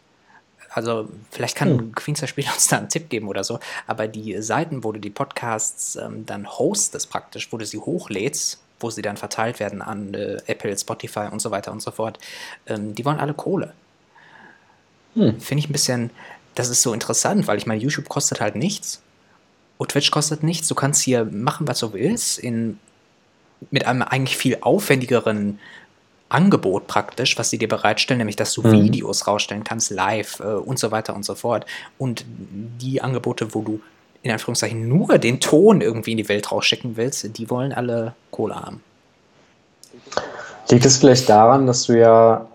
[0.71, 1.95] Also vielleicht kann Hm.
[1.95, 5.11] Queen's Spiel uns da einen Tipp geben oder so, aber die Seiten, wo du die
[5.11, 10.15] Podcasts ähm, dann hostest praktisch, wo du sie hochlädst, wo sie dann verteilt werden an
[10.15, 12.19] äh, Apple, Spotify und so weiter und so fort,
[12.67, 13.73] ähm, die wollen alle Kohle.
[15.15, 15.41] Hm.
[15.41, 16.11] Finde ich ein bisschen,
[16.55, 19.03] das ist so interessant, weil ich meine, YouTube kostet halt nichts
[19.79, 20.69] und Twitch kostet nichts.
[20.69, 22.79] Du kannst hier machen, was du willst, in,
[23.71, 25.59] mit einem eigentlich viel aufwendigeren
[26.29, 28.85] Angebot praktisch, was sie dir bereitstellen, nämlich dass du Mhm.
[28.85, 31.65] Videos rausstellen kannst, live äh, und so weiter und so fort.
[31.97, 33.81] Und die Angebote, wo du
[34.23, 38.57] in Anführungszeichen nur den Ton irgendwie in die Welt rausschicken willst, die wollen alle Kohle
[38.57, 38.83] haben.
[40.71, 42.47] Liegt es vielleicht daran, dass du ja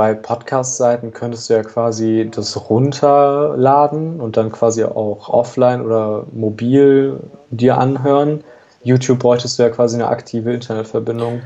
[0.00, 7.20] bei Podcast-Seiten könntest du ja quasi das runterladen und dann quasi auch offline oder mobil
[7.50, 8.42] dir anhören.
[8.82, 11.42] YouTube bräuchtest du ja quasi eine aktive Internetverbindung.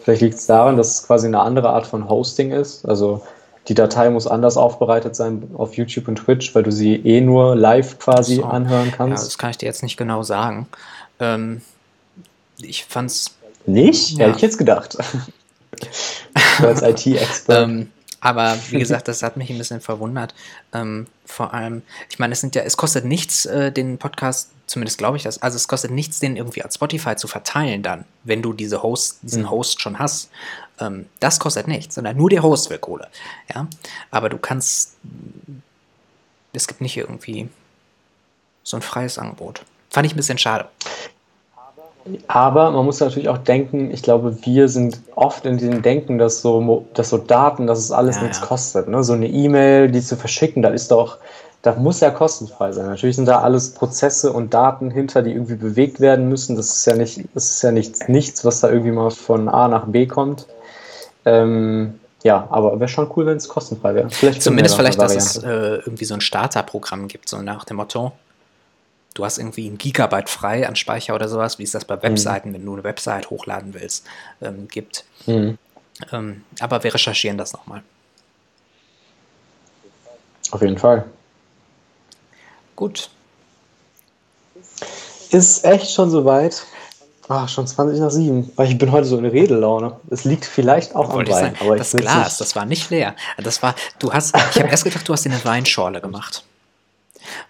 [0.00, 2.88] Vielleicht liegt es daran, dass es quasi eine andere Art von Hosting ist.
[2.88, 3.20] Also
[3.68, 7.54] die Datei muss anders aufbereitet sein auf YouTube und Twitch, weil du sie eh nur
[7.54, 8.44] live quasi So.
[8.44, 9.26] anhören Ja, kannst.
[9.26, 10.66] das kann ich dir jetzt nicht genau sagen.
[11.20, 11.60] Ähm,
[12.60, 13.36] ich fand's
[13.66, 14.12] Nicht?
[14.18, 14.26] Ja.
[14.26, 14.96] Hätte ich jetzt gedacht.
[16.60, 17.64] Als IT-Expert.
[17.68, 17.90] Ähm,
[18.20, 20.34] aber wie gesagt, das hat mich ein bisschen verwundert.
[20.72, 24.98] Ähm, vor allem, ich meine, es sind ja, es kostet nichts, äh, den Podcast, zumindest
[24.98, 28.42] glaube ich das, also es kostet nichts, den irgendwie als Spotify zu verteilen dann, wenn
[28.42, 29.50] du diese Host, diesen Mhm.
[29.50, 30.30] Host schon hast.
[30.80, 33.08] Ähm, das kostet nichts, sondern nur der Host will Kohle.
[33.54, 33.66] Ja,
[34.10, 34.96] aber du kannst,
[36.52, 37.48] es gibt nicht irgendwie
[38.62, 39.62] so ein freies Angebot.
[39.90, 40.66] Fand ich ein bisschen schade.
[42.26, 46.40] Aber man muss natürlich auch denken, ich glaube, wir sind oft in dem Denken, dass
[46.40, 48.46] so, dass so Daten, dass es alles Ja, nichts ja.
[48.46, 48.88] kostet.
[48.88, 49.04] Ne?
[49.04, 51.18] So eine E-Mail, die zu verschicken, das ist doch,
[51.62, 52.86] das muss ja kostenfrei sein.
[52.86, 56.56] Natürlich sind da alles Prozesse und Daten hinter, die irgendwie bewegt werden müssen.
[56.56, 59.68] Das ist ja nicht, das ist ja nichts, nichts, was da irgendwie mal von A
[59.68, 60.46] nach B kommt.
[61.28, 64.10] Ähm, ja, aber wäre schon cool, wenn es kostenfrei wäre.
[64.10, 68.12] Vielleicht Zumindest vielleicht, dass es äh, irgendwie so ein Starterprogramm gibt, so nach dem Motto,
[69.14, 72.52] du hast irgendwie ein Gigabyte frei an Speicher oder sowas, wie es das bei Webseiten,
[72.54, 74.06] wenn du eine Website hochladen willst,
[74.40, 75.04] ähm, gibt.
[75.26, 75.58] Mhm.
[76.12, 77.82] Ähm, aber wir recherchieren das nochmal.
[80.50, 81.04] Auf jeden Fall.
[82.74, 83.10] Gut.
[85.30, 86.64] Ist echt schon soweit.
[87.28, 88.50] Ah, schon 20 nach 7.
[88.56, 89.96] Weil ich bin heute so in Redelaune.
[90.10, 91.54] Es liegt vielleicht auch am Wollte Wein.
[91.54, 93.14] sagen, aber das Glas, nicht- das war nicht leer.
[93.42, 96.44] Das war, du hast, ich habe erst gedacht, du hast eine Weinschorle gemacht.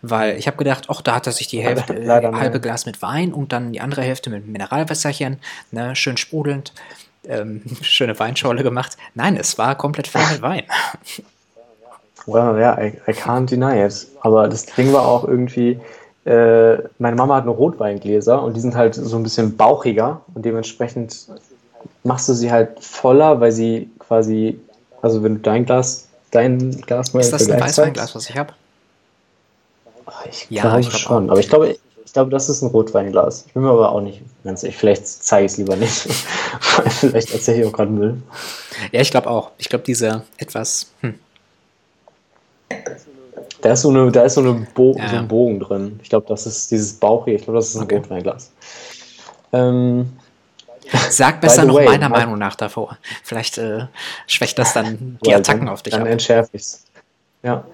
[0.02, 2.86] Weil ich habe gedacht, ach, da hat er sich die Hälfte, äh, Leider halbe Glas
[2.86, 5.38] mit Wein und dann die andere Hälfte mit Mineralwässerchen,
[5.70, 6.72] ne, schön sprudelnd,
[7.28, 8.96] ähm, schöne Weinschorle gemacht.
[9.14, 10.64] Nein, es war komplett voll mit Wein.
[12.26, 14.06] Well, ja, I, I can't deny it.
[14.20, 15.80] Aber das Ding war auch irgendwie,
[16.28, 20.44] äh, meine Mama hat nur Rotweingläser und die sind halt so ein bisschen bauchiger und
[20.44, 21.26] dementsprechend
[22.04, 24.60] machst du sie halt voller, weil sie quasi,
[25.00, 28.52] also wenn du dein Glas, dein Glas mal Ist das ein Weißweinglas, was ich habe?
[30.06, 31.28] Oh, Ich Ja, glaube ich schon.
[31.28, 31.32] auch.
[31.32, 33.44] Aber ich glaube, ich glaube, das ist ein Rotweinglas.
[33.46, 34.76] Ich bin mir aber auch nicht ganz sicher.
[34.78, 35.92] Vielleicht zeige ich es lieber nicht.
[36.90, 38.20] Vielleicht erzähle ich auch gerade Müll.
[38.92, 39.52] Ja, ich glaube auch.
[39.56, 41.14] Ich glaube, diese etwas, hm,
[43.60, 45.08] Da ist so, eine, da ist so, eine Bo Ja.
[45.08, 45.98] so ein Bogen drin.
[46.02, 47.36] Ich glaube, das ist dieses Bauchige.
[47.36, 47.96] Ich glaube, das ist ein Okay.
[47.96, 48.52] Rotweinglas.
[49.52, 50.12] Ähm,
[51.10, 52.98] sag besser noch way, meiner Meinung nach davor.
[53.24, 53.86] Vielleicht äh,
[54.26, 56.08] schwächt das dann die Attacken dann, auf dich Dann ab.
[56.08, 56.84] entschärfe ich es.
[57.42, 57.64] Ja.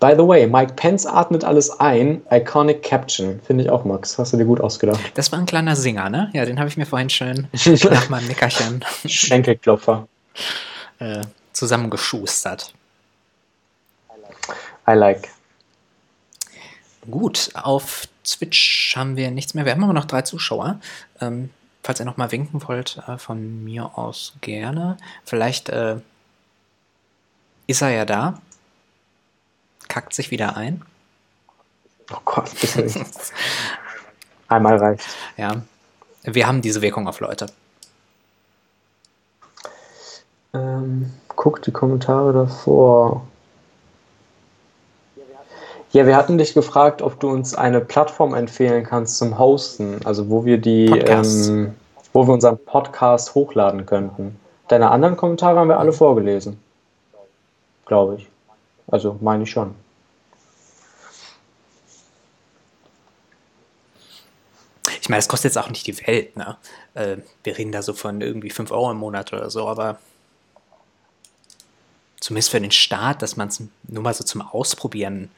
[0.00, 2.22] By the way, Mike Pence atmet alles ein.
[2.30, 3.40] Iconic Caption.
[3.46, 4.18] Finde ich auch, Max.
[4.18, 5.00] Hast du dir gut ausgedacht.
[5.14, 6.30] Das war ein kleiner Singer, ne?
[6.32, 7.46] Ja, den habe ich mir vorhin schön
[7.90, 10.08] nach meinem Nickerchen Schenkelklopfer.
[10.98, 11.20] äh,
[11.52, 12.72] zusammengeschustert.
[14.88, 15.28] I like.
[17.10, 19.64] Gut, auf Twitch haben wir nichts mehr.
[19.64, 20.80] Wir haben aber noch drei Zuschauer.
[21.20, 21.50] Ähm,
[21.82, 24.96] falls ihr noch mal winken wollt, äh, von mir aus gerne.
[25.24, 25.96] Vielleicht äh,
[27.66, 28.40] ist er ja da.
[29.88, 30.82] Kackt sich wieder ein.
[32.12, 33.32] Oh Gott, bitte nicht.
[34.48, 35.04] Einmal reicht.
[35.36, 35.62] Ja.
[36.22, 37.46] Wir haben diese Wirkung auf Leute.
[40.54, 43.26] Ähm, guck die Kommentare davor.
[45.92, 50.30] Ja, wir hatten dich gefragt, ob du uns eine Plattform empfehlen kannst zum Hosten, also
[50.30, 51.74] wo wir die, ähm,
[52.14, 54.40] wo wir unseren Podcast hochladen könnten.
[54.68, 56.58] Deine anderen Kommentare haben wir alle vorgelesen.
[57.84, 58.28] Glaube ich.
[58.86, 59.74] Also meine ich schon.
[65.02, 66.56] Ich meine, es kostet jetzt auch nicht die Welt, ne?
[66.94, 69.98] Äh, wir reden da so von irgendwie 5 Euro im Monat oder so, aber
[72.18, 75.30] zumindest für den Start, dass man es nur mal so zum Ausprobieren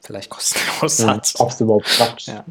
[0.00, 1.34] vielleicht kostenlos hat.
[1.38, 2.26] Ob es überhaupt klappt.
[2.26, 2.44] Ja.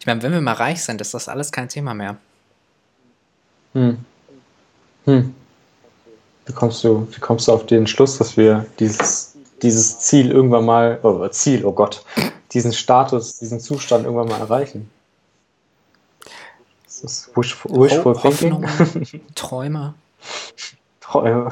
[0.00, 2.16] Ich meine, wenn wir mal reich sind, ist das alles kein Thema mehr.
[3.72, 3.98] Hm.
[5.04, 5.34] Hm.
[6.46, 10.64] Wie kommst du, wie kommst du auf den Schluss, dass wir dieses, dieses Ziel irgendwann
[10.64, 12.04] mal, oh, Ziel, oh Gott,
[12.52, 14.90] diesen Status, diesen Zustand irgendwann mal erreichen?
[16.84, 18.66] Das ist wishful, wishful Ho thinking.
[18.66, 19.94] Hoffnungen, Träume.
[21.00, 21.50] Träume.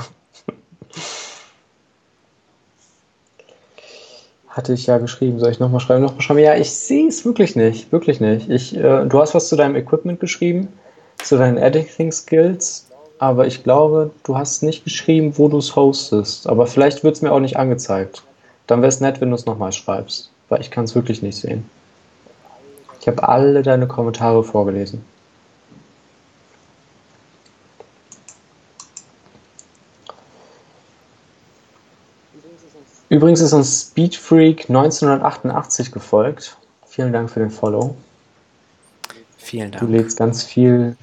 [4.56, 5.38] Hatte ich ja geschrieben.
[5.38, 6.02] Soll ich nochmal schreiben?
[6.02, 6.40] Nochmal schreiben?
[6.40, 7.92] Ja, ich sehe es wirklich nicht.
[7.92, 8.48] Wirklich nicht.
[8.48, 10.68] Ich, äh, du hast was zu deinem Equipment geschrieben,
[11.22, 12.86] zu deinen Editing Skills,
[13.18, 16.48] aber ich glaube, du hast nicht geschrieben, wo du es hostest.
[16.48, 18.22] Aber vielleicht wird es mir auch nicht angezeigt.
[18.66, 21.36] Dann wäre es nett, wenn du es nochmal schreibst, weil ich kann es wirklich nicht
[21.36, 21.68] sehen.
[22.98, 25.04] Ich habe alle deine Kommentare vorgelesen.
[33.08, 36.56] Übrigens ist uns Speedfreak 1988 gefolgt.
[36.86, 37.94] Vielen Dank für den Follow.
[39.36, 39.90] Vielen Du Dank.
[39.92, 40.96] lädst ganz viel,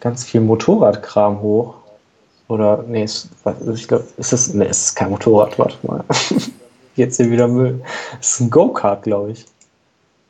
[0.00, 1.74] ganz viel Motorradkram hoch.
[2.48, 6.04] Oder, nee, es, also ich glaube, ist es, nee, es ist kein Motorrad, warte mal.
[6.96, 7.82] Jetzt hier wieder Müll.
[8.20, 9.46] Es ist ein Go-Kart, glaube ich.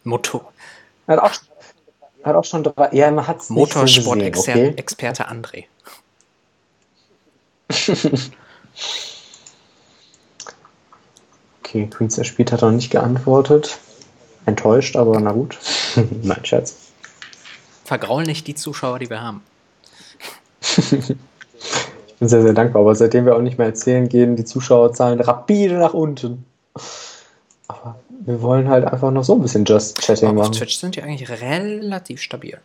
[0.04, 0.52] Motor
[1.08, 1.32] Er hat auch,
[2.22, 5.32] hat auch schon drei, ja, man hat es nicht so Motorsport-Experte okay?
[5.32, 5.64] André.
[11.73, 13.78] Okay, Queens erspielt hat noch nicht geantwortet.
[14.44, 15.59] Enttäuscht, aber na gut.
[16.23, 16.77] Nein, Scherz.
[17.86, 19.43] Vergraulen nicht die Zuschauer, die wir haben.
[22.07, 25.19] Ich bin sehr, sehr dankbar, aber seitdem wir auch nicht mehr erzählen, gehen die Zuschauerzahlen
[25.20, 26.44] rapide nach unten.
[27.66, 30.59] Aber wir wollen halt einfach noch so ein bisschen Just Chatting Aber auf machen.
[30.59, 32.59] Twitch sind die eigentlich relativ stabil.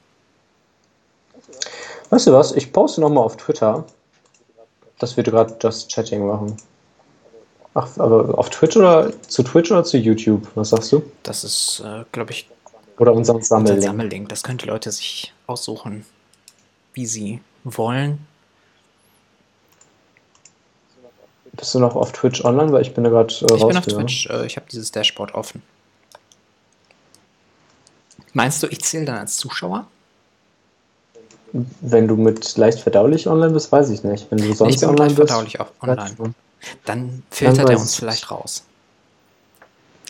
[2.11, 2.51] Weißt du was?
[2.51, 3.85] Ich poste nochmal auf Twitter,
[4.99, 6.55] dass wir gerade Just Chatting machen.
[7.79, 10.47] Ach, aber auf Twitch oder zu Twitch oder zu YouTube?
[10.55, 11.03] Was sagst du?
[11.21, 12.49] Das ist, äh, glaube ich,
[12.97, 13.83] Oder unseren unser Sammellink?
[13.83, 14.29] Sammellink.
[14.29, 16.03] Das können die Leute sich aussuchen,
[16.95, 18.25] wie sie wollen.
[21.51, 22.71] Bist du noch auf Twitch online?
[22.71, 23.85] Weil ich bin da gerade äh, Ich bin auf.
[23.85, 25.61] Twitch, äh, ich habe dieses Dashboard offen.
[28.33, 29.85] Meinst du, ich zähle dann als Zuschauer?
[31.81, 34.31] Wenn du mit leicht verdaulich online bist, weiß ich nicht.
[34.31, 36.33] Wenn du sonst ich bin online bist, verdaulich weiß online.
[36.85, 38.63] Dann filtert weiß er uns vielleicht raus.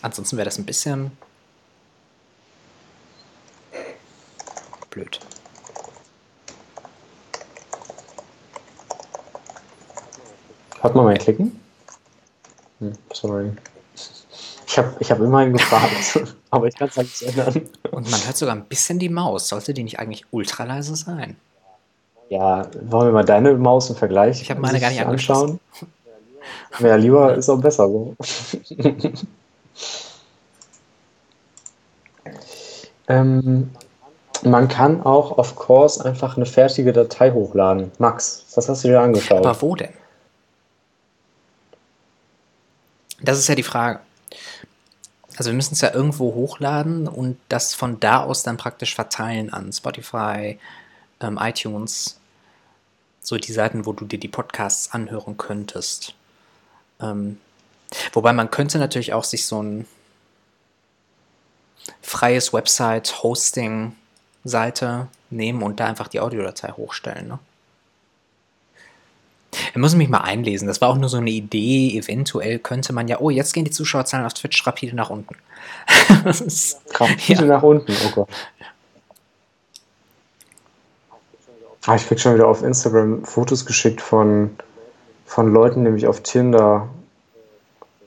[0.02, 1.10] Ansonsten wäre das ein bisschen
[4.90, 5.20] blöd.
[10.80, 11.58] Hat man mein Klicken?
[12.78, 13.52] Hm, sorry.
[14.66, 16.20] Ich habe ich hab immerhin gefragt,
[16.50, 17.68] aber ich kann es halt nicht ändern.
[17.90, 19.48] Und man hört sogar ein bisschen die Maus.
[19.48, 21.36] Sollte die nicht eigentlich ultra leise sein?
[22.28, 25.58] Ja, wollen wir mal deine Maus im Vergleich Ich hab meine gar nicht anschauen?
[26.80, 28.14] Ja, lieber ist auch besser so.
[33.08, 33.70] ähm,
[34.44, 37.90] man kann auch auf Course einfach eine fertige Datei hochladen.
[37.98, 39.44] Max, was hast du dir angeschaut?
[39.44, 39.92] Aber wo denn?
[43.20, 44.00] Das ist ja die Frage.
[45.36, 49.52] Also wir müssen es ja irgendwo hochladen und das von da aus dann praktisch verteilen
[49.52, 50.58] an Spotify,
[51.20, 52.18] ähm, iTunes,
[53.20, 56.14] so die Seiten, wo du dir die Podcasts anhören könntest.
[57.00, 57.38] Ähm,
[58.12, 59.86] wobei man könnte natürlich auch sich so ein
[62.02, 67.28] freies Website-Hosting-Seite nehmen und da einfach die Audiodatei hochstellen.
[67.28, 67.38] Ne?
[69.72, 70.68] Da muss ich mich mal einlesen.
[70.68, 71.96] Das war auch nur so eine Idee.
[71.96, 75.36] Eventuell könnte man ja, oh, jetzt gehen die Zuschauerzahlen auf Twitch rapide nach unten.
[76.24, 78.28] ist, Rapide nach unten, oh Gott.
[81.86, 84.54] Ah, ich krieg schon wieder auf Instagram Fotos geschickt von,
[85.28, 86.88] von Leuten, mich auf Tinder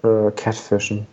[0.03, 1.05] äh, catfischen.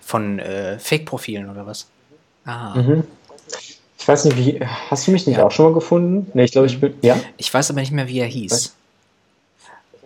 [0.00, 1.86] Von äh, Fake-Profilen oder was?
[2.44, 2.74] Ah.
[2.76, 3.04] Mhm.
[3.98, 4.60] Ich weiß nicht, wie.
[4.90, 5.46] Hast du mich nicht Ja.
[5.46, 6.30] auch schon mal gefunden?
[6.34, 6.94] Nee, ich glaube, ich bin.
[7.00, 7.18] Ja?
[7.38, 8.74] Ich weiß aber nicht mehr, wie er hieß.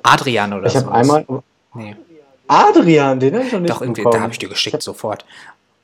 [0.04, 0.80] Adrian oder Ich so.
[0.80, 1.26] habe einmal.
[1.74, 1.96] Nee.
[2.46, 4.14] Adrian, den habe ich noch nicht Doch, irgendwie, bekommen.
[4.18, 5.24] da habe ich dir geschickt sofort.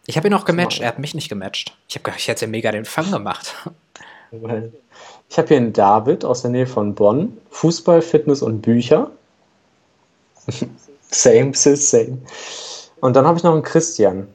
[0.07, 1.77] Ich habe ihn auch gematcht, er hat mich nicht gematcht.
[1.89, 3.55] Ich habe gedacht, ich hätte ja mega den Fang gemacht.
[5.29, 7.39] Ich habe hier einen David aus der Nähe von Bonn.
[7.51, 9.11] Fußball, Fitness und Bücher.
[11.11, 12.19] same, sis, same.
[13.01, 14.29] Und dann habe ich noch einen Christian.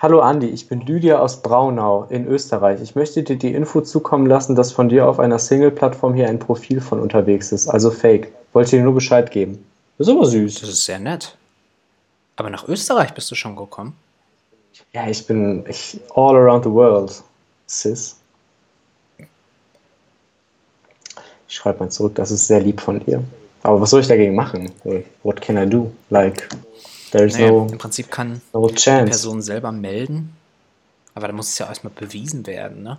[0.00, 2.80] Hallo Andi, ich bin Lydia aus Braunau in Österreich.
[2.80, 6.38] Ich möchte dir die Info zukommen lassen, dass von dir auf einer Single-Plattform hier ein
[6.38, 8.32] Profil von unterwegs ist, also fake.
[8.52, 9.64] Wollte dir nur Bescheid geben.
[9.98, 10.60] Das ist aber süß.
[10.60, 11.36] Das ist sehr nett.
[12.36, 13.96] Aber nach Österreich bist du schon gekommen?
[14.92, 17.20] Ja, ich bin ich, all around the world,
[17.68, 18.16] sis.
[21.48, 23.22] Ich schreibe mal zurück, das ist sehr lieb von dir.
[23.62, 24.70] Aber was soll ich dagegen machen?
[25.22, 25.92] What can I do?
[26.10, 26.48] Like,
[27.12, 29.06] there's Naja, no, im Prinzip kann no die chance.
[29.06, 30.36] Person selber melden.
[31.14, 32.98] Aber da muss es ja erstmal bewiesen werden, ne?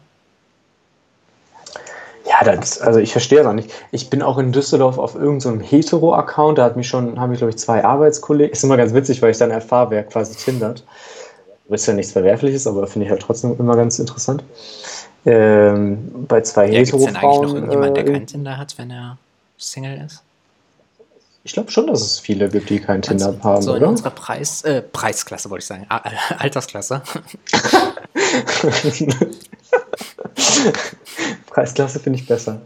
[2.26, 3.72] Ja, das, also ich verstehe das auch nicht.
[3.91, 7.52] Ich bin auch in Düsseldorf auf irgendeinem Hetero-Account, da hat mich schon, haben mich, glaube
[7.52, 8.52] ich, zwei Arbeitskollegen.
[8.52, 10.84] Ist immer ganz witzig, weil ich dann erfahre, wer quasi tindert.
[11.70, 14.44] Ist ja nichts Verwerfliches, aber finde ich halt trotzdem immer ganz interessant.
[15.26, 18.78] Ähm, bei zwei Ja, gibt es denn eigentlich noch irgendjemand, der äh, kein Tinder hat,
[18.78, 19.18] wenn er
[19.58, 20.22] Single ist?
[21.44, 23.90] ich glaube schon, dass es viele gibt, die kein Tinder Also, haben, so in oder?
[23.90, 25.86] unserer Preis, äh, Preisklasse, wollte ich sagen.
[25.90, 26.02] A-
[26.38, 27.02] Altersklasse.
[31.48, 32.62] Preisklasse finde ich besser.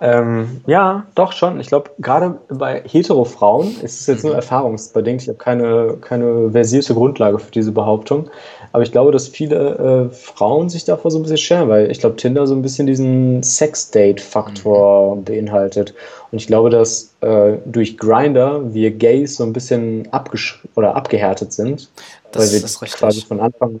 [0.00, 1.58] Ähm, ja, doch schon.
[1.60, 5.22] Ich glaube, gerade bei Hetero-Frauen ist es jetzt nur erfahrungsbedingt.
[5.22, 8.30] Ich habe keine, keine versierte Grundlage für diese Behauptung.
[8.72, 12.00] Aber ich glaube, dass viele äh, Frauen sich davor so ein bisschen scheren, weil ich
[12.00, 15.94] glaube, Tinder so ein bisschen diesen Sex-Date-Faktor beinhaltet.
[16.30, 21.52] Und ich glaube, dass äh, durch Grinder wir Gays so ein bisschen abgesch oder abgehärtet
[21.52, 21.88] sind,
[22.30, 23.80] Das weil wir quasi von Anfang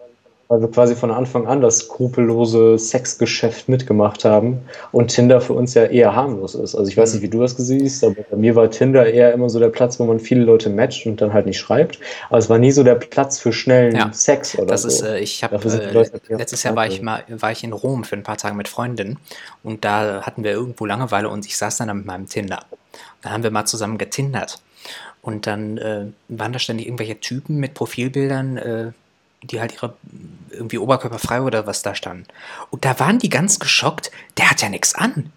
[0.50, 4.60] wir quasi von Anfang an das skrupellose Sexgeschäft mitgemacht haben
[4.92, 6.74] und Tinder für uns ja eher harmlos ist.
[6.74, 9.32] Also ich weiß nicht, wie du das gesehen hast, aber bei mir war Tinder eher
[9.34, 11.98] immer so der Platz, wo man viele Leute matcht und dann halt nicht schreibt.
[12.30, 14.88] Aber es war nie so der Platz für schnellen Ja, Sex oder Das so.
[14.88, 17.72] ist, äh, ich die äh, Leute ja letztes Jahr war ich mal war ich in
[17.72, 19.18] Rom für ein paar Tage mit Freundinnen
[19.62, 22.60] und da hatten wir irgendwo Langeweile und ich saß dann da mit meinem Tinder.
[23.22, 24.62] Dann haben wir mal zusammen getindert
[25.20, 28.92] und dann äh, waren da ständig irgendwelche Typen mit Profilbildern, äh,
[29.42, 29.94] die halt ihre
[30.50, 32.26] irgendwie oberkörperfrei oder was da standen.
[32.70, 34.10] Und da waren die ganz geschockt.
[34.36, 35.32] Der hat ja nichts an.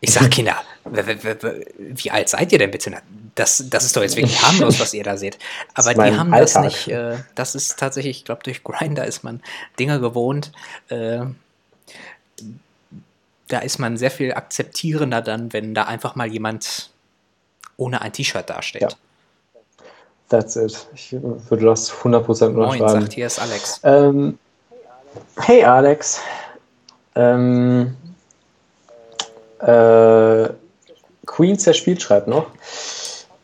[0.00, 2.92] Ich sag Kinder, wie alt seid ihr denn bitte?
[3.34, 5.38] Das, das ist doch jetzt wirklich harmlos, was ihr da seht.
[5.74, 6.64] Aber die haben das Alltag.
[6.64, 6.88] nicht.
[6.88, 9.42] Äh, das ist tatsächlich, ich glaube, durch Grinder ist man
[9.78, 10.52] Dinge gewohnt.
[10.88, 11.22] Äh,
[13.48, 16.90] da ist man sehr viel akzeptierender dann, wenn da einfach mal jemand
[17.76, 18.82] ohne ein T-Shirt dasteht.
[18.82, 18.88] Ja.
[20.34, 20.88] That's it.
[20.96, 23.02] Ich würde das 100% Moin, unterschreiben.
[23.02, 23.80] sagt hier ist Alex.
[23.84, 24.36] Ähm,
[25.36, 26.20] hey Alex.
[27.14, 27.96] Ähm,
[29.60, 30.48] äh,
[31.24, 32.46] Queen zerspielt schreibt noch.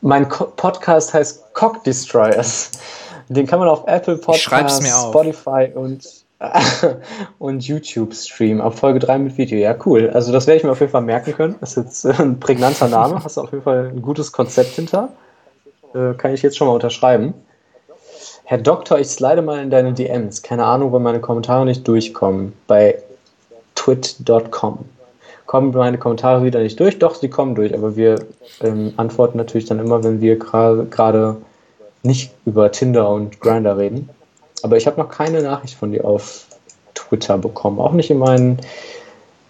[0.00, 2.72] Mein Ko Podcast heißt Cock Destroyers.
[3.28, 5.10] Den kann man auf Apple Podcasts, auf.
[5.10, 6.08] Spotify und,
[7.38, 8.60] und YouTube streamen.
[8.60, 9.60] Ab Folge 3 mit Video.
[9.60, 10.10] Ja, cool.
[10.10, 11.54] Also das werde ich mir auf jeden Fall merken können.
[11.60, 13.22] Das ist jetzt ein prägnanter Name.
[13.22, 15.10] Hast du auf jeden Fall ein gutes Konzept hinter.
[15.94, 17.34] Äh, kann ich jetzt schon mal unterschreiben.
[18.44, 20.42] Herr Doktor, ich slide mal in deine DMs.
[20.42, 22.52] Keine Ahnung, wenn meine Kommentare nicht durchkommen.
[22.66, 23.00] Bei
[23.76, 24.84] twit.com.
[25.46, 26.98] Kommen meine Kommentare wieder nicht durch?
[26.98, 28.24] Doch, sie kommen durch, aber wir
[28.60, 31.36] ähm, antworten natürlich dann immer, wenn wir gerade
[32.02, 34.08] nicht über Tinder und Grinder reden.
[34.62, 36.46] Aber ich habe noch keine Nachricht von dir auf
[36.94, 37.80] Twitter bekommen.
[37.80, 38.58] Auch nicht in meinen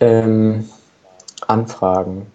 [0.01, 0.69] ähm,
[1.47, 2.27] Anfragen.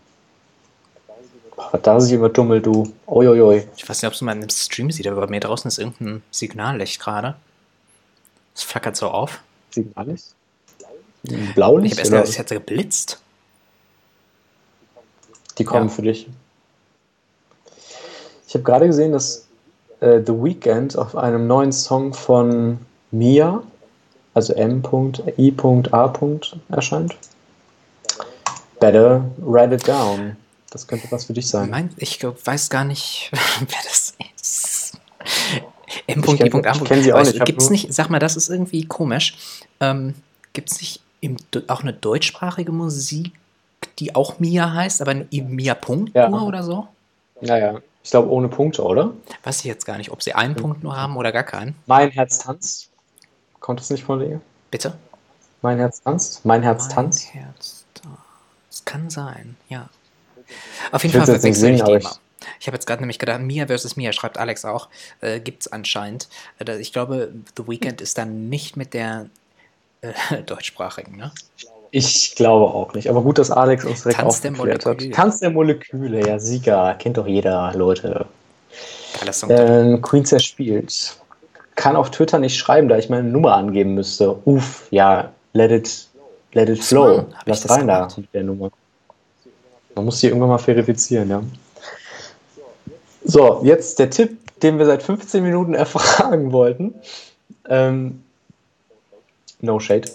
[1.75, 2.89] Boah, da ist immer dummel, du.
[3.05, 3.67] Uiuiui.
[3.75, 5.77] Ich weiß nicht, ob es mal in dem Stream sieht, aber bei mir draußen ist
[5.77, 7.35] irgendein Signallicht gerade.
[8.55, 9.41] Es flackert so auf.
[9.71, 10.23] Signallicht?
[11.23, 11.95] Ich Blaulicht?
[11.95, 13.19] habe erst gedacht, es hätte geblitzt.
[15.57, 15.93] Die kommen Ja.
[15.93, 16.29] für dich.
[18.47, 19.45] Ich habe gerade gesehen, dass
[19.99, 22.79] äh, The Weeknd auf einem neuen Song von
[23.11, 23.63] Mia,
[24.33, 26.13] also M.I.A.
[26.69, 27.15] erscheint.
[28.79, 30.37] Better write it down.
[30.75, 31.69] Das könnte was für dich sein.
[31.69, 33.31] Mein, ich glaub, weiß gar nicht,
[33.61, 34.97] wer das ist.
[36.05, 36.19] M.
[36.19, 36.67] Ich kenn- I.
[36.67, 36.71] A.
[36.73, 39.37] ich kenn sie auch nicht, Gibt's nicht, sag mal, das ist irgendwie komisch.
[39.79, 40.15] Ähm,
[40.51, 41.37] Gibt es nicht im,
[41.69, 43.31] auch eine deutschsprachige Musik,
[43.99, 46.27] die auch Mia heißt, aber Mia Punkt Ja.
[46.27, 46.89] nur oder so?
[47.39, 49.13] Naja, ich glaube ohne Punkte, oder?
[49.45, 51.75] Weiß ich jetzt gar nicht, ob sie einen Punkt nur haben oder gar keinen.
[51.85, 52.89] Mein Herz tanzt.
[53.61, 54.41] Kommt das nicht von dir?
[54.71, 54.97] Bitte?
[55.61, 56.43] Mein Herz tanzt?
[56.43, 57.29] Mein Herz tanzt?
[57.33, 58.19] Mein Herz tanzt.
[58.69, 59.87] Es kann sein, ja.
[60.91, 62.15] Auf jeden Ich Fall verwechsel ich die immer.
[62.59, 64.89] Ich habe jetzt gerade nämlich gedacht, Mia versus Mia, schreibt Alex auch,
[65.21, 66.27] äh, gibt es anscheinend.
[66.59, 69.27] Äh, da- ich glaube, The Weeknd ist dann nicht mit der
[70.01, 71.31] äh, deutschsprachigen, ne?
[71.91, 73.09] Ich glaube auch nicht.
[73.09, 74.85] Aber gut, dass Alex uns direkt Tanz der aufgeklärt hat.
[74.97, 75.11] Moleküle.
[75.15, 76.93] Tanz der Moleküle, ja, Sieger.
[76.95, 78.25] Kennt doch jeder, Leute.
[79.19, 79.49] Geiler Song.
[79.51, 81.15] Ähm, Queen zerspielt.
[81.75, 84.35] Kann auf Twitter nicht schreiben, da ich meine Nummer angeben müsste.
[84.45, 86.07] Uff, ja, let it,
[86.53, 87.25] let it flow.
[87.45, 88.17] Lass rein da gemacht?
[88.17, 88.71] mit der Nummer.
[89.95, 91.41] Man muss die irgendwann mal verifizieren, ja.
[93.23, 96.93] So, jetzt der Tipp, den wir seit 15 Minuten erfragen wollten.
[97.67, 98.23] Ähm,
[99.61, 100.07] no shade.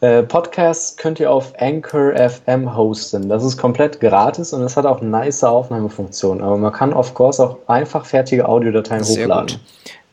[0.00, 3.28] Äh, Podcasts könnt ihr auf Anchor FM hosten.
[3.28, 6.42] Das ist komplett gratis und es hat auch nice Aufnahmefunktionen.
[6.42, 9.56] Aber man kann of course auch einfach fertige Audiodateien Sehr hochladen.
[9.56, 9.60] gut.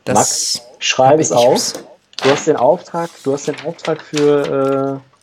[0.04, 1.72] Das Max, schreib es auf.
[2.22, 5.15] Du hast den Auftrag, du hast den Auftrag für, äh,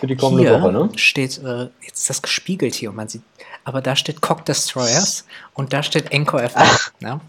[0.00, 0.88] für die kommende hier Woche, ne?
[0.96, 3.22] steht, äh, jetzt ist das gespiegelt hier und man sieht,
[3.64, 6.62] aber da steht Cock Destroyers und da steht Encore FM.
[7.00, 7.20] Ne?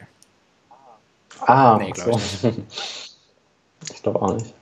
[1.40, 2.48] Ah, Nee, glaub so.
[3.94, 4.54] ich glaube auch nicht.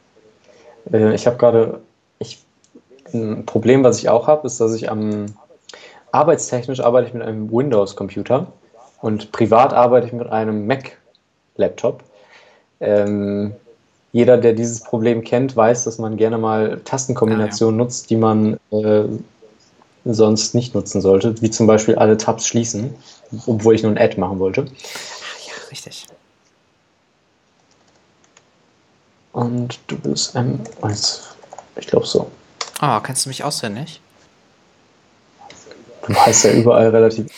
[0.92, 1.80] Äh, ich habe gerade.
[3.14, 5.26] Ein Problem, was ich auch habe, ist, dass ich am.
[6.12, 8.52] Arbeitstechnisch arbeite ich mit einem Windows-Computer
[9.00, 10.66] und privat arbeite ich mit einem
[11.62, 12.02] Mac-Laptop.
[12.80, 13.54] Ähm,
[14.12, 19.04] jeder, der dieses Problem kennt, weiß, dass man gerne mal Tastenkombinationen nutzt, die man äh,
[20.04, 22.94] sonst nicht nutzen sollte, wie zum Beispiel alle Tabs schließen,
[23.46, 24.62] obwohl ich nur ein Ad machen wollte.
[24.62, 26.06] Ah ja, richtig.
[29.32, 31.20] Und du bist M1.
[31.76, 32.30] Ich glaube so.
[32.82, 34.00] Oh, kennst du mich auswendig?
[36.06, 37.28] Du heißt ja überall relativ.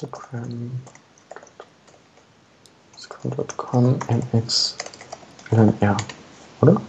[0.00, 0.70] Instagram.
[3.24, 3.98] Instagram.com
[4.32, 4.76] MX
[5.50, 5.96] LNR.
[6.62, 6.80] Oder?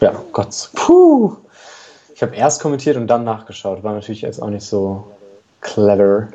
[0.00, 0.70] Ja, Gott.
[0.74, 1.36] Puh.
[2.14, 3.82] Ich habe erst kommentiert und dann nachgeschaut.
[3.82, 5.06] War natürlich jetzt auch nicht so
[5.60, 6.28] clever.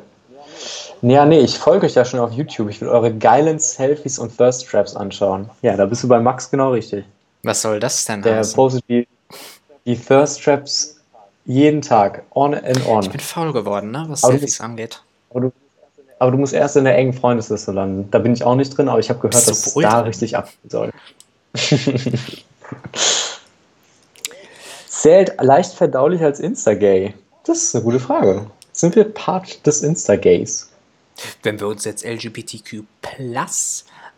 [1.02, 2.68] Ja, nee, ich folge euch ja schon auf YouTube.
[2.70, 5.48] Ich will eure geilen Selfies und Thirst Traps anschauen.
[5.62, 7.04] Ja, da bist du bei Max genau richtig.
[7.44, 8.56] Was soll das denn Der heißen?
[8.56, 9.06] postet die,
[9.86, 10.96] die Thirst Traps
[11.44, 13.02] jeden Tag, on and on.
[13.04, 14.04] Ich bin faul geworden, ne?
[14.08, 15.02] was Aber Selfies bist- angeht.
[15.30, 15.52] Aber du,
[16.18, 18.10] aber du musst erst in der engen Freundesliste landen.
[18.10, 20.36] Da bin ich auch nicht drin, aber ich habe gehört, Bist dass es da richtig
[20.36, 20.90] abgehen soll.
[24.86, 27.14] Zählt leicht verdaulich als Insta-Gay?
[27.44, 28.46] Das ist eine gute Frage.
[28.72, 30.70] Sind wir Part des Insta-Gays?
[31.42, 32.82] Wenn wir uns jetzt LGBTQ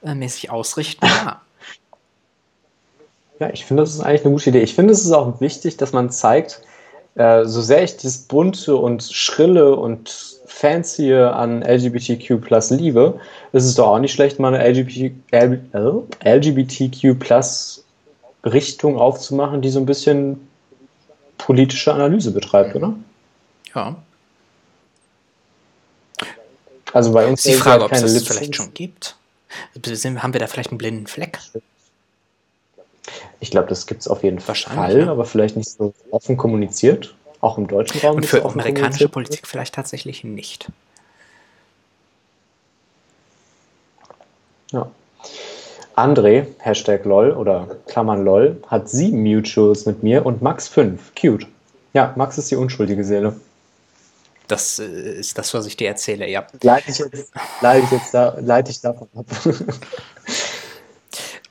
[0.03, 1.41] äh, mäßig ausrichten, ja.
[3.39, 4.61] Ja, ich finde, das ist eigentlich eine gute Idee.
[4.61, 6.61] Ich finde, es ist auch wichtig, dass man zeigt,
[7.15, 13.19] äh, so sehr ich das bunte und schrille und fancy an LGBTQ Plus liebe,
[13.53, 15.13] ist es doch auch nicht schlecht, mal eine LGBT,
[16.23, 17.85] LGBTQ Plus
[18.45, 20.49] Richtung aufzumachen, die so ein bisschen
[21.39, 22.95] politische Analyse betreibt, oder?
[23.75, 23.97] Ja.
[26.93, 29.17] Also bei uns ist die Frage, halt ob es das vielleicht schon gibt.
[29.75, 31.39] Haben wir da vielleicht einen blinden Fleck?
[33.41, 35.11] Ich glaube, das gibt es auf jeden Fall, ja.
[35.11, 37.15] aber vielleicht nicht so offen kommuniziert.
[37.41, 39.09] Auch im deutschen Raum Und für amerikanische.
[39.09, 40.69] Politik vielleicht tatsächlich nicht.
[44.73, 44.91] Ja.
[45.97, 51.13] André, Hashtag LOL oder Klammern LOL, hat sieben Mutuals mit mir und Max fünf.
[51.15, 51.47] Cute.
[51.93, 53.35] Ja, Max ist die unschuldige Seele.
[54.47, 56.47] Das äh, ist das, was ich dir erzähle, ja.
[56.63, 59.27] Leite ich jetzt, leite ich jetzt da, leite ich davon ab.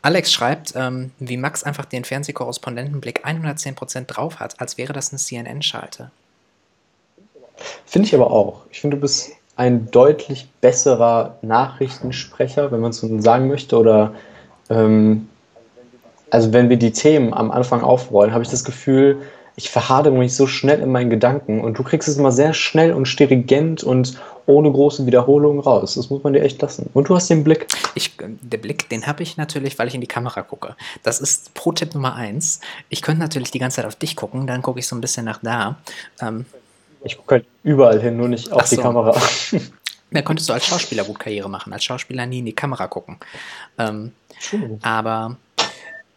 [0.01, 5.19] Alex schreibt, ähm, wie Max einfach den Fernsehkorrespondentenblick 110% drauf hat, als wäre das eine
[5.19, 6.11] CNN-Schalte.
[7.85, 8.61] Finde ich aber auch.
[8.71, 13.77] Ich finde, du bist ein deutlich besserer Nachrichtensprecher, wenn man es so sagen möchte.
[13.77, 14.13] Oder
[14.69, 15.27] ähm,
[16.29, 19.21] also wenn wir die Themen am Anfang aufrollen, habe ich das Gefühl,
[19.57, 22.93] ich verhadere mich so schnell in meinen Gedanken und du kriegst es immer sehr schnell
[22.93, 25.95] und stringent und ohne große Wiederholungen raus.
[25.95, 26.89] Das muss man dir echt lassen.
[26.93, 27.67] Und du hast den Blick.
[27.95, 30.75] Ich, äh, der Blick, den habe ich natürlich, weil ich in die Kamera gucke.
[31.03, 32.59] Das ist Pro-Tipp Nummer eins.
[32.89, 35.25] Ich könnte natürlich die ganze Zeit auf dich gucken, dann gucke ich so ein bisschen
[35.25, 35.77] nach da.
[36.21, 36.45] Ähm,
[37.03, 38.81] Ich gucke halt überall hin, nur nicht auf Ach die so.
[38.81, 39.15] Kamera.
[40.11, 43.17] da könntest du als Schauspieler gut Karriere machen, als Schauspieler nie in die Kamera gucken.
[43.77, 44.11] Ähm,
[44.81, 45.37] aber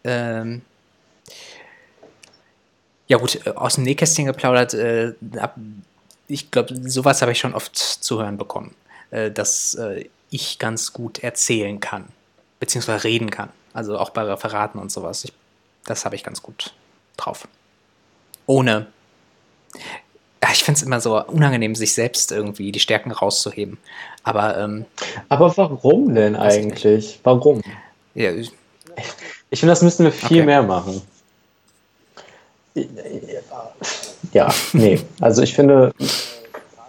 [0.05, 0.63] ähm,
[3.09, 5.57] ja gut, äh, aus dem Nähkästchen geplaudert, äh, ab,
[6.29, 8.75] ich glaube, sowas habe ich schon oft zu hören bekommen,
[9.11, 12.09] äh, dass äh, ich ganz gut erzählen kann,
[12.61, 13.51] beziehungsweise reden kann.
[13.75, 15.25] Also auch bei Referaten und sowas.
[15.25, 15.33] Ich,
[15.85, 16.73] das habe ich ganz gut
[17.17, 17.47] drauf.
[18.47, 18.87] Ohne.
[20.53, 23.79] Ich finde es immer so unangenehm, sich selbst irgendwie die Stärken rauszuheben.
[24.25, 24.85] Aber ähm,
[25.29, 27.21] Aber warum denn ich eigentlich?
[27.23, 27.63] Warum?
[28.15, 28.51] ja, Ich
[29.61, 30.43] finde, das müssten wir viel Okay.
[30.43, 31.01] mehr machen.
[34.33, 35.01] Ja, nee.
[35.21, 35.93] Also ich finde,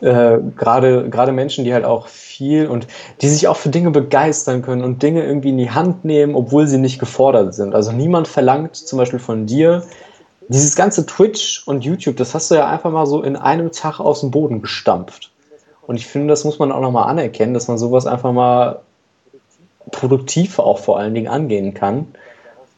[0.01, 2.87] äh, gerade gerade Menschen, die halt auch viel und
[3.21, 6.67] die sich auch für Dinge begeistern können und Dinge irgendwie in die Hand nehmen, obwohl
[6.67, 7.75] sie nicht gefordert sind.
[7.75, 9.83] Also niemand verlangt zum Beispiel von dir,
[10.49, 13.99] dieses ganze Twitch und YouTube, das hast du ja einfach mal so in einem Tag
[13.99, 15.31] aus dem Boden gestampft.
[15.85, 18.79] Und ich finde, das muss man auch nochmal anerkennen, dass man sowas einfach mal
[19.91, 22.07] produktiv auch vor allen Dingen angehen kann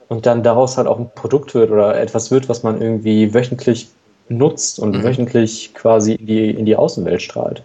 [0.09, 3.89] und dann daraus halt auch ein Produkt wird oder etwas wird, was man irgendwie wöchentlich
[4.29, 5.03] nutzt und Mhm.
[5.03, 7.63] wöchentlich quasi in die, in die Außenwelt strahlt.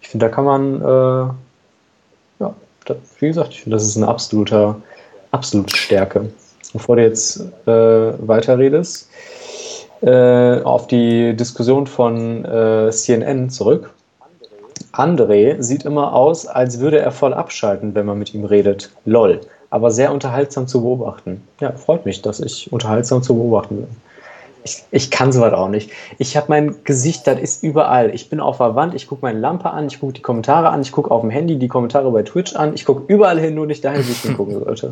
[0.00, 2.54] Ich finde, da kann man, äh, ja,
[2.86, 4.76] da, wie gesagt, ich finde, das ist eine absoluter,
[5.30, 6.30] absolute Stärke.
[6.72, 7.70] Bevor du jetzt äh,
[8.26, 9.08] weiterredest,
[10.02, 13.90] äh, auf die Diskussion von äh, CNN zurück.
[14.92, 18.90] André sieht immer aus, als würde er voll abschalten, wenn man mit ihm redet.
[19.04, 19.40] Lol.
[19.70, 21.42] Aber sehr unterhaltsam zu beobachten.
[21.60, 23.88] Ja, freut mich, dass ich unterhaltsam zu beobachten bin.
[24.64, 25.90] Ich, ich kann sowas auch nicht.
[26.18, 28.14] Ich habe mein Gesicht, das ist überall.
[28.14, 30.82] Ich bin auf der Wand, ich gucke meine Lampe an, ich gucke die Kommentare an,
[30.82, 33.66] ich gucke auf dem Handy die Kommentare bei Twitch an, ich gucke überall hin, nur
[33.66, 34.90] nicht dahin, wo ich hingucken sollte.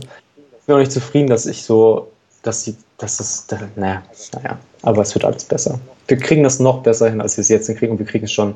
[0.59, 2.11] Ich bin auch nicht zufrieden, dass ich so,
[2.43, 4.03] dass die, dass das, da- naja,
[4.35, 5.79] naja, aber es wird alles besser.
[6.09, 8.33] Wir kriegen das noch besser hin, als wir es jetzt hinkriegen und wir kriegen es
[8.33, 8.55] schon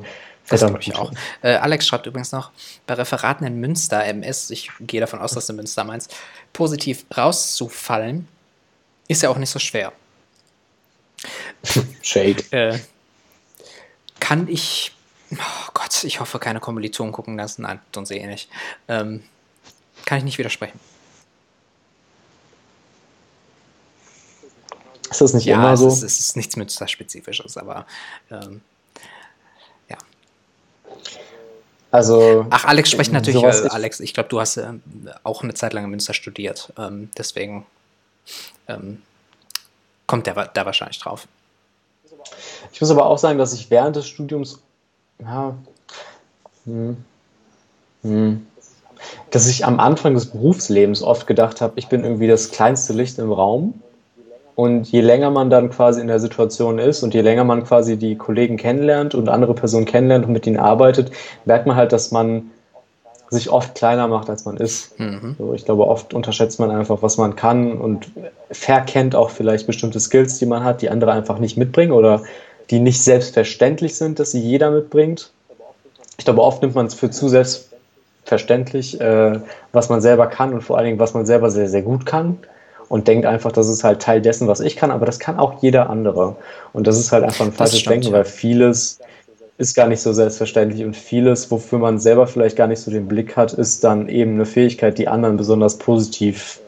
[0.49, 1.11] Das glaube ich auch.
[1.41, 2.51] Äh, Alex schreibt übrigens noch,
[2.87, 6.13] bei Referaten in Münster, MS, ich gehe davon aus, dass du Münster meinst,
[6.51, 8.27] positiv rauszufallen,
[9.07, 9.93] ist ja auch nicht so schwer.
[12.01, 12.43] Shade.
[12.51, 12.79] Äh,
[14.19, 14.91] kann ich,
[15.31, 17.63] oh Gott, ich hoffe, keine Kommilitonen gucken lassen.
[17.63, 18.49] Nein, tun sie eh nicht.
[18.87, 19.23] Ähm,
[20.05, 20.79] kann ich nicht widersprechen.
[25.09, 25.87] Ist das nicht Ja, immer es, so?
[25.87, 27.85] ist, es ist nichts Münster-spezifisches, aber
[28.31, 28.61] ähm,
[29.89, 29.97] ja.
[31.91, 34.81] Also, Ach, Alex spricht natürlich, Sowas äh, Alex, ich glaube, du hast ähm,
[35.23, 36.73] auch eine Zeit lang in Münster studiert.
[36.77, 37.65] Ähm, deswegen
[38.67, 39.01] ähm,
[40.07, 41.27] kommt der da wahrscheinlich drauf.
[42.71, 44.61] Ich muss aber auch sagen, dass ich während des Studiums,
[45.21, 45.55] ja,
[46.65, 46.97] hm,
[48.03, 48.45] hm,
[49.31, 53.19] dass ich am Anfang des Berufslebens oft gedacht habe, ich bin irgendwie das kleinste Licht
[53.19, 53.81] im Raum.
[54.55, 57.97] Und je länger man dann quasi in der Situation ist und je länger man quasi
[57.97, 61.11] die Kollegen kennenlernt und andere Personen kennenlernt und mit ihnen arbeitet,
[61.43, 62.51] merkt man halt, dass man
[63.29, 64.99] sich oft kleiner macht, als man ist.
[64.99, 65.35] Mhm.
[65.37, 68.11] So, ich glaube, oft unterschätzt man einfach, was man kann und
[68.51, 72.23] verkennt auch vielleicht bestimmte Skills, die man hat, die andere einfach nicht mitbringen oder
[72.69, 75.31] die nicht selbstverständlich sind, dass sie jeder mitbringt.
[76.17, 79.39] Ich glaube, oft nimmt man es für zu selbstverständlich, äh,
[79.71, 82.39] was man selber kann und vor allen Dingen, was man selber sehr, sehr gut kann.
[82.87, 85.61] und denkt einfach, das ist halt Teil dessen, was ich kann, aber das kann auch
[85.61, 86.35] jeder andere.
[86.73, 88.99] Und das ist halt einfach ein falsches stimmt, Denken, weil vieles
[89.57, 93.07] ist gar nicht so selbstverständlich und vieles, wofür man selber vielleicht gar nicht so den
[93.07, 96.59] Blick hat, ist dann eben eine Fähigkeit, die anderen besonders positiv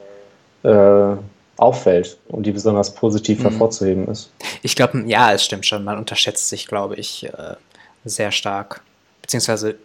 [0.63, 1.15] äh,
[1.57, 3.43] auffällt und die besonders positiv Mhm.
[3.43, 4.31] hervorzuheben ist.
[4.61, 5.83] Ich glaube, ja, es stimmt schon.
[5.83, 7.55] Man unterschätzt sich, glaube ich, äh,
[8.05, 8.81] sehr stark.
[9.21, 9.75] Beziehungsweise,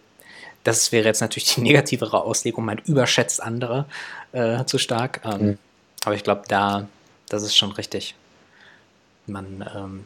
[0.63, 3.85] das wäre jetzt natürlich die negativere Auslegung, man überschätzt andere
[4.31, 5.19] äh, zu stark.
[5.25, 5.57] Ähm, Mhm.
[6.05, 6.87] Aber ich glaube, da,
[7.29, 8.15] das ist schon richtig.
[9.25, 10.05] Man ähm,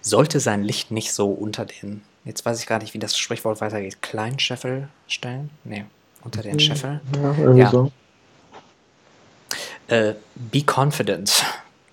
[0.00, 3.60] sollte sein Licht nicht so unter den, jetzt weiß ich gar nicht, wie das Sprichwort
[3.60, 5.50] weitergeht, kleinen Scheffel stellen?
[5.64, 5.84] Nee,
[6.24, 7.00] unter den Scheffel.
[7.14, 7.70] Ja, irgendwie Ja.
[7.70, 7.92] so.
[9.88, 11.44] Äh, be confident.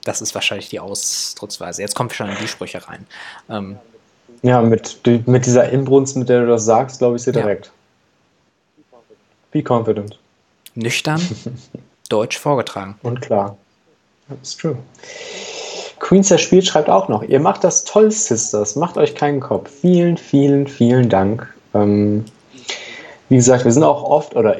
[0.03, 1.81] Das ist wahrscheinlich die Ausdrucksweise.
[1.81, 3.05] Jetzt kommen wir schon in die Sprüche rein.
[3.49, 3.77] Ähm,
[4.41, 7.41] Ja, mit, mit dieser Inbrunst, mit der du das sagst, glaube ich sie Ja.
[7.41, 7.72] direkt.
[9.51, 10.18] Be confident.
[10.76, 11.22] nüchtern,
[12.10, 12.95] deutsch vorgetragen.
[13.03, 13.55] Und klar.
[14.27, 14.77] That's true.
[16.03, 19.71] Queens der Spiel schreibt auch noch, ihr macht das toll, Sisters, macht euch keinen Kopf.
[19.71, 21.47] Vielen, vielen, vielen Dank.
[21.73, 22.25] Ähm,
[23.30, 24.57] wie gesagt, wir sind auch oft, oder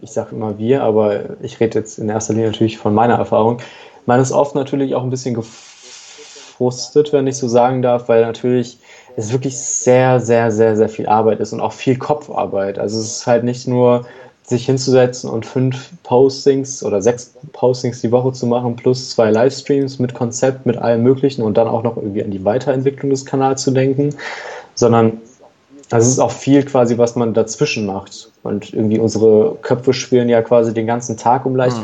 [0.00, 3.58] ich sage immer wir, aber ich rede jetzt in erster Linie natürlich von meiner Erfahrung.
[4.06, 8.78] Man ist oft natürlich auch ein bisschen gefrustet, wenn ich so sagen darf, weil natürlich
[9.16, 12.78] es wirklich sehr, sehr, sehr, sehr viel Arbeit ist und auch viel Kopfarbeit.
[12.78, 14.06] Also es ist halt nicht nur
[14.46, 19.98] sich hinzusetzen und fünf Postings oder sechs Postings die Woche zu machen, plus zwei Livestreams
[19.98, 23.62] mit Konzept, mit allem Möglichen und dann auch noch irgendwie an die Weiterentwicklung des Kanals
[23.62, 24.14] zu denken,
[24.74, 25.18] sondern
[25.90, 28.30] also es ist auch viel quasi, was man dazwischen macht.
[28.42, 31.82] Und irgendwie unsere Köpfe schwirren ja quasi den ganzen Tag um leicht Mhm.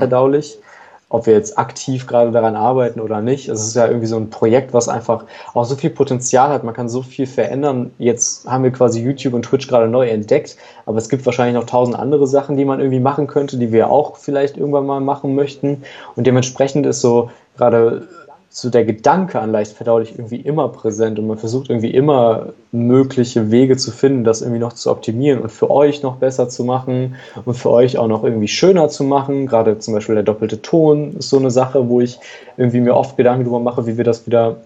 [1.11, 3.49] Ob wir jetzt aktiv gerade daran arbeiten oder nicht.
[3.49, 6.65] Es ist ja irgendwie so ein Projekt, was einfach auch so viel Potenzial hat.
[6.65, 7.91] Man kann so viel verändern.
[7.99, 10.57] Jetzt haben wir quasi YouTube und Twitch gerade neu entdeckt.
[10.87, 13.91] Aber es gibt wahrscheinlich noch tausend andere Sachen, die man irgendwie machen könnte, die wir
[13.91, 15.83] auch vielleicht irgendwann mal machen möchten.
[16.17, 18.09] Und dementsprechend ist so gerade
[18.53, 23.53] so der Gedanke an leicht verdaulich irgendwie immer präsent und man versucht irgendwie immer mögliche
[23.53, 27.15] Wege zu finden, das irgendwie noch zu optimieren und für euch noch besser zu machen
[27.45, 29.47] und für euch auch noch irgendwie schöner zu machen.
[29.47, 32.19] Gerade zum Beispiel der doppelte Ton ist so eine Sache, wo ich
[32.57, 34.57] irgendwie mir oft Gedanken darüber mache, wie wir das wieder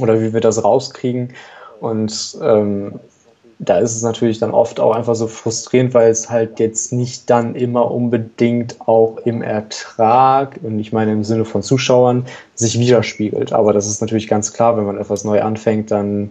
[0.00, 1.34] oder wie wir das rauskriegen.
[1.80, 3.00] Und ähm,
[3.64, 7.28] da ist es natürlich dann oft auch einfach so frustrierend, weil es halt jetzt nicht
[7.30, 13.52] dann immer unbedingt auch im Ertrag, und ich meine im Sinne von Zuschauern, sich widerspiegelt.
[13.52, 16.30] Aber das ist natürlich ganz klar, wenn man etwas neu anfängt, dann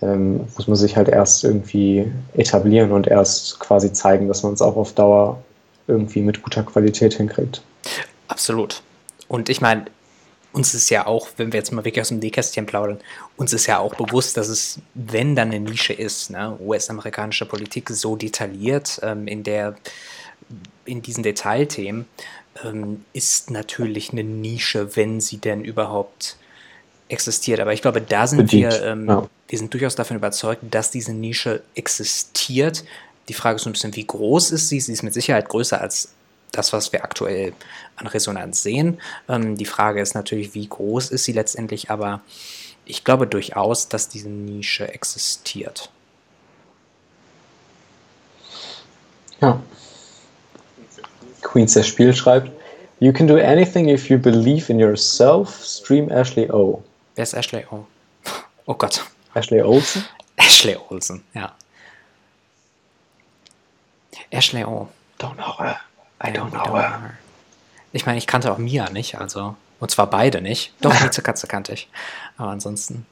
[0.00, 4.62] ähm, muss man sich halt erst irgendwie etablieren und erst quasi zeigen, dass man es
[4.62, 5.42] auch auf Dauer
[5.86, 7.62] irgendwie mit guter Qualität hinkriegt.
[8.28, 8.82] Absolut.
[9.28, 9.86] Und ich meine,
[10.52, 12.98] uns ist ja auch, wenn wir jetzt mal wirklich aus dem Nähkästchen plaudern,
[13.36, 17.88] uns ist ja auch bewusst, dass es, wenn dann eine Nische ist, ne, US-amerikanische Politik
[17.90, 19.76] so detailliert ähm, in der
[20.84, 22.06] in diesen Detailthemen,
[22.64, 26.36] ähm, ist natürlich eine Nische, wenn sie denn überhaupt
[27.08, 27.60] existiert.
[27.60, 29.28] Aber ich glaube, da sind Bedingt, wir, ähm, ja.
[29.48, 32.84] wir sind durchaus davon überzeugt, dass diese Nische existiert.
[33.28, 34.80] Die Frage ist so ein bisschen, wie groß ist sie?
[34.80, 36.08] Sie ist mit Sicherheit größer als
[36.50, 37.52] das, was wir aktuell
[38.02, 39.00] an Resonanz sehen.
[39.28, 42.20] Ähm, die Frage ist natürlich, wie groß ist sie letztendlich, aber
[42.84, 45.90] ich glaube durchaus, dass diese Nische existiert.
[49.40, 49.60] Ja.
[51.42, 52.50] Queens der Spiel schreibt,
[53.00, 55.64] You can do anything if you believe in yourself.
[55.64, 56.84] Stream Ashley O.
[57.16, 57.84] Wer ist Ashley O?
[58.66, 59.04] Oh Gott.
[59.34, 60.04] Ashley Olsen?
[60.36, 61.52] Ashley Olsen, ja.
[64.30, 64.88] Ashley O.
[65.18, 65.80] Don't know her.
[66.20, 66.64] I don't her.
[66.64, 67.18] know her.
[67.92, 69.56] Ich meine, ich kannte auch Mia nicht, also.
[69.80, 70.72] Und zwar beide nicht.
[70.80, 71.88] Doch, Mieze Katze kannte ich.
[72.36, 73.06] Aber ansonsten.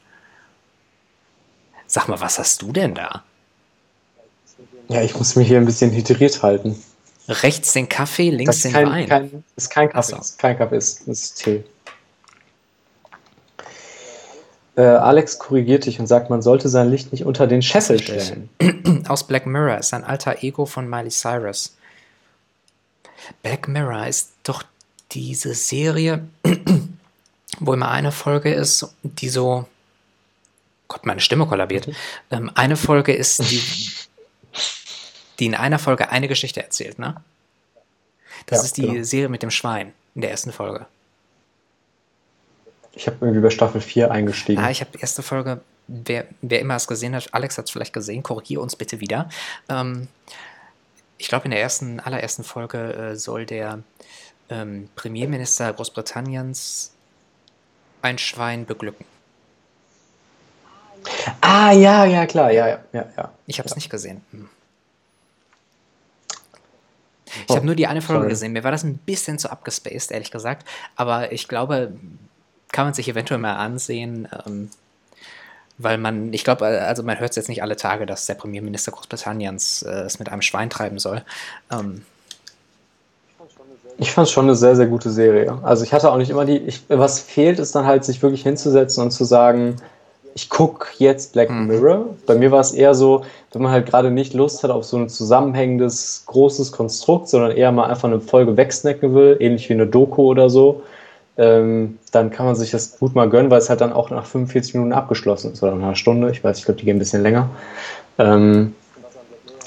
[1.86, 3.24] Sag mal, was hast du denn da?
[4.88, 6.80] Ja, ich muss mich hier ein bisschen hydriert halten.
[7.28, 9.08] Rechts den Kaffee, links den kein, Wein.
[9.08, 10.12] kein, ist kein Kaffee.
[10.12, 10.18] So.
[10.18, 11.64] Ist kein Kaffee, ist, ist Tee.
[14.76, 18.48] Äh, Alex korrigiert dich und sagt, man sollte sein Licht nicht unter den Scheffel stellen.
[19.08, 21.76] Aus Black Mirror ist ein alter Ego von Miley Cyrus.
[23.42, 24.62] Black Mirror ist doch
[25.12, 26.26] diese Serie,
[27.58, 29.66] wo immer eine Folge ist, die so.
[30.88, 31.88] Gott, meine Stimme kollabiert.
[32.30, 33.62] Ähm, eine Folge ist, die,
[35.38, 37.22] die in einer Folge eine Geschichte erzählt, ne?
[38.46, 39.02] Das Ja, ist die genau.
[39.04, 40.86] Serie mit dem Schwein in der ersten Folge.
[42.92, 44.60] Ich habe irgendwie bei Staffel 4 eingestiegen.
[44.60, 47.70] Ah, ich habe die erste Folge, wer, wer immer es gesehen hat, Alex hat es
[47.70, 49.28] vielleicht gesehen, korrigiere uns bitte wieder.
[49.68, 50.08] Ähm,
[51.20, 53.80] ich glaube, in der ersten, allerersten Folge äh, soll der
[54.48, 56.92] ähm, Premierminister Großbritanniens
[58.00, 59.04] ein Schwein beglücken.
[61.42, 63.06] Ah, ja, ja, klar, ja, ja, ja.
[63.18, 63.32] ja.
[63.46, 64.22] Ich habe es nicht gesehen.
[64.30, 64.48] Hm.
[67.48, 68.30] Ich habe nur die eine Folge sorry.
[68.30, 68.52] gesehen.
[68.52, 70.66] Mir war das ein bisschen zu abgespaced, ehrlich gesagt.
[70.96, 71.92] Aber ich glaube,
[72.72, 74.70] kann man sich eventuell mal ansehen, ähm,
[75.82, 78.92] weil man, ich glaube, also man hört es jetzt nicht alle Tage, dass der Premierminister
[78.92, 81.22] Großbritanniens äh, es mit einem Schwein treiben soll.
[81.72, 82.02] Ähm,
[83.98, 85.58] Ich fand es schon eine sehr, sehr gute Serie.
[85.62, 88.42] Also ich hatte auch nicht immer die, ich, was fehlt, ist dann halt, sich wirklich
[88.42, 89.76] hinzusetzen und zu sagen,
[90.34, 91.66] ich gucke jetzt Black Mhm.
[91.66, 92.06] Mirror.
[92.26, 94.96] Bei mir war es eher so, wenn man halt gerade nicht Lust hat auf so
[94.96, 99.86] ein zusammenhängendes, großes Konstrukt, sondern eher mal einfach eine Folge wegsnacken will, ähnlich wie eine
[99.86, 100.82] Doku oder so,
[101.40, 104.26] ähm, dann kann man sich das gut mal gönnen, weil es halt dann auch nach
[104.26, 106.30] 45 Minuten abgeschlossen ist oder nach einer Stunde.
[106.30, 107.48] Ich weiß, ich glaube, die gehen ein bisschen länger.
[108.18, 108.74] Ähm,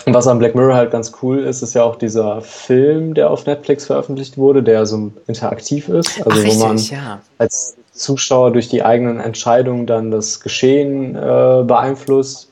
[0.05, 3.31] und was an Black Mirror halt ganz cool ist, ist ja auch dieser Film, der
[3.31, 6.23] auf Netflix veröffentlicht wurde, der so interaktiv ist.
[6.27, 7.21] Also ach, wo man richtig, ja.
[7.39, 12.49] als Zuschauer durch die eigenen Entscheidungen dann das Geschehen äh, beeinflusst.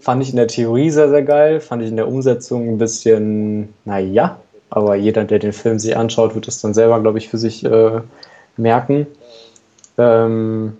[0.00, 1.60] Fand ich in der Theorie sehr, sehr geil.
[1.60, 4.38] Fand ich in der Umsetzung ein bisschen, naja.
[4.68, 7.64] Aber jeder, der den Film sich anschaut, wird es dann selber, glaube ich, für sich
[7.64, 8.00] äh,
[8.58, 9.06] merken.
[9.96, 10.76] Ähm,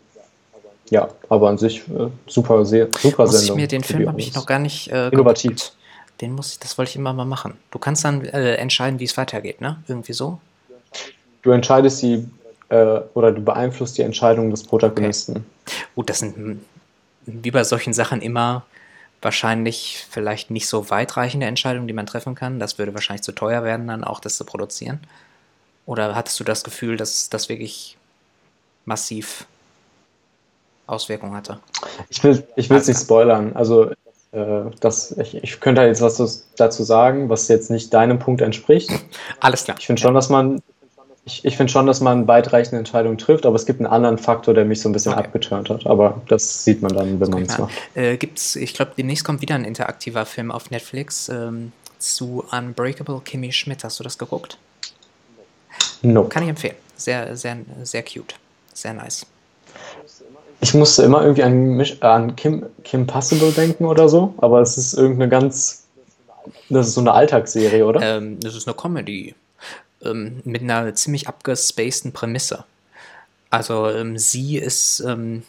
[0.91, 3.57] ja, aber an sich äh, super, sehr, super Muss ich Sendung.
[3.57, 5.51] mir den Film habe ich noch gar nicht äh, Innovativ.
[5.51, 5.73] geguckt.
[6.21, 7.55] Den muss ich, das wollte ich immer mal machen.
[7.71, 9.77] Du kannst dann äh, entscheiden, wie es weitergeht, ne?
[9.87, 10.41] Irgendwie so.
[11.43, 12.27] Du entscheidest die
[12.71, 15.47] äh, oder du beeinflusst die Entscheidung des Protagonisten.
[15.95, 16.61] Gut, das sind hm,
[17.27, 18.65] wie bei solchen Sachen immer
[19.21, 22.59] wahrscheinlich vielleicht nicht so weitreichende Entscheidungen, die man treffen kann.
[22.59, 25.01] Das würde wahrscheinlich zu teuer werden, dann auch das zu produzieren.
[25.89, 27.97] Oder hattest du das Gefühl, dass das wirklich
[28.85, 29.47] massiv
[30.87, 31.61] Auswirkungen hatte?
[32.11, 33.57] Ich will es Alles nicht spoilern.
[33.57, 33.91] Also
[34.33, 38.91] äh, das, ich, ich könnte jetzt was dazu sagen, was jetzt nicht deinem Punkt entspricht.
[39.41, 39.79] Alles klar.
[39.81, 40.61] Ich finde schon, dass man
[41.25, 44.53] ich, ich finde schon, dass man weitreichende Entscheidungen trifft, aber es gibt einen anderen Faktor,
[44.53, 45.25] der mich so ein bisschen Okay.
[45.25, 45.87] abgeturnt hat.
[45.87, 47.73] Aber das sieht man dann, wenn man es macht.
[47.95, 53.23] Äh, gibt's, ich glaube, demnächst kommt wieder ein interaktiver Film auf Netflix ähm, zu Unbreakable
[53.25, 53.85] Kimmy Schmidt.
[53.85, 54.59] Hast du das geguckt?
[56.03, 56.25] No.
[56.25, 56.77] Kann ich empfehlen.
[56.97, 58.35] Sehr, sehr, sehr cute.
[58.75, 59.27] Sehr nice.
[60.61, 64.77] Ich musste immer irgendwie an, Misch- an Kim, Kim Possible denken oder so, aber es
[64.77, 65.85] ist irgendeine ganz.
[66.69, 68.01] Das ist so eine Alltagsserie, oder?
[68.03, 69.35] Ähm, das ist eine Comedy
[70.03, 72.65] ähm, mit einer ziemlich abgespaceden Prämisse.
[73.51, 75.43] Also ähm, sie ist, ähm,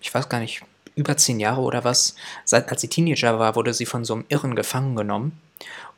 [0.00, 0.62] ich weiß gar nicht,
[0.96, 2.14] über zehn Jahre oder was.
[2.44, 5.38] Seit als sie Teenager war, wurde sie von so einem Irren gefangen genommen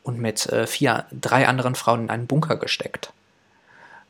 [0.02, 3.12] und mit äh, vier, drei anderen Frauen in einen Bunker gesteckt.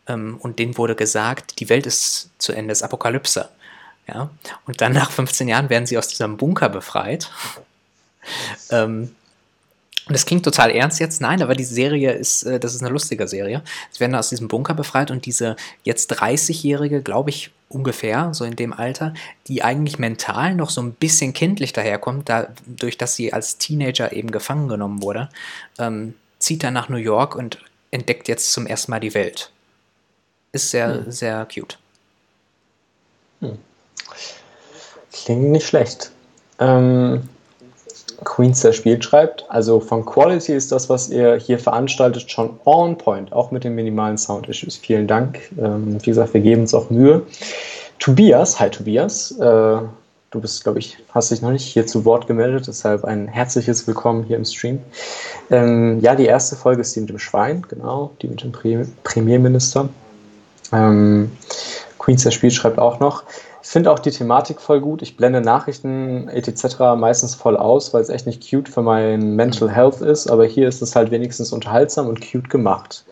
[0.09, 3.49] Ähm, und denen wurde gesagt, die Welt ist zu Ende, es ist Apokalypse.
[4.09, 4.31] Ja?
[4.67, 7.31] Und dann nach 15 Jahren werden sie aus diesem Bunker befreit.
[8.71, 9.15] ähm,
[10.09, 12.93] und das klingt total ernst jetzt, nein, aber die Serie ist, äh, das ist eine
[12.93, 13.63] lustige Serie.
[13.91, 18.55] Sie werden aus diesem Bunker befreit und diese jetzt 30-Jährige, glaube ich, ungefähr, so in
[18.55, 19.15] dem Alter,
[19.49, 24.31] die eigentlich mental noch so ein bisschen kindlich daherkommt, dadurch, dass sie als Teenager eben
[24.31, 25.29] gefangen genommen wurde,
[25.81, 27.59] ähm, zieht dann nach New York und
[27.91, 29.51] entdeckt jetzt zum ersten Mal die Welt.
[30.57, 31.77] Ist sehr, sehr cute.
[35.13, 36.11] Klingt nicht schlecht.
[36.59, 37.29] Ähm,
[38.25, 42.97] Queens der Spiel schreibt, also von Quality ist das, was ihr hier veranstaltet, schon on
[42.97, 44.79] point, auch mit den minimalen Sound-Issues.
[44.79, 45.41] Vielen Dank.
[45.59, 47.21] Ähm, wie gesagt, wir geben uns auch Mühe.
[47.99, 49.43] Tobias, hi Tobias, äh,
[50.31, 53.87] du bist, glaube ich, hast dich noch nicht hier zu Wort gemeldet, deshalb ein herzliches
[53.87, 54.79] Willkommen hier im Stream.
[55.51, 58.87] Ähm, ja, die erste Folge ist die mit dem Schwein, genau, die mit dem Pre
[59.05, 59.91] Premierminister.
[60.73, 61.31] Ähm,
[61.99, 63.25] Queens der Spiel schreibt auch noch,
[63.67, 65.03] ich finde auch die Thematik voll gut.
[65.03, 66.79] Ich blende Nachrichten etc.
[66.97, 70.31] meistens voll aus, weil es echt nicht cute für mein Mental Health ist.
[70.31, 73.05] Aber hier ist es halt wenigstens unterhaltsam und cute gemacht.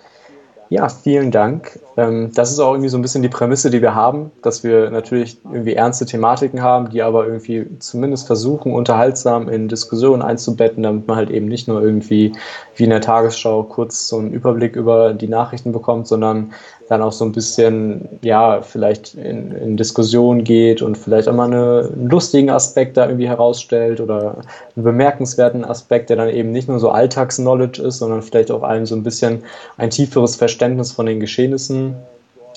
[0.70, 1.78] Ja, vielen Dank.
[1.96, 4.90] Ähm, das ist auch irgendwie so ein bisschen die Prämisse, die wir haben, dass wir
[4.90, 11.06] natürlich irgendwie ernste Thematiken haben, die aber irgendwie zumindest versuchen, unterhaltsam in Diskussionen einzubetten, damit
[11.06, 12.32] man halt eben nicht nur irgendwie
[12.76, 16.52] wie in der Tagesschau kurz so einen Überblick über die Nachrichten bekommt, sondern
[16.88, 21.46] dann auch so ein bisschen, ja, vielleicht in, in Diskussion geht und vielleicht auch mal
[21.46, 24.36] eine, einen lustigen Aspekt da irgendwie herausstellt oder
[24.76, 28.86] einen bemerkenswerten Aspekt, der dann eben nicht nur so Alltagsknowledge ist, sondern vielleicht auch einem
[28.86, 29.42] so ein bisschen
[29.78, 31.96] ein tieferes Verständnis von den Geschehnissen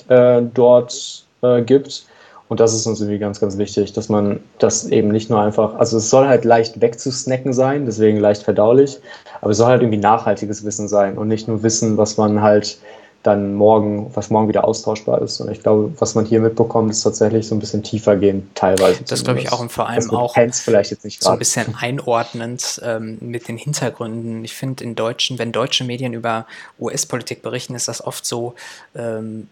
[0.08, 2.04] äh, dort äh, gibt.
[2.48, 5.74] Und das ist uns irgendwie ganz, ganz wichtig, dass man das eben nicht nur einfach,
[5.74, 8.98] also es soll halt leicht wegzusnacken sein, deswegen leicht verdaulich,
[9.42, 12.78] aber es soll halt irgendwie nachhaltiges Wissen sein und nicht nur Wissen, was man halt
[13.22, 15.40] dann morgen, was morgen wieder austauschbar ist.
[15.40, 19.02] Und ich glaube, was man hier mitbekommt, ist tatsächlich so ein bisschen tiefer gehend teilweise.
[19.04, 22.80] Das glaube ich auch und vor allem auch vielleicht jetzt nicht so ein bisschen einordnend
[22.84, 24.44] ähm, mit den Hintergründen.
[24.44, 26.46] Ich finde, in deutschen, wenn deutsche Medien über
[26.78, 28.54] US-Politik berichten, ist das oft so
[28.94, 29.48] ähm,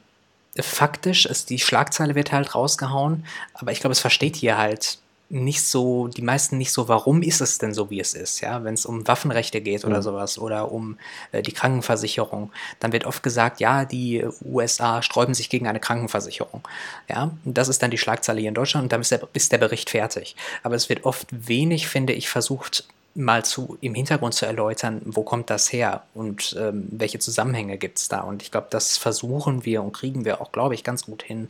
[0.56, 1.26] faktisch.
[1.26, 3.24] Ist, die Schlagzeile wird halt rausgehauen,
[3.54, 4.98] aber ich glaube, es versteht hier halt
[5.28, 8.62] nicht so, die meisten nicht so, warum ist es denn so, wie es ist, ja,
[8.62, 10.02] wenn es um Waffenrechte geht oder Ja.
[10.02, 10.98] sowas oder um
[11.32, 16.66] äh, die Krankenversicherung, dann wird oft gesagt, ja, die USA sträuben sich gegen eine Krankenversicherung,
[17.08, 19.50] ja, und das ist dann die Schlagzeile hier in Deutschland und dann ist der, ist
[19.50, 22.86] der Bericht fertig, aber es wird oft wenig, finde ich, versucht,
[23.18, 27.98] mal zu, im Hintergrund zu erläutern, wo kommt das her und ähm, welche Zusammenhänge gibt
[27.98, 31.06] es da und ich glaube, das versuchen wir und kriegen wir auch, glaube ich, ganz
[31.06, 31.48] gut hin,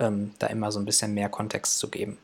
[0.00, 2.18] ähm, da immer so ein bisschen mehr Kontext zu geben.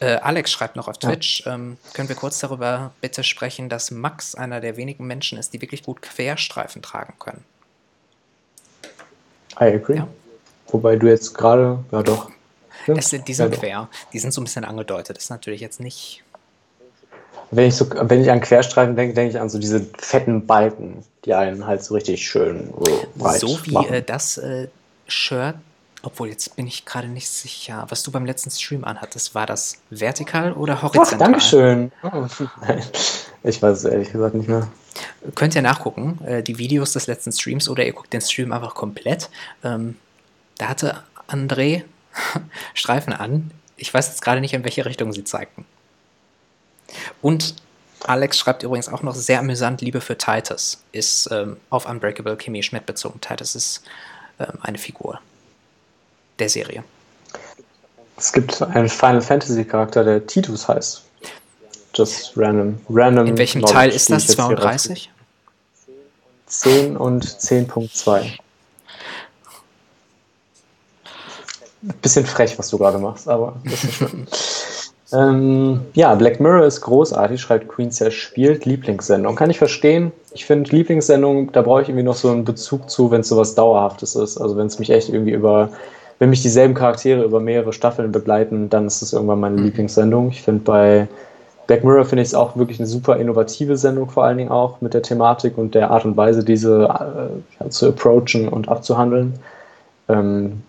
[0.00, 1.10] Äh, Alex schreibt noch auf Ja.
[1.10, 5.52] Twitch, ähm, können wir kurz darüber bitte sprechen, dass Max einer der wenigen Menschen ist,
[5.52, 7.44] die wirklich gut Querstreifen tragen können.
[9.60, 9.96] I agree.
[9.96, 10.08] Ja.
[10.68, 12.30] Wobei du jetzt gerade, ja doch.
[12.86, 15.16] Ja, Es, sind- die sind ja, quer, die sind so ein bisschen angedeutet.
[15.16, 16.22] Das ist natürlich jetzt nicht.
[17.50, 21.04] Wenn ich, so, wenn ich an Querstreifen denke, denke ich an so diese fetten Balken,
[21.24, 23.92] die einen halt so richtig schön so breit so wie machen.
[23.92, 24.68] äh, das äh,
[25.08, 25.56] Shirt,
[26.02, 29.34] obwohl jetzt bin ich gerade nicht sicher, was du beim letzten Stream anhattest.
[29.34, 31.18] War das vertikal oder Ach, horizontal?
[31.18, 31.92] Dankeschön.
[32.02, 32.26] Oh,
[32.62, 32.82] nein,
[33.42, 34.68] ich weiß es ehrlich gesagt nicht mehr.
[35.34, 38.74] Könnt ihr nachgucken, äh, die Videos des letzten Streams oder ihr guckt den Stream einfach
[38.74, 39.30] komplett.
[39.62, 39.96] Ähm,
[40.58, 41.84] da hatte André
[42.74, 43.50] Streifen an.
[43.76, 45.64] Ich weiß jetzt gerade nicht, in welche Richtung sie zeigten.
[47.22, 47.54] Und
[48.04, 52.62] Alex schreibt übrigens auch noch sehr amüsant, Liebe für Titus ist ähm, auf Unbreakable Kimmy
[52.62, 53.20] Schmidt bezogen.
[53.20, 53.82] Titus ist
[54.38, 55.20] ähm, eine Figur
[56.40, 56.82] der Serie.
[58.16, 61.02] Es gibt einen Final Fantasy Charakter, der Titus heißt.
[61.94, 62.78] Just random.
[62.88, 64.22] random In welchem knowledge, Teil ist das?
[64.24, 64.90] ich jetzt hier 32?
[64.90, 65.20] rausgebe.
[66.46, 68.38] 10 und 10.2.
[72.02, 74.26] Bisschen frech, was du gerade machst, aber das ist schlimm.
[75.12, 78.66] ähm, ja, Black Mirror ist großartig, schreibt Queen Sash spielt.
[78.66, 79.34] Lieblingssendung.
[79.34, 80.12] Kann ich verstehen.
[80.32, 83.54] Ich finde Lieblingssendung, da brauche ich irgendwie noch so einen Bezug zu, wenn es sowas
[83.54, 84.36] Dauerhaftes ist.
[84.36, 85.70] Also wenn es mich echt irgendwie über,
[86.20, 90.28] wenn mich dieselben Charaktere über mehrere Staffeln begleiten, dann ist es irgendwann meine Lieblingssendung.
[90.28, 91.08] Ich finde bei
[91.66, 94.82] Black Mirror finde ich es auch wirklich eine super innovative Sendung, vor allen Dingen auch
[94.82, 99.34] mit der Thematik und der Art und Weise, diese äh, zu approachen und abzuhandeln.
[100.08, 100.62] Ähm,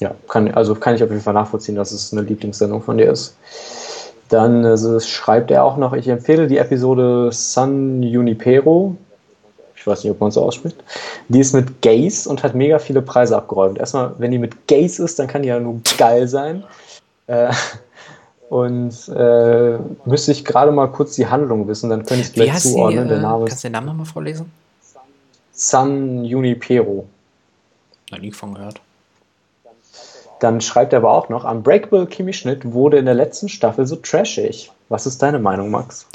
[0.00, 3.10] ja, kann, also kann ich auf jeden Fall nachvollziehen, dass es eine Lieblingssendung von dir
[3.10, 3.36] ist.
[4.28, 8.96] Dann äh, schreibt er auch noch, ich empfehle die Episode San Junipero.
[9.86, 10.76] Ich weiß nicht, ob man so ausspricht.
[11.28, 13.78] Die ist mit Gays und hat mega viele Preise abgeräumt.
[13.78, 16.64] Erstmal, wenn die mit Gays ist, dann kann die ja nur geil sein.
[17.28, 17.52] Äh,
[18.50, 23.06] und äh, müsste ich gerade mal kurz die Handlung wissen, dann könnte ich gleich zuordnen.
[23.06, 24.50] Der Äh, Name kannst du den Namen nochmal vorlesen?
[25.52, 27.06] San Junipero.
[28.10, 28.80] Noch nie von gehört.
[30.40, 33.94] Dann schreibt er aber auch noch, Unbreakable Kimi Schnitt wurde in der letzten Staffel so
[33.94, 34.72] trashig.
[34.88, 36.06] Was ist deine Meinung, Max?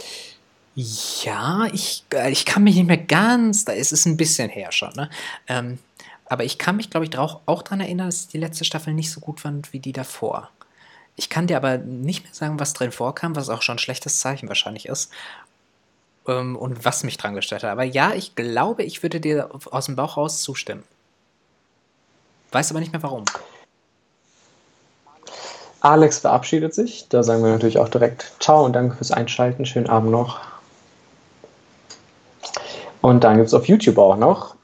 [0.76, 4.72] Ja, ich, äh, ich kann mich nicht mehr ganz, da ist es ein bisschen her
[4.72, 5.10] schon, ne?
[5.48, 5.80] Ähm,
[6.26, 9.11] aber ich kann mich, glaube ich, auch, auch daran erinnern, dass die letzte Staffel nicht
[9.11, 10.49] so gut fand wie die davor.
[11.18, 14.19] Ich kann dir aber nicht mehr sagen, was drin vorkam, was auch schon ein schlechtes
[14.19, 15.11] Zeichen wahrscheinlich ist.
[16.27, 17.72] Ähm, und was mich dran gestört hat.
[17.72, 20.84] Aber ja, ich glaube, ich würde dir aus dem Bauch raus zustimmen.
[22.52, 23.26] Weiß aber nicht mehr warum.
[25.81, 27.07] Alex verabschiedet sich.
[27.10, 29.65] Da sagen wir natürlich auch direkt Ciao und danke fürs Einschalten.
[29.65, 30.50] Schönen Abend noch.
[33.01, 34.55] Und dann gibt es auf YouTube auch noch.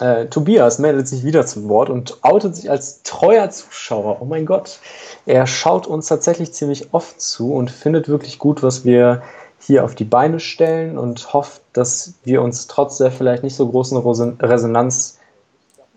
[0.00, 4.18] Äh, Tobias meldet sich wieder zum Wort und outet sich als treuer Zuschauer.
[4.20, 4.78] Oh mein Gott.
[5.26, 9.22] Er schaut uns tatsächlich ziemlich oft zu und findet wirklich gut, was wir
[9.60, 13.68] hier auf die Beine stellen und hofft, dass wir uns trotz der vielleicht nicht so
[13.68, 13.98] großen
[14.40, 15.18] Resonanz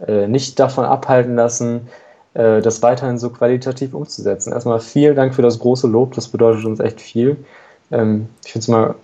[0.05, 1.87] äh, nicht davon abhalten lassen,
[2.33, 4.51] äh, das weiterhin so qualitativ umzusetzen.
[4.51, 7.37] Erstmal vielen Dank für das große Lob, das bedeutet uns echt viel.
[7.89, 8.95] Ähm, ich finde es mal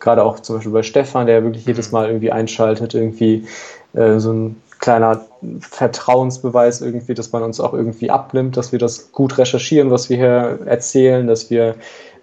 [0.00, 3.46] gerade auch zum Beispiel bei Stefan, der wirklich jedes Mal irgendwie einschaltet, irgendwie
[3.94, 5.24] äh, so ein kleiner
[5.60, 10.16] Vertrauensbeweis irgendwie, dass man uns auch irgendwie abnimmt, dass wir das gut recherchieren, was wir
[10.16, 11.76] hier erzählen, dass wir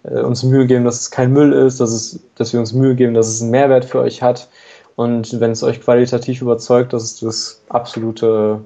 [0.03, 2.95] äh, uns Mühe geben, dass es kein Müll ist, dass, es, dass wir uns Mühe
[2.95, 4.49] geben, dass es einen Mehrwert für euch hat.
[4.95, 8.59] Und wenn es euch qualitativ überzeugt, das ist das absolute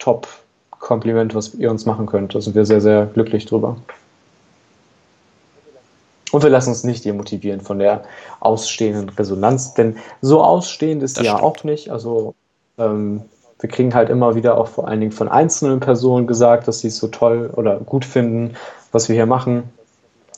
[0.00, 2.34] Top-Kompliment, was ihr uns machen könnt.
[2.34, 3.76] Da sind wir sehr, sehr glücklich drüber.
[6.30, 8.02] Und wir lassen uns nicht demotivieren von der
[8.40, 11.90] ausstehenden Resonanz, denn so ausstehend ist Das sie ja auch nicht.
[11.90, 12.34] Also
[12.76, 13.22] ähm,
[13.60, 16.88] wir kriegen halt immer wieder auch vor allen Dingen von einzelnen Personen gesagt, dass sie
[16.88, 18.54] es so toll oder gut finden,
[18.92, 19.64] was wir hier machen.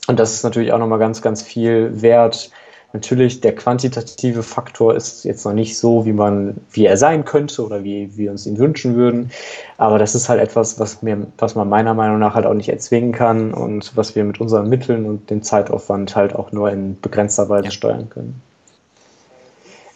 [0.07, 2.49] Und das ist natürlich auch nochmal ganz, ganz viel wert.
[2.93, 7.63] Natürlich, der quantitative Faktor ist jetzt noch nicht so, wie man, wie er sein könnte
[7.65, 9.31] oder wie wir uns ihn wünschen würden.
[9.77, 12.67] Aber das ist halt etwas, was mir, was man meiner Meinung nach halt auch nicht
[12.69, 16.99] erzwingen kann und was wir mit unseren Mitteln und dem Zeitaufwand halt auch nur in
[16.99, 17.71] begrenzter Weise Ja.
[17.71, 18.41] steuern können.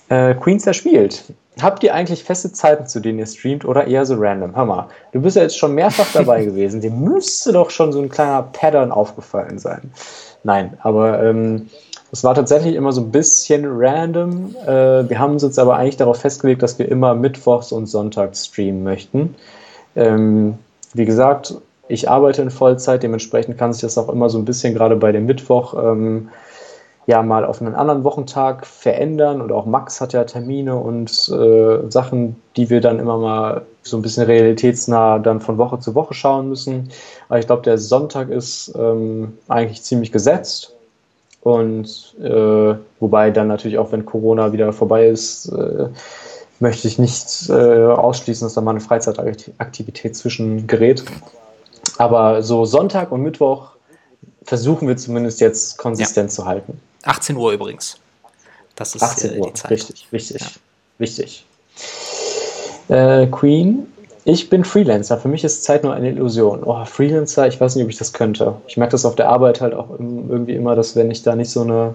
[0.08, 1.24] Äh, Queens erspielt.
[1.62, 4.56] Habt ihr eigentlich feste Zeiten, zu denen ihr streamt oder eher so random?
[4.56, 6.82] Hör mal, du bist ja jetzt schon mehrfach dabei gewesen.
[6.82, 9.92] Dir müsste doch schon so ein kleiner Pattern aufgefallen sein.
[10.44, 11.70] Nein, aber ähm,
[12.16, 14.56] es war tatsächlich immer so ein bisschen random.
[14.66, 18.46] Äh, wir haben uns jetzt aber eigentlich darauf festgelegt, dass wir immer mittwochs und sonntags
[18.46, 19.36] streamen möchten.
[19.98, 20.58] Ähm,
[20.94, 21.56] wie gesagt,
[21.90, 25.12] ich arbeite in Vollzeit, dementsprechend kann sich das auch immer so ein bisschen gerade bei
[25.12, 26.30] dem Mittwoch ähm,
[27.06, 29.42] ja mal auf einen anderen Wochentag verändern.
[29.42, 33.98] Und auch Max hat ja Termine und äh, Sachen, die wir dann immer mal so
[33.98, 36.92] ein bisschen realitätsnah dann von Woche zu Woche schauen müssen.
[37.28, 40.75] Aber ich glaube, der Sonntag ist ähm, eigentlich ziemlich gesetzt.
[41.46, 45.90] Und äh, wobei dann natürlich auch, wenn Corona wieder vorbei ist, äh,
[46.60, 51.06] möchte ich nicht äh, ausschließen, dass da mal eine Freizeitaktivität zwischen gerät.
[52.00, 53.74] Aber so Sonntag und Mittwoch
[54.42, 56.36] versuchen wir zumindest jetzt konsistent ja.
[56.36, 56.82] zu halten.
[57.04, 58.00] 18 Uhr übrigens.
[58.76, 60.48] Das ist 18 äh, Uhr, richtig, wichtig, ja.
[60.98, 61.46] wichtig.
[62.88, 63.86] Äh, Queen,
[64.26, 65.18] ich bin Freelancer.
[65.18, 66.64] Für mich ist Zeit nur eine Illusion.
[66.64, 68.56] Oh, Freelancer, ich weiß nicht, ob ich das könnte.
[68.68, 71.52] Ich merke das auf der Arbeit halt auch irgendwie immer, dass wenn ich da nicht
[71.52, 71.94] so eine.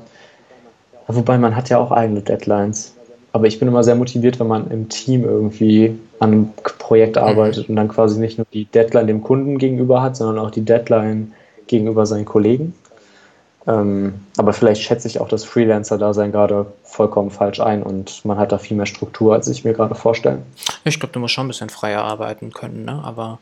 [1.09, 2.95] Wobei man hat ja auch eigene Deadlines.
[3.33, 6.49] Aber ich bin immer sehr motiviert, wenn man im Team irgendwie an einem
[6.79, 7.23] Projekt mhm.
[7.23, 10.65] arbeitet und dann quasi nicht nur die Deadline dem Kunden gegenüber hat, sondern auch die
[10.65, 11.33] Deadline
[11.67, 12.75] gegenüber seinen Kollegen.
[13.67, 18.53] Ähm, aber vielleicht schätze ich auch das Freelancer-Dasein gerade vollkommen falsch ein und man hat
[18.53, 20.43] da viel mehr Struktur, als ich mir gerade vorstelle.
[20.85, 23.03] Ich glaube, du musst schon ein bisschen freier arbeiten können, ne?
[23.05, 23.39] aber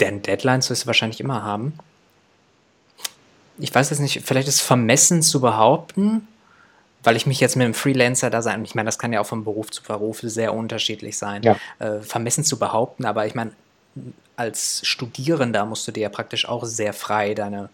[0.00, 1.78] denn Deadlines wirst du wahrscheinlich immer haben.
[3.58, 6.28] Ich weiß jetzt nicht, vielleicht ist es vermessen zu behaupten,
[7.02, 9.26] weil ich mich jetzt mit einem Freelancer da sein, ich meine, das kann ja auch
[9.26, 11.56] von Beruf zu Beruf sehr unterschiedlich sein, ja.
[11.78, 13.52] äh, vermessen zu behaupten, aber ich meine,
[14.36, 17.70] als Studierender musst du dir ja praktisch auch sehr frei deine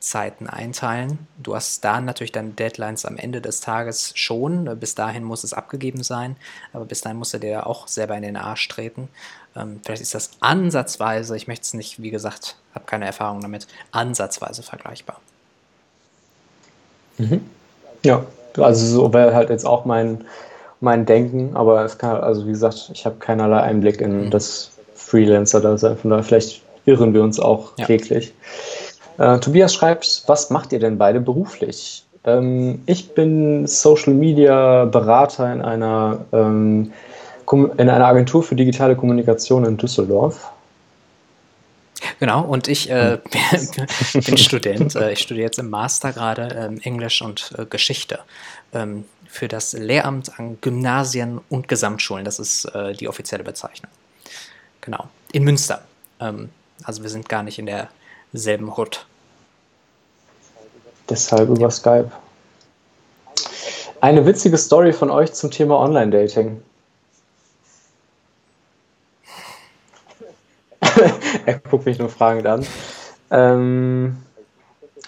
[0.00, 1.18] Zeiten einteilen.
[1.36, 4.78] Du hast da natürlich dann Deadlines am Ende des Tages schon.
[4.80, 6.36] Bis dahin muss es abgegeben sein,
[6.72, 9.08] aber bis dahin musst du dir auch selber in den Arsch treten.
[9.54, 13.66] Ähm, vielleicht ist das ansatzweise, ich möchte es nicht, wie gesagt, habe keine Erfahrung damit,
[13.92, 15.20] ansatzweise vergleichbar.
[17.18, 17.44] Mhm.
[18.02, 18.24] Ja,
[18.56, 20.24] also so wäre halt jetzt auch mein,
[20.80, 24.30] mein Denken, aber es kann, also wie gesagt, ich habe keinerlei Einblick in mhm.
[24.30, 27.84] das Freelancer-Dasein, von daher vielleicht irren wir uns auch ja.
[27.84, 28.32] täglich.
[29.20, 32.04] Äh, Tobias schreibt, was macht ihr denn beide beruflich?
[32.24, 36.90] Ähm, ich bin Social Media Berater in einer, ähm,
[37.52, 40.50] in einer Agentur für digitale Kommunikation in Düsseldorf.
[42.18, 43.18] Genau, und ich äh,
[44.14, 44.94] bin Student.
[45.00, 48.20] Äh, ich studiere jetzt im Master gerade ähm, Englisch und äh, Geschichte
[48.72, 52.24] ähm, für das Lehramt an Gymnasien und Gesamtschulen.
[52.24, 53.90] Das ist äh, die offizielle Bezeichnung.
[54.80, 55.82] Genau, in Münster.
[56.20, 56.48] Ähm,
[56.84, 57.68] also wir sind gar nicht in
[58.32, 59.06] derselben Hut.
[61.10, 61.70] Deshalb über.
[61.70, 62.10] Skype.
[64.00, 66.62] Eine witzige Story von euch zum Thema Online-Dating.
[71.46, 72.66] er guckt mich nur fragend an.
[73.30, 74.22] Ähm,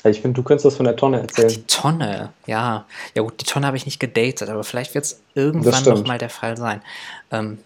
[0.05, 1.49] ich finde, du könntest das von der Tonne erzählen.
[1.51, 2.85] Ach, die Tonne, ja.
[3.15, 6.31] Ja gut, die Tonne habe ich nicht gedatet, aber vielleicht wird es irgendwann nochmal der
[6.31, 6.83] Fall sein.
[7.31, 7.59] Ähm,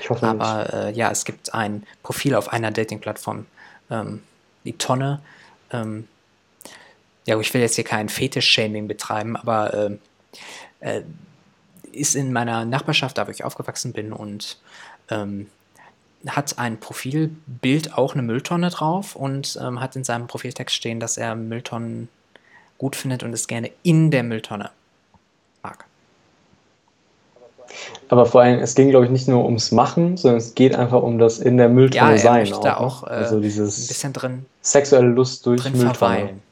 [0.00, 3.46] ich hoffe aber äh, ja, es gibt ein Profil auf einer Dating-Plattform,
[3.90, 4.22] ähm,
[4.64, 5.20] die Tonne.
[5.72, 6.06] Ähm,
[7.26, 9.90] ja, ich will jetzt hier kein Fetisch-Shaming betreiben, aber äh,
[10.80, 11.02] äh,
[11.92, 14.58] ist in meiner Nachbarschaft, da wo ich aufgewachsen bin und
[15.10, 15.48] ähm,
[16.26, 21.16] hat ein Profilbild auch eine Mülltonne drauf und ähm, hat in seinem Profiltext stehen, dass
[21.16, 22.08] er Mülltonnen
[22.78, 24.70] gut findet und es gerne in der Mülltonne
[25.62, 25.84] mag.
[28.08, 31.02] Aber vor allem, es ging, glaube ich, nicht nur ums Machen, sondern es geht einfach
[31.02, 32.46] um das in der Mülltonne ja, sein.
[32.46, 33.10] Ja, da auch, ne?
[33.10, 34.46] auch äh, also dieses ein bisschen drin.
[34.62, 35.94] Sexuelle Lust durch Mülltonne.
[35.94, 36.49] Verweilen.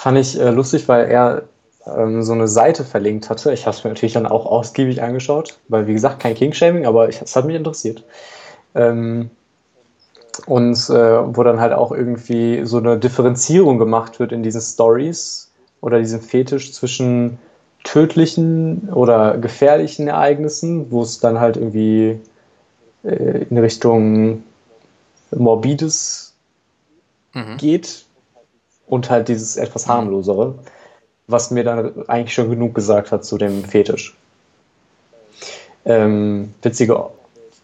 [0.00, 1.42] Fand ich äh, lustig, weil er
[1.84, 3.52] ähm, so eine Seite verlinkt hatte.
[3.52, 7.10] Ich habe es mir natürlich dann auch ausgiebig angeschaut, weil wie gesagt, kein King-Shaming, aber
[7.10, 8.02] es hat mich interessiert.
[8.74, 9.28] Ähm,
[10.46, 15.50] und äh, wo dann halt auch irgendwie so eine Differenzierung gemacht wird in diesen Stories
[15.82, 17.38] oder diesem Fetisch zwischen
[17.84, 22.18] tödlichen oder gefährlichen Ereignissen, wo es dann halt irgendwie
[23.04, 24.44] äh, in Richtung
[25.30, 26.32] Morbides
[27.34, 27.58] mhm.
[27.58, 28.06] geht
[28.90, 30.54] und halt dieses etwas harmlosere
[31.30, 34.14] was mir dann eigentlich schon genug gesagt hat zu dem Fetisch.
[35.84, 37.10] Ähm, witzige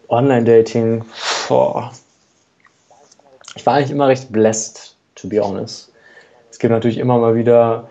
[0.09, 1.05] Online-Dating,
[1.44, 1.93] ich war
[3.74, 5.93] eigentlich immer recht blessed, to be honest.
[6.51, 7.89] Es gibt natürlich immer mal wieder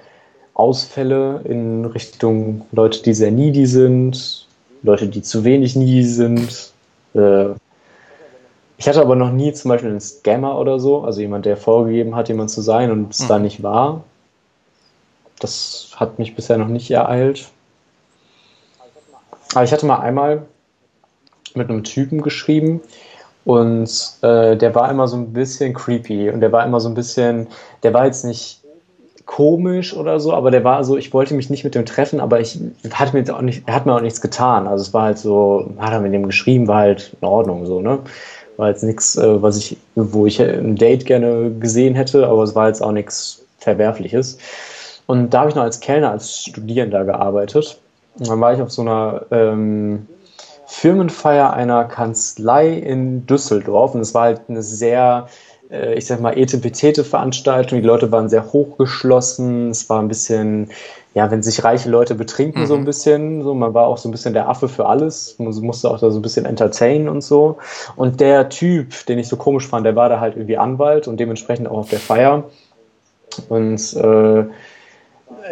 [0.54, 4.48] Ausfälle in Richtung Leute, die sehr needy sind,
[4.84, 6.72] Leute, die zu wenig needy sind.
[7.14, 7.50] Äh,
[8.78, 12.16] ich hatte aber noch nie zum Beispiel einen Scammer oder so, also jemand, der vorgegeben
[12.16, 13.28] hat, jemand zu sein und es mhm.
[13.28, 14.04] dann nicht war
[15.40, 17.48] das hat mich bisher noch nicht ereilt.
[19.54, 20.44] Aber ich hatte mal einmal
[21.54, 22.82] mit einem Typen geschrieben
[23.46, 23.90] und
[24.22, 27.48] äh, der war immer so ein bisschen creepy und der war immer so ein bisschen,
[27.84, 28.62] der war jetzt nicht
[29.26, 32.42] komisch oder so, aber der war so, ich wollte mich nicht mit dem treffen, aber
[32.42, 32.60] ich
[32.92, 34.68] hatte mir auch nicht, er hat mir auch nichts getan.
[34.68, 37.82] Also es war halt so, hat er mit dem geschrieben, war halt in Ordnung so,
[37.82, 38.00] ne?
[38.58, 42.56] War jetzt nichts, äh, was ich, wo ich ein Date gerne gesehen hätte, aber es
[42.56, 44.38] war jetzt auch nichts Verwerfliches.
[45.08, 47.80] Und da habe ich noch als Kellner, als Studierender gearbeitet.
[48.18, 50.08] Und dann war ich auf so einer ähm,
[50.68, 55.28] Firmenfeier einer Kanzlei in Düsseldorf und es war halt eine sehr
[55.70, 57.82] äh, ich sag mal, etepetete Veranstaltung.
[57.82, 59.70] Die Leute waren sehr hochgeschlossen.
[59.72, 60.70] Es war ein bisschen,
[61.16, 62.66] ja, wenn sich reiche Leute betrinken, mhm.
[62.68, 62.86] so ein mhm.
[62.86, 63.42] bisschen.
[63.42, 65.36] So, man war auch so ein bisschen der Affe für alles.
[65.40, 67.58] Man musste auch da so ein bisschen entertainen und so.
[67.96, 71.18] Und der Typ, den ich so komisch fand, der war da halt irgendwie Anwalt und
[71.18, 72.44] dementsprechend auch auf der Feier.
[73.48, 74.44] Und äh,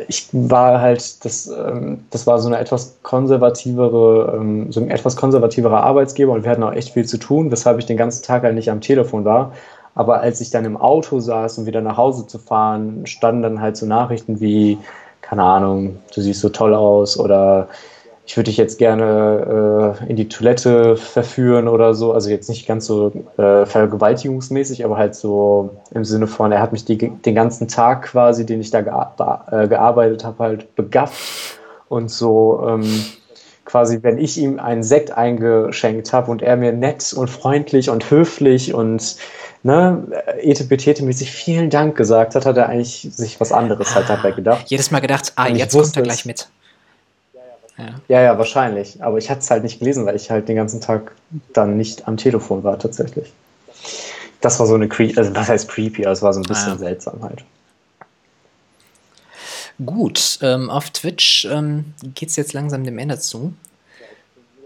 [0.09, 5.15] ich war halt, das, ähm, das war so eine etwas konservativere, ähm, so ein etwas
[5.15, 8.43] konservativerer Arbeitsgeber und wir hatten auch echt viel zu tun, weshalb ich den ganzen Tag
[8.43, 9.53] halt nicht am Telefon war.
[9.95, 13.61] Aber als ich dann im Auto saß und wieder nach Hause zu fahren, standen dann
[13.61, 14.79] halt so Nachrichten wie,
[15.33, 17.67] keine Ahnung, du siehst so toll aus oder
[18.23, 22.13] ich würde dich jetzt gerne äh, in die Toilette verführen oder so.
[22.13, 26.71] Also jetzt nicht ganz so äh, vergewaltigungsmäßig, aber halt so im Sinne von, er hat
[26.71, 31.59] mich die, den ganzen Tag quasi, den ich da gear äh, gearbeitet habe, halt begafft
[31.89, 32.63] und so.
[32.67, 32.85] Ähm,
[33.65, 38.11] quasi, wenn ich ihm einen Sekt eingeschenkt habe und er mir nett und freundlich und
[38.11, 39.15] höflich und
[39.63, 40.03] ne,
[40.41, 44.65] etepetete-mäßig vielen Dank gesagt hat, hat er eigentlich sich was anderes halt dabei gedacht.
[44.67, 46.49] Jedes Mal gedacht, ah, jetzt kommt er gleich mit.
[47.77, 47.85] Ja.
[48.07, 49.01] ja, ja, wahrscheinlich.
[49.01, 51.13] Aber ich hatte es halt nicht gelesen, weil ich halt den ganzen Tag
[51.53, 53.31] dann nicht am Telefon war, tatsächlich.
[54.41, 56.69] Das war so eine creepy, also was heißt creepy, aber es war so ein bisschen
[56.69, 56.77] ah, ja.
[56.77, 57.43] seltsam halt.
[59.83, 63.53] Gut, ähm, auf Twitch ähm, geht es jetzt langsam dem Ende zu.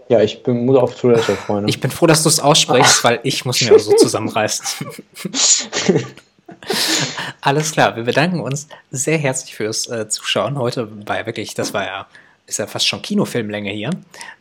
[0.08, 1.68] Ja, ich bin muss auf Toilette, Freunde.
[1.68, 4.86] Ich bin froh, dass du es aussprichst, weil ich muss mir so zusammenreißen.
[7.42, 10.58] Alles klar, wir bedanken uns sehr herzlich fürs äh, Zuschauen.
[10.58, 12.06] Heute war ja wirklich, das war ja,
[12.46, 13.90] ist ja fast schon Kinofilmlänge hier.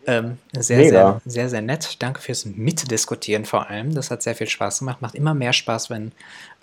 [0.06, 0.90] Ähm, sehr, Mega.
[0.90, 1.98] sehr, sehr, sehr nett.
[2.00, 3.94] Danke fürs Mitdiskutieren vor allem.
[3.94, 5.02] Das hat sehr viel Spaß gemacht.
[5.02, 6.14] Macht immer mehr Spaß, wenn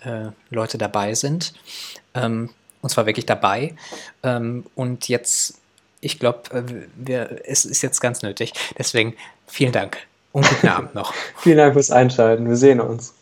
[0.03, 1.53] äh, Leute dabei sind.
[2.15, 2.49] Ähm,
[2.81, 3.75] und zwar wirklich dabei.
[4.23, 5.59] Ähm, und jetzt
[6.05, 8.53] ich glaube, äh, es ist jetzt ganz nötig.
[8.77, 9.15] Deswegen
[9.47, 9.97] vielen Dank
[10.31, 11.13] und guten Abend noch.
[11.37, 12.47] vielen Dank fürs Einschalten.
[12.47, 13.14] Wir sehen uns.